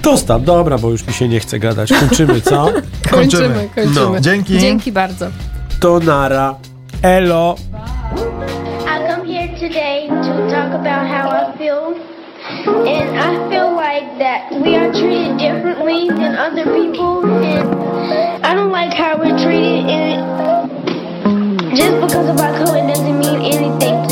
tosta. 0.02 0.38
Dobra, 0.38 0.78
bo 0.78 0.90
już 0.90 1.06
mi 1.06 1.12
się 1.12 1.28
nie 1.28 1.40
chce 1.40 1.58
gadać. 1.58 1.92
Kończymy, 1.92 2.40
co? 2.40 2.72
Kończymy, 3.10 3.68
kończymy. 3.74 3.94
No. 3.94 4.20
Dzięki. 4.20 4.58
Dzięki 4.58 4.92
bardzo. 4.92 5.26
To 5.80 6.00
nara. 6.00 6.54
Elo. 7.02 7.56
I 8.86 9.08
come 9.08 9.34
here 9.34 9.48
today 9.48 10.08
to 10.08 10.50
talk 10.50 10.74
about 10.74 11.08
how 11.08 11.30
I 11.30 11.58
feel 11.58 11.83
And 12.66 13.18
I 13.18 13.50
feel 13.50 13.74
like 13.74 14.18
that 14.18 14.50
we 14.52 14.74
are 14.76 14.90
treated 14.90 15.36
differently 15.36 16.08
than 16.08 16.34
other 16.34 16.64
people. 16.64 17.26
And 17.26 18.44
I 18.44 18.54
don't 18.54 18.70
like 18.72 18.94
how 18.94 19.18
we're 19.18 19.36
treated. 19.36 19.84
And 19.84 21.76
just 21.76 22.00
because 22.00 22.28
of 22.28 22.40
our 22.40 22.56
color 22.64 22.86
doesn't 22.88 23.18
mean 23.18 23.40
anything 23.52 24.03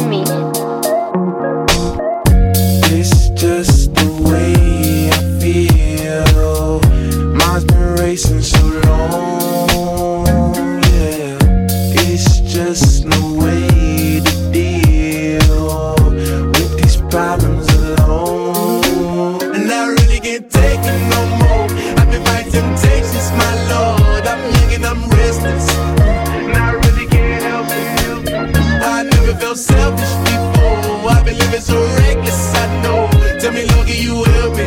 selfish 29.62 30.14
before. 30.26 31.10
I've 31.10 31.24
been 31.24 31.38
living 31.38 31.60
so 31.60 31.78
reckless, 32.02 32.54
I 32.54 32.82
know. 32.82 33.08
Tell 33.38 33.52
me, 33.52 33.64
Loki, 33.72 33.94
you 33.94 34.24
help 34.24 34.56
me. 34.56 34.66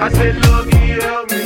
I 0.00 0.08
said, 0.10 0.36
Loki, 0.46 0.76
help 1.00 1.30
me. 1.30 1.38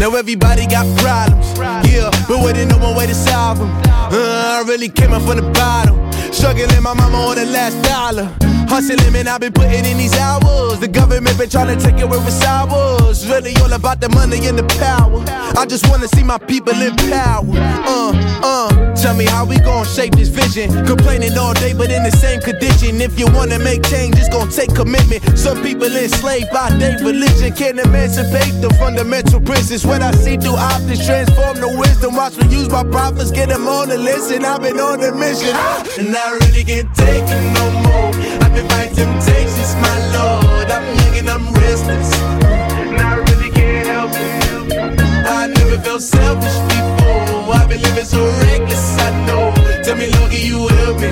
Now 0.00 0.14
everybody 0.16 0.66
got 0.66 0.86
problems, 0.96 1.46
yeah, 1.86 2.08
but 2.26 2.42
waiting 2.42 2.68
no 2.68 2.78
one 2.78 2.96
way 2.96 3.06
to 3.06 3.14
solve 3.14 3.58
them. 3.58 3.70
Uh, 3.84 4.62
I 4.62 4.64
really 4.66 4.88
came 4.88 5.12
up 5.12 5.20
from 5.22 5.36
the 5.36 5.50
bottom, 5.52 6.10
struggling 6.32 6.82
my 6.82 6.94
mama 6.94 7.18
on 7.18 7.36
the 7.36 7.44
last 7.44 7.76
dollar. 7.84 8.34
Hustling, 8.70 9.12
man, 9.12 9.26
I've 9.26 9.40
been 9.40 9.52
putting 9.52 9.84
in 9.84 9.98
these 9.98 10.16
hours. 10.16 10.78
The 10.78 10.86
government 10.86 11.36
been 11.36 11.50
trying 11.50 11.76
to 11.76 11.84
take 11.84 12.00
away 12.00 12.18
what's 12.18 12.40
ours. 12.44 13.26
Really 13.28 13.52
all 13.56 13.72
about 13.72 14.00
the 14.00 14.08
money 14.10 14.46
and 14.46 14.56
the 14.56 14.62
power. 14.78 15.24
I 15.58 15.66
just 15.66 15.90
wanna 15.90 16.06
see 16.06 16.22
my 16.22 16.38
people 16.38 16.72
in 16.80 16.94
power. 17.10 17.50
Uh, 17.50 18.14
uh, 18.46 18.94
tell 18.94 19.16
me 19.16 19.24
how 19.24 19.44
we 19.44 19.58
gon' 19.58 19.84
shape 19.86 20.14
this 20.14 20.28
vision. 20.28 20.70
Complaining 20.86 21.36
all 21.36 21.52
day, 21.54 21.74
but 21.74 21.90
in 21.90 22.04
the 22.04 22.12
same 22.12 22.38
condition. 22.40 23.00
If 23.00 23.18
you 23.18 23.26
wanna 23.34 23.58
make 23.58 23.82
change, 23.82 24.14
it's 24.16 24.28
gon' 24.28 24.48
take 24.50 24.72
commitment. 24.72 25.20
Some 25.36 25.60
people 25.64 25.90
enslaved 25.90 26.52
by 26.52 26.70
their 26.78 26.96
religion 27.02 27.52
can't 27.52 27.80
emancipate 27.80 28.54
the 28.62 28.70
fundamental 28.78 29.40
principles. 29.40 29.84
What 29.84 30.00
I 30.00 30.12
see 30.12 30.36
through 30.36 30.54
optics 30.54 31.04
transform 31.06 31.58
the 31.58 31.74
wisdom. 31.76 32.14
Watch 32.14 32.36
me 32.38 32.46
use 32.46 32.70
my 32.70 32.84
prophets, 32.84 33.32
get 33.32 33.48
them 33.48 33.66
on 33.66 33.88
the 33.88 33.98
list, 33.98 34.30
and 34.30 34.46
I've 34.46 34.62
been 34.62 34.78
on 34.78 35.02
a 35.02 35.10
mission. 35.10 35.56
And 35.98 36.14
I 36.14 36.38
really 36.38 36.62
can't 36.62 36.94
take 36.94 37.26
it 37.26 37.44
no 37.58 37.66
more. 37.82 38.14
I've 38.42 38.49
temptations, 38.68 39.74
my 39.76 39.96
lord. 40.14 40.70
I'm 40.70 40.86
young 40.98 41.16
and 41.18 41.30
I'm 41.30 41.52
restless. 41.54 42.12
And 42.20 43.00
I 43.00 43.16
really 43.16 43.50
can't 43.50 43.86
help 43.86 44.10
it. 44.14 45.00
I 45.26 45.46
never 45.46 45.78
felt 45.78 46.02
selfish 46.02 46.58
before. 46.68 47.54
I've 47.54 47.68
been 47.68 47.82
living 47.82 48.04
so 48.04 48.24
reckless, 48.42 48.98
I 48.98 49.10
know. 49.26 49.54
Tell 49.82 49.96
me, 49.96 50.06
Loki, 50.12 50.38
you 50.38 50.68
help 50.68 51.00
me. 51.00 51.10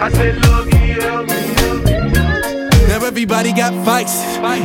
I 0.00 0.10
said. 0.10 0.40
Now 0.42 0.71
everybody 3.22 3.52
got 3.52 3.72
fights, 3.84 4.16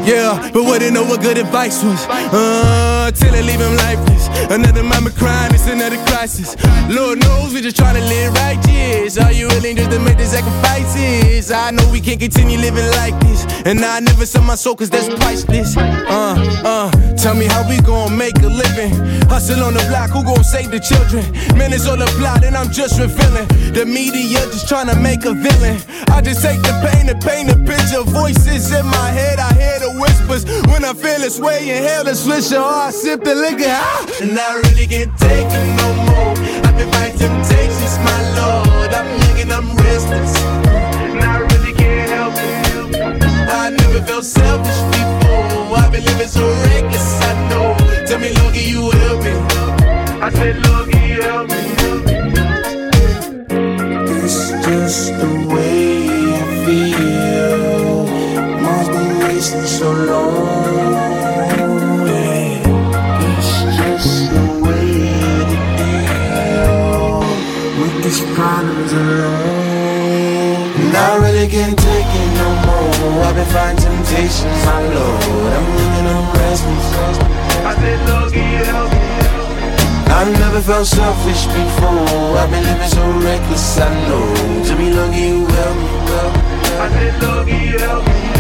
yeah, 0.10 0.50
but 0.52 0.64
wouldn't 0.64 0.92
know 0.92 1.04
what 1.04 1.22
good 1.22 1.38
advice 1.38 1.84
was. 1.84 2.08
Uh, 2.10 3.12
till 3.14 3.32
they 3.32 3.44
leave 3.44 3.60
him 3.60 3.76
lifeless. 3.76 4.28
Another 4.50 4.82
mama 4.82 5.12
crying, 5.12 5.54
it's 5.54 5.68
another 5.68 6.04
crisis. 6.08 6.56
Lord 6.90 7.20
knows 7.20 7.54
we 7.54 7.62
just 7.62 7.78
trying 7.78 7.94
to 7.94 8.02
live 8.02 8.34
righteous. 8.34 9.20
Are 9.20 9.32
you 9.32 9.48
willing 9.50 9.76
just 9.76 9.92
to 9.92 10.00
make 10.00 10.18
the 10.18 10.26
sacrifices? 10.26 11.52
I 11.52 11.70
know 11.70 11.88
we 11.92 12.02
can't 12.02 12.20
continue 12.20 12.58
living 12.58 12.88
like 12.98 13.14
this, 13.20 13.46
and 13.68 13.86
I 13.86 14.00
never 14.00 14.26
sell 14.26 14.42
my 14.42 14.56
soul 14.56 14.76
cause 14.76 14.90
that's 14.90 15.08
priceless. 15.22 15.78
Uh, 15.78 16.34
uh, 16.66 16.90
tell 17.16 17.36
me 17.36 17.46
how 17.46 17.62
we 17.70 17.80
gon' 17.82 18.18
make 18.18 18.42
a 18.42 18.50
living. 18.50 18.90
Hustle 19.30 19.64
on 19.64 19.76
the 19.76 19.86
block, 19.90 20.10
who 20.10 20.24
gon' 20.24 20.44
save 20.44 20.72
the 20.72 20.80
children? 20.80 21.22
Man, 21.56 21.74
it's 21.74 21.86
all 21.86 22.02
a 22.02 22.08
plot, 22.18 22.44
and 22.44 22.58
I'm 22.58 22.72
just 22.72 23.00
revealing. 23.00 23.48
The 23.78 23.86
media 23.86 24.40
just 24.50 24.68
trying 24.68 24.88
to 24.88 24.96
make 25.00 25.26
a 25.26 25.34
villain. 25.34 25.78
I 26.10 26.22
just 26.22 26.42
take 26.42 26.60
the 26.64 26.74
pain 26.90 27.08
and 27.08 27.22
paint 27.22 27.52
a 27.52 27.56
picture. 27.56 28.02
Voices 28.48 28.72
in 28.72 28.86
my 28.88 29.10
head, 29.12 29.40
I 29.40 29.54
hear 29.54 29.80
the 29.80 29.92
whispers. 30.00 30.46
When 30.72 30.84
I 30.86 30.94
feel 30.94 31.20
this 31.20 31.40
way, 31.40 31.60
inhale 31.70 32.06
the 32.06 32.12
swisher, 32.12 32.60
or 32.60 32.88
I 32.88 32.92
sip 32.92 33.24
the 33.24 33.36
liquor. 33.36 33.66
Ah! 33.68 34.08
And 34.22 34.40
I 34.40 34.56
really 34.66 34.88
can't 34.88 35.12
take 35.20 35.48
it 35.60 35.68
no 35.82 35.88
more. 36.08 36.34
I've 36.66 36.76
been 36.78 36.90
fighting 36.92 37.20
temptations, 37.20 37.98
my 38.08 38.20
lord. 38.40 38.92
I'm 38.98 39.10
young 39.22 39.40
and 39.44 39.52
I'm 39.54 39.68
restless. 39.78 40.34
And 41.12 41.24
I 41.24 41.38
really 41.52 41.74
can't 41.74 42.10
help 42.10 42.34
it. 42.38 42.96
I 43.52 43.70
never 43.70 44.02
felt 44.08 44.26
selfish 44.26 44.82
before. 44.96 45.78
I've 45.78 45.92
been 45.92 46.06
living 46.06 46.28
so 46.28 46.48
reckless, 46.72 47.22
I 47.22 47.34
know. 47.50 47.76
Tell 48.08 48.20
me, 48.20 48.30
Loki, 48.40 48.64
you 48.74 48.90
help 48.90 49.24
me. 49.24 49.34
I 50.26 50.30
said, 50.32 50.56
Loki, 50.66 50.98
help 51.22 51.50
me. 51.50 51.64
It's 54.24 54.50
just 54.66 55.14
the 55.20 55.30
way 55.54 55.67
so 59.78 59.92
long. 59.92 60.48
It's 63.30 63.52
just 63.78 64.34
the 64.34 64.42
way 64.66 64.90
to 65.50 65.58
deal 65.78 67.22
with 67.78 67.96
these 68.04 68.22
problems 68.34 68.92
alone. 68.94 70.74
And 70.82 70.98
I 70.98 71.18
really 71.22 71.48
can't 71.48 71.78
take 71.78 72.10
it 72.22 72.30
no 72.42 72.50
more. 72.66 73.22
I've 73.26 73.36
been 73.38 73.46
fighting 73.54 73.78
temptations, 73.78 74.60
my 74.66 74.82
lord. 74.98 75.52
I'm 75.58 75.68
living 75.78 76.08
on 76.16 76.26
restless. 76.34 76.88
I 77.62 77.72
said, 77.78 78.00
Loki, 78.10 78.46
help 78.66 78.90
me. 78.90 78.98
I 80.10 80.22
never 80.42 80.62
felt 80.62 80.88
selfish 80.88 81.46
before. 81.54 82.34
I've 82.42 82.50
been 82.50 82.64
living 82.64 82.90
so 82.90 83.04
reckless, 83.22 83.78
I 83.78 83.94
know. 84.08 84.26
To 84.70 84.74
be 84.76 84.90
lucky, 84.90 85.22
you 85.22 85.46
help 85.46 85.78
me. 85.78 85.92
I 86.82 86.90
said, 86.90 87.14
lucky, 87.22 88.37